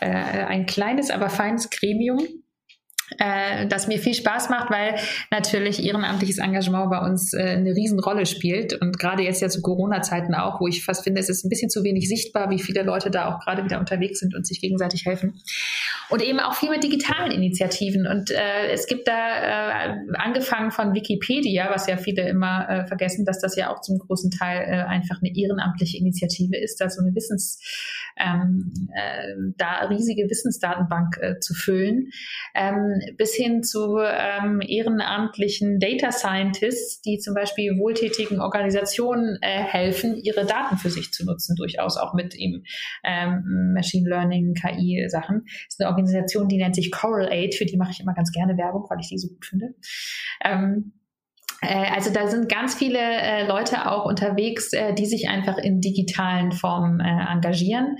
Äh, 0.00 0.08
ein 0.08 0.66
kleines, 0.66 1.10
aber 1.10 1.28
feines 1.28 1.70
Gremium 1.70 2.20
äh, 3.18 3.66
das 3.66 3.86
mir 3.86 3.98
viel 3.98 4.14
Spaß 4.14 4.48
macht, 4.50 4.70
weil 4.70 4.96
natürlich 5.30 5.84
ehrenamtliches 5.84 6.38
Engagement 6.38 6.90
bei 6.90 6.98
uns 6.98 7.32
äh, 7.34 7.42
eine 7.42 7.74
Riesenrolle 7.74 8.26
spielt 8.26 8.74
und 8.80 8.98
gerade 8.98 9.22
jetzt 9.22 9.40
ja 9.42 9.48
zu 9.48 9.60
Corona-Zeiten 9.62 10.34
auch, 10.34 10.60
wo 10.60 10.66
ich 10.66 10.84
fast 10.84 11.04
finde, 11.04 11.20
es 11.20 11.28
ist 11.28 11.44
ein 11.44 11.48
bisschen 11.48 11.70
zu 11.70 11.84
wenig 11.84 12.08
sichtbar, 12.08 12.50
wie 12.50 12.58
viele 12.58 12.82
Leute 12.82 13.10
da 13.10 13.32
auch 13.32 13.40
gerade 13.40 13.64
wieder 13.64 13.78
unterwegs 13.78 14.20
sind 14.20 14.34
und 14.34 14.46
sich 14.46 14.60
gegenseitig 14.60 15.04
helfen. 15.04 15.40
Und 16.10 16.22
eben 16.22 16.40
auch 16.40 16.54
viel 16.54 16.70
mit 16.70 16.82
digitalen 16.82 17.30
Initiativen 17.30 18.06
und 18.06 18.30
äh, 18.30 18.70
es 18.72 18.86
gibt 18.86 19.08
da 19.08 19.12
äh, 19.12 19.96
angefangen 20.14 20.70
von 20.70 20.94
Wikipedia, 20.94 21.70
was 21.70 21.86
ja 21.86 21.96
viele 21.96 22.28
immer 22.28 22.68
äh, 22.68 22.86
vergessen, 22.86 23.24
dass 23.24 23.40
das 23.40 23.56
ja 23.56 23.72
auch 23.72 23.80
zum 23.80 23.98
großen 23.98 24.30
Teil 24.30 24.62
äh, 24.62 24.82
einfach 24.84 25.20
eine 25.20 25.34
ehrenamtliche 25.34 25.98
Initiative 25.98 26.56
ist, 26.56 26.80
da 26.80 26.88
so 26.88 27.02
eine 27.02 27.14
Wissens, 27.14 27.60
ähm, 28.16 28.88
äh, 28.94 29.34
da 29.56 29.86
riesige 29.88 30.28
Wissensdatenbank 30.28 31.18
äh, 31.20 31.38
zu 31.40 31.54
füllen. 31.54 32.10
Ähm, 32.54 32.93
bis 33.16 33.34
hin 33.34 33.62
zu 33.62 33.98
ähm, 33.98 34.60
ehrenamtlichen 34.60 35.78
Data 35.78 36.12
Scientists, 36.12 37.00
die 37.00 37.18
zum 37.18 37.34
Beispiel 37.34 37.78
wohltätigen 37.78 38.40
Organisationen 38.40 39.38
äh, 39.40 39.62
helfen, 39.62 40.16
ihre 40.16 40.46
Daten 40.46 40.76
für 40.76 40.90
sich 40.90 41.12
zu 41.12 41.24
nutzen, 41.24 41.56
durchaus 41.56 41.96
auch 41.96 42.14
mit 42.14 42.34
eben 42.34 42.64
ähm, 43.04 43.72
Machine 43.74 44.08
Learning, 44.08 44.54
KI-Sachen. 44.54 45.42
Das 45.44 45.74
ist 45.74 45.80
eine 45.80 45.90
Organisation, 45.90 46.48
die 46.48 46.56
nennt 46.56 46.74
sich 46.74 46.90
Coral 46.90 47.30
Aid, 47.30 47.54
für 47.54 47.66
die 47.66 47.76
mache 47.76 47.92
ich 47.92 48.00
immer 48.00 48.14
ganz 48.14 48.32
gerne 48.32 48.56
Werbung, 48.56 48.86
weil 48.88 49.00
ich 49.00 49.08
die 49.08 49.18
so 49.18 49.28
gut 49.28 49.46
finde. 49.46 49.74
Ähm, 50.44 50.64
Äh, 50.64 51.03
also 51.92 52.12
da 52.12 52.26
sind 52.26 52.48
ganz 52.48 52.74
viele 52.74 52.98
äh, 52.98 53.46
Leute 53.46 53.90
auch 53.90 54.04
unterwegs, 54.04 54.72
äh, 54.72 54.94
die 54.94 55.06
sich 55.06 55.28
einfach 55.28 55.58
in 55.58 55.80
digitalen 55.80 56.52
Formen 56.52 57.00
äh, 57.00 57.32
engagieren. 57.32 57.96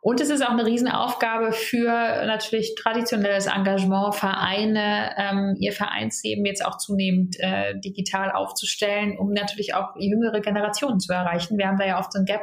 Und 0.00 0.20
es 0.20 0.30
ist 0.30 0.46
auch 0.46 0.52
eine 0.52 0.64
Riesenaufgabe 0.64 1.52
für 1.52 1.90
natürlich 1.90 2.76
traditionelles 2.76 3.46
Engagement, 3.46 4.14
Vereine, 4.14 5.10
ähm, 5.16 5.56
ihr 5.58 5.72
Vereinsleben 5.72 6.46
jetzt 6.46 6.64
auch 6.64 6.78
zunehmend 6.78 7.36
äh, 7.40 7.78
digital 7.80 8.30
aufzustellen, 8.30 9.18
um 9.18 9.32
natürlich 9.32 9.74
auch 9.74 9.96
jüngere 9.96 10.40
Generationen 10.40 11.00
zu 11.00 11.12
erreichen. 11.12 11.58
Wir 11.58 11.66
haben 11.66 11.78
da 11.78 11.86
ja 11.86 11.98
oft 11.98 12.12
so 12.12 12.20
ein 12.20 12.26
Gap, 12.26 12.42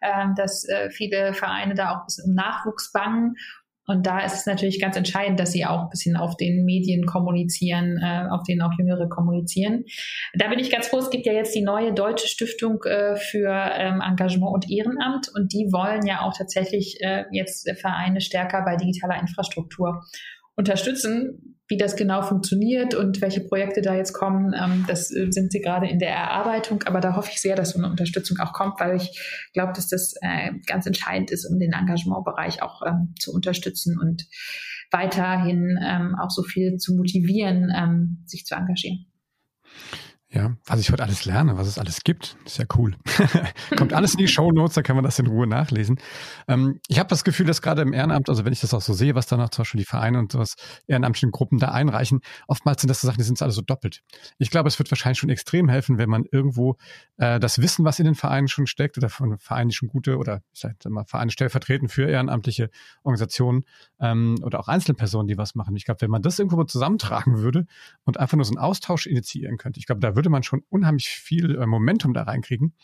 äh, 0.00 0.26
dass 0.36 0.66
äh, 0.68 0.90
viele 0.90 1.34
Vereine 1.34 1.74
da 1.74 1.90
auch 1.90 1.96
ein 1.96 2.06
bisschen 2.06 2.30
um 2.30 2.34
Nachwuchs 2.34 2.92
bangen 2.92 3.34
und 3.92 4.06
da 4.06 4.24
ist 4.24 4.32
es 4.32 4.46
natürlich 4.46 4.80
ganz 4.80 4.96
entscheidend, 4.96 5.38
dass 5.38 5.52
sie 5.52 5.66
auch 5.66 5.82
ein 5.82 5.90
bisschen 5.90 6.16
auf 6.16 6.36
den 6.38 6.64
Medien 6.64 7.04
kommunizieren, 7.04 7.98
äh, 8.02 8.26
auf 8.30 8.42
denen 8.42 8.62
auch 8.62 8.72
Jüngere 8.78 9.06
kommunizieren. 9.08 9.84
Da 10.34 10.48
bin 10.48 10.58
ich 10.58 10.70
ganz 10.70 10.88
froh, 10.88 10.98
es 10.98 11.10
gibt 11.10 11.26
ja 11.26 11.34
jetzt 11.34 11.54
die 11.54 11.62
neue 11.62 11.92
Deutsche 11.92 12.26
Stiftung 12.26 12.82
äh, 12.84 13.16
für 13.16 13.50
ähm, 13.50 14.00
Engagement 14.00 14.54
und 14.54 14.70
Ehrenamt 14.70 15.28
und 15.34 15.52
die 15.52 15.68
wollen 15.72 16.06
ja 16.06 16.22
auch 16.22 16.32
tatsächlich 16.36 16.96
äh, 17.00 17.24
jetzt 17.32 17.70
Vereine 17.78 18.22
stärker 18.22 18.64
bei 18.64 18.76
digitaler 18.76 19.20
Infrastruktur 19.20 20.02
unterstützen. 20.56 21.51
Wie 21.72 21.78
das 21.78 21.96
genau 21.96 22.20
funktioniert 22.20 22.94
und 22.94 23.22
welche 23.22 23.40
Projekte 23.40 23.80
da 23.80 23.94
jetzt 23.94 24.12
kommen, 24.12 24.52
ähm, 24.54 24.84
das 24.86 25.10
äh, 25.10 25.28
sind 25.30 25.52
sie 25.52 25.62
gerade 25.62 25.88
in 25.88 25.98
der 25.98 26.10
Erarbeitung. 26.10 26.82
Aber 26.82 27.00
da 27.00 27.16
hoffe 27.16 27.30
ich 27.32 27.40
sehr, 27.40 27.56
dass 27.56 27.70
so 27.70 27.78
eine 27.78 27.88
Unterstützung 27.88 28.38
auch 28.40 28.52
kommt, 28.52 28.78
weil 28.78 28.96
ich 28.96 29.48
glaube, 29.54 29.72
dass 29.74 29.88
das 29.88 30.12
äh, 30.20 30.50
ganz 30.66 30.84
entscheidend 30.84 31.30
ist, 31.30 31.46
um 31.46 31.58
den 31.58 31.72
Engagementbereich 31.72 32.62
auch 32.62 32.82
ähm, 32.86 33.14
zu 33.18 33.32
unterstützen 33.32 33.98
und 33.98 34.26
weiterhin 34.90 35.78
ähm, 35.82 36.14
auch 36.20 36.28
so 36.28 36.42
viel 36.42 36.76
zu 36.76 36.94
motivieren, 36.94 37.72
ähm, 37.74 38.22
sich 38.26 38.44
zu 38.44 38.54
engagieren. 38.54 39.06
Ja, 40.34 40.56
was 40.64 40.80
ich 40.80 40.90
heute 40.90 41.02
alles 41.02 41.26
lerne, 41.26 41.58
was 41.58 41.66
es 41.66 41.76
alles 41.76 42.04
gibt, 42.04 42.38
ist 42.46 42.56
ja 42.56 42.64
cool. 42.78 42.96
Kommt 43.76 43.92
alles 43.92 44.12
in 44.12 44.18
die 44.18 44.28
Show 44.28 44.50
Notes, 44.50 44.74
da 44.74 44.80
kann 44.80 44.96
man 44.96 45.04
das 45.04 45.18
in 45.18 45.26
Ruhe 45.26 45.46
nachlesen. 45.46 45.98
Ähm, 46.48 46.80
ich 46.88 46.98
habe 46.98 47.10
das 47.10 47.22
Gefühl, 47.22 47.44
dass 47.44 47.60
gerade 47.60 47.82
im 47.82 47.92
Ehrenamt, 47.92 48.30
also 48.30 48.46
wenn 48.46 48.52
ich 48.54 48.60
das 48.60 48.72
auch 48.72 48.80
so 48.80 48.94
sehe, 48.94 49.14
was 49.14 49.26
danach 49.26 49.50
zum 49.50 49.62
Beispiel 49.62 49.80
die 49.80 49.84
Vereine 49.84 50.18
und 50.18 50.32
sowas 50.32 50.56
ehrenamtlichen 50.86 51.32
Gruppen 51.32 51.58
da 51.58 51.72
einreichen, 51.72 52.20
oftmals 52.48 52.80
sind 52.80 52.88
das 52.88 53.02
so 53.02 53.08
Sachen, 53.08 53.18
die 53.18 53.24
sind 53.24 53.42
alle 53.42 53.52
so 53.52 53.60
doppelt. 53.60 54.00
Ich 54.38 54.50
glaube, 54.50 54.68
es 54.68 54.78
wird 54.78 54.90
wahrscheinlich 54.90 55.18
schon 55.18 55.28
extrem 55.28 55.68
helfen, 55.68 55.98
wenn 55.98 56.08
man 56.08 56.24
irgendwo 56.24 56.78
äh, 57.18 57.38
das 57.38 57.60
Wissen, 57.60 57.84
was 57.84 57.98
in 57.98 58.06
den 58.06 58.14
Vereinen 58.14 58.48
schon 58.48 58.66
steckt, 58.66 58.96
oder 58.96 59.10
von 59.10 59.36
Vereinen, 59.36 59.68
die 59.68 59.74
schon 59.74 59.88
gute 59.90 60.16
oder 60.16 60.40
ich 60.54 60.60
sag 60.60 60.82
mal 60.86 61.04
Vereine 61.04 61.30
stellvertretend 61.30 61.92
für 61.92 62.08
ehrenamtliche 62.08 62.70
Organisationen 63.02 63.64
ähm, 64.00 64.36
oder 64.42 64.60
auch 64.60 64.68
Einzelpersonen, 64.68 65.28
die 65.28 65.36
was 65.36 65.54
machen. 65.54 65.76
Ich 65.76 65.84
glaube, 65.84 66.00
wenn 66.00 66.10
man 66.10 66.22
das 66.22 66.38
irgendwo 66.38 66.64
zusammentragen 66.64 67.36
würde 67.36 67.66
und 68.04 68.18
einfach 68.18 68.38
nur 68.38 68.46
so 68.46 68.52
einen 68.52 68.64
Austausch 68.64 69.06
initiieren 69.06 69.58
könnte, 69.58 69.78
ich 69.78 69.84
glaube, 69.84 70.00
da 70.00 70.16
würde 70.16 70.21
würde 70.22 70.30
man 70.30 70.44
schon 70.44 70.62
unheimlich 70.70 71.08
viel 71.08 71.56
äh, 71.56 71.66
Momentum 71.66 72.14
da 72.14 72.22
reinkriegen, 72.22 72.74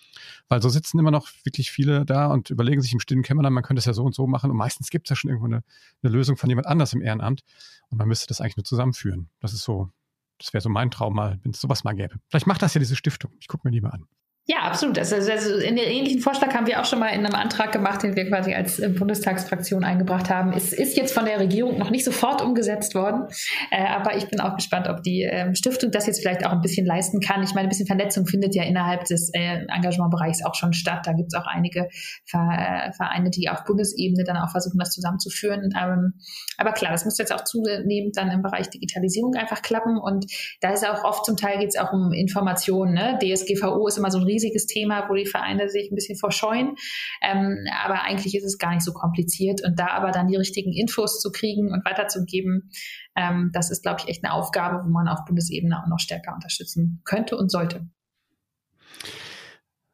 weil 0.48 0.61
so 0.61 0.68
sitzen 0.68 0.98
immer 0.98 1.12
noch 1.12 1.29
wirklich 1.44 1.70
viele 1.70 2.05
da 2.05 2.27
und 2.27 2.51
überlegen 2.51 2.83
sich 2.83 2.92
im 2.92 3.01
stillen 3.01 3.22
Kämmerlein, 3.22 3.53
man 3.53 3.62
könnte 3.62 3.79
es 3.79 3.85
ja 3.85 3.92
so 3.92 4.05
und 4.05 4.14
so 4.14 4.27
machen 4.27 4.51
und 4.51 4.57
meistens 4.57 4.90
gibt 4.90 5.07
es 5.07 5.11
ja 5.11 5.16
schon 5.16 5.31
irgendwo 5.31 5.46
eine, 5.46 5.62
eine 6.03 6.12
Lösung 6.12 6.37
von 6.37 6.48
jemand 6.48 6.66
anders 6.66 6.92
im 6.92 7.01
Ehrenamt 7.01 7.42
und 7.90 7.98
man 7.98 8.09
müsste 8.09 8.27
das 8.27 8.40
eigentlich 8.40 8.57
nur 8.57 8.64
zusammenführen. 8.64 9.31
Das 9.38 9.53
ist 9.53 9.62
so, 9.62 9.90
das 10.38 10.53
wäre 10.53 10.61
so 10.61 10.68
mein 10.68 10.90
Traum 10.90 11.14
mal, 11.14 11.38
wenn 11.42 11.53
es 11.53 11.61
sowas 11.61 11.85
mal 11.85 11.94
gäbe. 11.94 12.16
Vielleicht 12.29 12.48
macht 12.48 12.62
das 12.62 12.74
ja 12.74 12.81
diese 12.81 12.96
Stiftung. 12.96 13.33
Ich 13.40 13.46
gucke 13.46 13.66
mir 13.66 13.72
die 13.72 13.81
mal 13.81 13.90
an. 13.90 14.07
Ja, 14.51 14.61
absolut. 14.63 14.99
Also, 14.99 15.17
also 15.17 15.57
in 15.57 15.77
den 15.77 15.85
ähnlichen 15.85 16.21
Vorschlag 16.21 16.55
haben 16.55 16.67
wir 16.67 16.81
auch 16.81 16.87
schon 16.87 16.99
mal 16.99 17.09
in 17.09 17.27
einem 17.27 17.35
Antrag 17.35 17.71
gemacht, 17.71 18.03
den 18.03 18.17
wir 18.17 18.27
quasi 18.31 18.55
als 18.55 18.79
äh, 18.79 18.89
Bundestagsfraktion 18.89 19.85
eingebracht 19.85 20.31
haben. 20.31 20.55
Es 20.55 20.73
ist 20.73 20.97
jetzt 20.97 21.13
von 21.13 21.27
der 21.27 21.39
Regierung 21.39 21.77
noch 21.77 21.91
nicht 21.91 22.07
sofort 22.07 22.41
umgesetzt 22.41 22.95
worden, 22.95 23.27
äh, 23.71 23.85
aber 23.85 24.17
ich 24.17 24.27
bin 24.31 24.41
auch 24.41 24.57
gespannt, 24.57 24.89
ob 24.89 25.03
die 25.03 25.21
ähm, 25.21 25.55
Stiftung 25.55 25.91
das 25.91 26.07
jetzt 26.07 26.23
vielleicht 26.23 26.47
auch 26.47 26.53
ein 26.53 26.63
bisschen 26.63 26.87
leisten 26.87 27.21
kann. 27.21 27.43
Ich 27.43 27.53
meine, 27.53 27.67
ein 27.67 27.69
bisschen 27.69 27.87
Vernetzung 27.87 28.27
findet 28.27 28.55
ja 28.55 28.63
innerhalb 28.63 29.05
des 29.05 29.29
äh, 29.35 29.67
Engagementbereichs 29.69 30.43
auch 30.43 30.55
schon 30.55 30.73
statt. 30.73 31.01
Da 31.05 31.13
gibt 31.13 31.35
es 31.35 31.39
auch 31.39 31.47
einige 31.47 31.91
Vereine, 32.25 33.29
die 33.29 33.51
auf 33.51 33.65
Bundesebene 33.65 34.25
dann 34.25 34.39
auch 34.39 34.51
versuchen, 34.51 34.79
das 34.79 34.93
zusammenzuführen. 34.93 35.75
Ähm, 35.79 36.15
aber 36.57 36.73
klar, 36.73 36.93
das 36.93 37.05
muss 37.05 37.19
jetzt 37.19 37.35
auch 37.35 37.45
zunehmend 37.45 38.17
dann 38.17 38.31
im 38.31 38.41
Bereich 38.41 38.71
Digitalisierung 38.71 39.35
einfach 39.35 39.61
klappen. 39.61 39.99
Und 39.99 40.25
da 40.63 40.71
ist 40.73 40.89
auch 40.89 41.05
oft 41.05 41.27
zum 41.27 41.37
Teil 41.37 41.59
geht 41.59 41.69
es 41.69 41.77
auch 41.79 41.93
um 41.93 42.15
Informationen. 42.15 42.95
Ne? 42.95 43.19
DSGVO 43.23 43.87
ist 43.87 43.99
immer 43.99 44.11
so 44.11 44.19
ein 44.19 44.38
riesiges 44.38 44.66
Thema, 44.66 45.09
wo 45.09 45.14
die 45.14 45.27
Vereine 45.27 45.68
sich 45.68 45.90
ein 45.90 45.94
bisschen 45.94 46.16
verscheuen. 46.16 46.77
Ähm, 47.22 47.66
aber 47.85 48.03
eigentlich 48.03 48.35
ist 48.35 48.44
es 48.44 48.59
gar 48.59 48.72
nicht 48.72 48.85
so 48.85 48.92
kompliziert. 48.92 49.61
Und 49.64 49.79
da 49.79 49.88
aber 49.88 50.12
dann 50.12 50.29
die 50.29 50.37
richtigen 50.37 50.72
Infos 50.72 51.20
zu 51.20 51.31
kriegen 51.31 51.72
und 51.72 51.85
weiterzugeben, 51.85 52.70
ähm, 53.16 53.51
das 53.53 53.70
ist, 53.70 53.83
glaube 53.83 54.01
ich, 54.01 54.09
echt 54.09 54.24
eine 54.24 54.33
Aufgabe, 54.33 54.85
wo 54.85 54.90
man 54.90 55.09
auf 55.09 55.24
Bundesebene 55.27 55.83
auch 55.83 55.88
noch 55.88 55.98
stärker 55.98 56.35
unterstützen 56.35 57.03
könnte 57.05 57.37
und 57.37 57.51
sollte. 57.51 57.88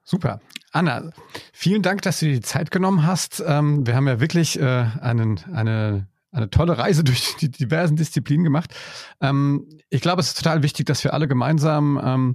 Super. 0.02 0.40
Anna, 0.72 1.11
vielen 1.52 1.83
Dank, 1.83 2.02
dass 2.02 2.20
du 2.20 2.26
dir 2.26 2.35
die 2.35 2.40
Zeit 2.40 2.70
genommen 2.70 3.07
hast. 3.07 3.42
Ähm, 3.46 3.87
wir 3.87 3.94
haben 3.94 4.09
ja 4.09 4.20
wirklich 4.20 4.59
äh, 4.61 4.87
einen, 5.00 5.40
eine, 5.52 6.09
eine 6.30 6.50
tolle 6.50 6.76
Reise 6.76 7.04
durch 7.04 7.37
die 7.40 7.50
diversen 7.50 7.96
Disziplinen 7.96 8.44
gemacht. 8.44 8.74
Ähm, 9.20 9.68
ich 9.88 10.02
glaube, 10.02 10.20
es 10.20 10.28
ist 10.28 10.38
total 10.38 10.62
wichtig, 10.62 10.87
dass 10.87 11.04
wir 11.04 11.14
alle 11.14 11.28
gemeinsam 11.28 12.00
ähm, 12.04 12.35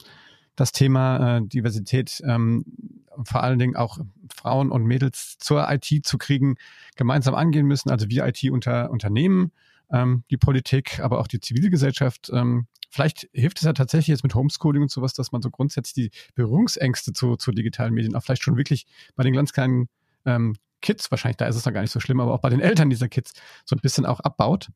das 0.60 0.72
Thema 0.72 1.38
äh, 1.38 1.42
Diversität, 1.42 2.22
ähm, 2.26 2.66
vor 3.24 3.44
allen 3.44 3.60
Dingen 3.60 3.76
auch 3.76 4.00
Frauen 4.34 4.72
und 4.72 4.86
Mädels 4.86 5.38
zur 5.40 5.70
IT 5.70 6.06
zu 6.06 6.18
kriegen, 6.18 6.56
gemeinsam 6.96 7.36
angehen 7.36 7.66
müssen. 7.66 7.90
Also 7.90 8.10
wir 8.10 8.26
IT-Unternehmen, 8.26 9.52
ähm, 9.92 10.24
die 10.30 10.38
Politik, 10.38 11.00
aber 11.00 11.20
auch 11.20 11.28
die 11.28 11.40
Zivilgesellschaft. 11.40 12.30
Ähm, 12.34 12.68
vielleicht 12.90 13.28
hilft 13.34 13.60
es 13.60 13.64
ja 13.64 13.74
tatsächlich 13.74 14.08
jetzt 14.08 14.24
mit 14.24 14.36
Homeschooling 14.36 14.84
und 14.84 14.92
sowas, 14.92 15.14
dass 15.14 15.32
man 15.32 15.42
so 15.42 15.50
grundsätzlich 15.50 16.12
die 16.12 16.18
Berührungsängste 16.36 17.14
zu, 17.14 17.36
zu 17.36 17.52
digitalen 17.52 17.94
Medien 17.94 18.16
auch 18.16 18.24
vielleicht 18.24 18.44
schon 18.44 18.58
wirklich 18.58 18.86
bei 19.16 19.24
den 19.24 19.34
ganz 19.34 19.54
kleinen 19.54 19.90
ähm, 20.30 20.56
Kids, 20.82 21.12
wahrscheinlich 21.12 21.38
da 21.38 21.48
ist 21.48 21.56
es 21.56 21.64
dann 21.64 21.74
gar 21.74 21.82
nicht 21.82 21.92
so 21.92 22.00
schlimm, 22.00 22.20
aber 22.20 22.34
auch 22.34 22.40
bei 22.40 22.50
den 22.50 22.62
Eltern 22.62 22.90
dieser 22.90 23.10
Kids 23.10 23.34
so 23.66 23.76
ein 23.76 23.80
bisschen 23.82 24.06
auch 24.06 24.20
abbaut. 24.22 24.70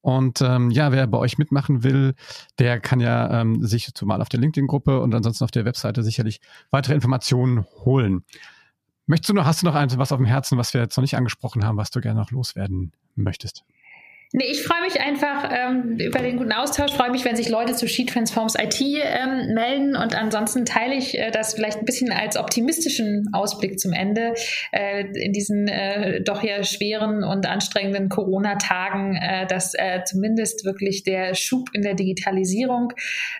Und 0.00 0.40
ähm, 0.40 0.70
ja, 0.70 0.92
wer 0.92 1.06
bei 1.06 1.18
euch 1.18 1.38
mitmachen 1.38 1.82
will, 1.82 2.14
der 2.58 2.80
kann 2.80 3.00
ja 3.00 3.40
ähm, 3.40 3.62
sich 3.62 3.92
zumal 3.94 4.22
auf 4.22 4.28
der 4.28 4.40
LinkedIn-Gruppe 4.40 5.00
und 5.00 5.14
ansonsten 5.14 5.44
auf 5.44 5.50
der 5.50 5.64
Webseite 5.64 6.02
sicherlich 6.02 6.40
weitere 6.70 6.94
Informationen 6.94 7.66
holen. 7.84 8.24
Möchtest 9.06 9.30
du 9.30 9.34
noch, 9.34 9.44
hast 9.44 9.62
du 9.62 9.66
noch 9.66 9.74
was 9.74 10.12
auf 10.12 10.18
dem 10.18 10.26
Herzen, 10.26 10.56
was 10.56 10.72
wir 10.72 10.80
jetzt 10.80 10.96
noch 10.96 11.02
nicht 11.02 11.16
angesprochen 11.16 11.64
haben, 11.64 11.76
was 11.76 11.90
du 11.90 12.00
gerne 12.00 12.20
noch 12.20 12.30
loswerden 12.30 12.92
möchtest? 13.16 13.64
Nee, 14.32 14.44
ich 14.48 14.62
freue 14.62 14.82
mich 14.82 15.00
einfach 15.00 15.50
ähm, 15.52 15.98
über 15.98 16.20
den 16.20 16.36
guten 16.36 16.52
Austausch, 16.52 16.92
freue 16.92 17.10
mich, 17.10 17.24
wenn 17.24 17.34
sich 17.34 17.48
Leute 17.48 17.74
zu 17.74 17.88
She 17.88 18.06
Transforms 18.06 18.54
IT 18.54 18.80
ähm, 18.80 19.54
melden. 19.54 19.96
Und 19.96 20.14
ansonsten 20.14 20.64
teile 20.64 20.94
ich 20.94 21.18
äh, 21.18 21.32
das 21.32 21.54
vielleicht 21.54 21.78
ein 21.78 21.84
bisschen 21.84 22.12
als 22.12 22.36
optimistischen 22.36 23.28
Ausblick 23.32 23.80
zum 23.80 23.92
Ende 23.92 24.34
äh, 24.70 25.04
in 25.20 25.32
diesen 25.32 25.66
äh, 25.66 26.22
doch 26.22 26.44
ja 26.44 26.62
schweren 26.62 27.24
und 27.24 27.44
anstrengenden 27.48 28.08
Corona-Tagen, 28.08 29.16
äh, 29.16 29.48
dass 29.48 29.74
äh, 29.74 30.04
zumindest 30.04 30.64
wirklich 30.64 31.02
der 31.02 31.34
Schub 31.34 31.70
in 31.72 31.82
der 31.82 31.94
Digitalisierung, 31.94 32.92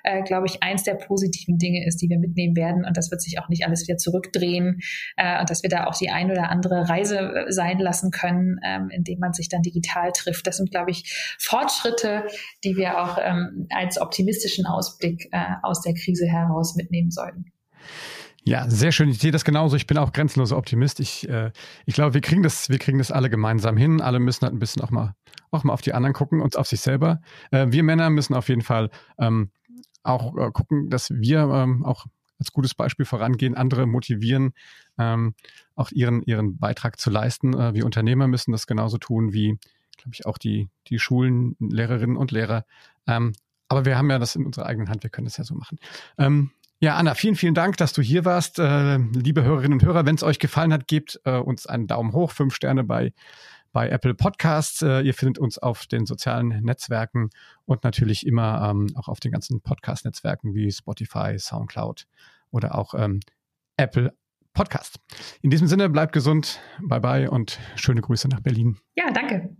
äh, 0.02 0.22
glaube 0.22 0.48
ich, 0.48 0.60
eins 0.60 0.82
der 0.82 0.94
positiven 0.94 1.56
Dinge 1.56 1.86
ist, 1.86 2.02
die 2.02 2.08
wir 2.08 2.18
mitnehmen 2.18 2.56
werden. 2.56 2.84
Und 2.84 2.96
das 2.96 3.12
wird 3.12 3.22
sich 3.22 3.38
auch 3.38 3.48
nicht 3.48 3.64
alles 3.64 3.86
wieder 3.86 3.96
zurückdrehen 3.96 4.80
und 5.40 5.50
dass 5.50 5.62
wir 5.62 5.70
da 5.70 5.84
auch 5.84 5.96
die 5.96 6.10
ein 6.10 6.30
oder 6.30 6.50
andere 6.50 6.88
Reise 6.88 7.44
sein 7.48 7.78
lassen 7.78 8.10
können, 8.10 8.58
äh, 8.62 8.80
indem 8.92 9.20
man 9.20 9.32
sich 9.32 9.48
dann 9.48 9.62
digital 9.62 10.10
trifft. 10.12 10.46
Das 10.46 10.56
sind, 10.56 10.72
ich, 10.88 11.36
Fortschritte, 11.38 12.26
die 12.64 12.76
wir 12.76 13.00
auch 13.02 13.18
ähm, 13.20 13.66
als 13.70 14.00
optimistischen 14.00 14.66
Ausblick 14.66 15.28
äh, 15.32 15.44
aus 15.62 15.82
der 15.82 15.94
Krise 15.94 16.26
heraus 16.26 16.76
mitnehmen 16.76 17.10
sollten. 17.10 17.52
Ja, 18.44 18.68
sehr 18.70 18.90
schön. 18.92 19.10
Ich 19.10 19.18
sehe 19.18 19.32
das 19.32 19.44
genauso. 19.44 19.76
Ich 19.76 19.86
bin 19.86 19.98
auch 19.98 20.12
grenzenloser 20.12 20.56
Optimist. 20.56 20.98
Ich, 21.00 21.28
äh, 21.28 21.52
ich 21.84 21.94
glaube, 21.94 22.14
wir 22.14 22.20
kriegen 22.20 22.42
das, 22.42 22.70
wir 22.70 22.78
kriegen 22.78 22.98
das 22.98 23.10
alle 23.10 23.28
gemeinsam 23.28 23.76
hin. 23.76 24.00
Alle 24.00 24.18
müssen 24.18 24.42
halt 24.42 24.54
ein 24.54 24.58
bisschen 24.58 24.82
auch 24.82 24.90
mal, 24.90 25.14
auch 25.50 25.64
mal 25.64 25.74
auf 25.74 25.82
die 25.82 25.92
anderen 25.92 26.14
gucken 26.14 26.40
und 26.40 26.56
auf 26.56 26.66
sich 26.66 26.80
selber. 26.80 27.20
Äh, 27.50 27.66
wir 27.70 27.82
Männer 27.82 28.08
müssen 28.08 28.34
auf 28.34 28.48
jeden 28.48 28.62
Fall 28.62 28.90
ähm, 29.18 29.50
auch 30.02 30.36
äh, 30.36 30.50
gucken, 30.52 30.88
dass 30.88 31.10
wir 31.10 31.40
ähm, 31.40 31.84
auch 31.84 32.06
als 32.38 32.52
gutes 32.52 32.74
Beispiel 32.74 33.04
vorangehen, 33.04 33.54
andere 33.54 33.86
motivieren, 33.86 34.52
ähm, 34.98 35.34
auch 35.74 35.90
ihren, 35.90 36.22
ihren 36.22 36.58
Beitrag 36.58 36.98
zu 36.98 37.10
leisten. 37.10 37.52
Äh, 37.52 37.74
wir 37.74 37.84
Unternehmer 37.84 38.26
müssen 38.26 38.52
das 38.52 38.66
genauso 38.66 38.96
tun 38.96 39.32
wie 39.34 39.58
glaube 40.02 40.14
ich, 40.14 40.26
auch 40.26 40.38
die, 40.38 40.68
die 40.88 40.98
Schulen, 40.98 41.56
Lehrerinnen 41.58 42.16
und 42.16 42.30
Lehrer. 42.30 42.64
Ähm, 43.06 43.32
aber 43.68 43.84
wir 43.84 43.96
haben 43.96 44.10
ja 44.10 44.18
das 44.18 44.36
in 44.36 44.44
unserer 44.44 44.66
eigenen 44.66 44.88
Hand, 44.88 45.02
wir 45.02 45.10
können 45.10 45.26
das 45.26 45.36
ja 45.36 45.44
so 45.44 45.54
machen. 45.54 45.78
Ähm, 46.18 46.50
ja, 46.82 46.96
Anna, 46.96 47.14
vielen, 47.14 47.36
vielen 47.36 47.54
Dank, 47.54 47.76
dass 47.76 47.92
du 47.92 48.00
hier 48.00 48.24
warst. 48.24 48.58
Äh, 48.58 48.96
liebe 48.96 49.44
Hörerinnen 49.44 49.74
und 49.74 49.84
Hörer, 49.84 50.06
wenn 50.06 50.14
es 50.14 50.22
euch 50.22 50.38
gefallen 50.38 50.72
hat, 50.72 50.88
gebt 50.88 51.20
äh, 51.24 51.36
uns 51.36 51.66
einen 51.66 51.86
Daumen 51.86 52.12
hoch, 52.14 52.30
fünf 52.30 52.54
Sterne 52.54 52.84
bei, 52.84 53.12
bei 53.70 53.90
Apple 53.90 54.14
Podcasts. 54.14 54.80
Äh, 54.80 55.02
ihr 55.02 55.12
findet 55.12 55.38
uns 55.38 55.58
auf 55.58 55.86
den 55.86 56.06
sozialen 56.06 56.62
Netzwerken 56.62 57.28
und 57.66 57.84
natürlich 57.84 58.26
immer 58.26 58.70
ähm, 58.70 58.88
auch 58.96 59.08
auf 59.08 59.20
den 59.20 59.30
ganzen 59.30 59.60
Podcast-Netzwerken 59.60 60.54
wie 60.54 60.72
Spotify, 60.72 61.38
Soundcloud 61.38 62.06
oder 62.50 62.74
auch 62.74 62.94
ähm, 62.94 63.20
Apple 63.76 64.14
Podcast. 64.54 65.00
In 65.42 65.50
diesem 65.50 65.68
Sinne, 65.68 65.90
bleibt 65.90 66.12
gesund, 66.12 66.60
bye 66.82 67.00
bye 67.00 67.30
und 67.30 67.58
schöne 67.76 68.00
Grüße 68.00 68.26
nach 68.28 68.40
Berlin. 68.40 68.78
Ja, 68.96 69.10
danke. 69.10 69.54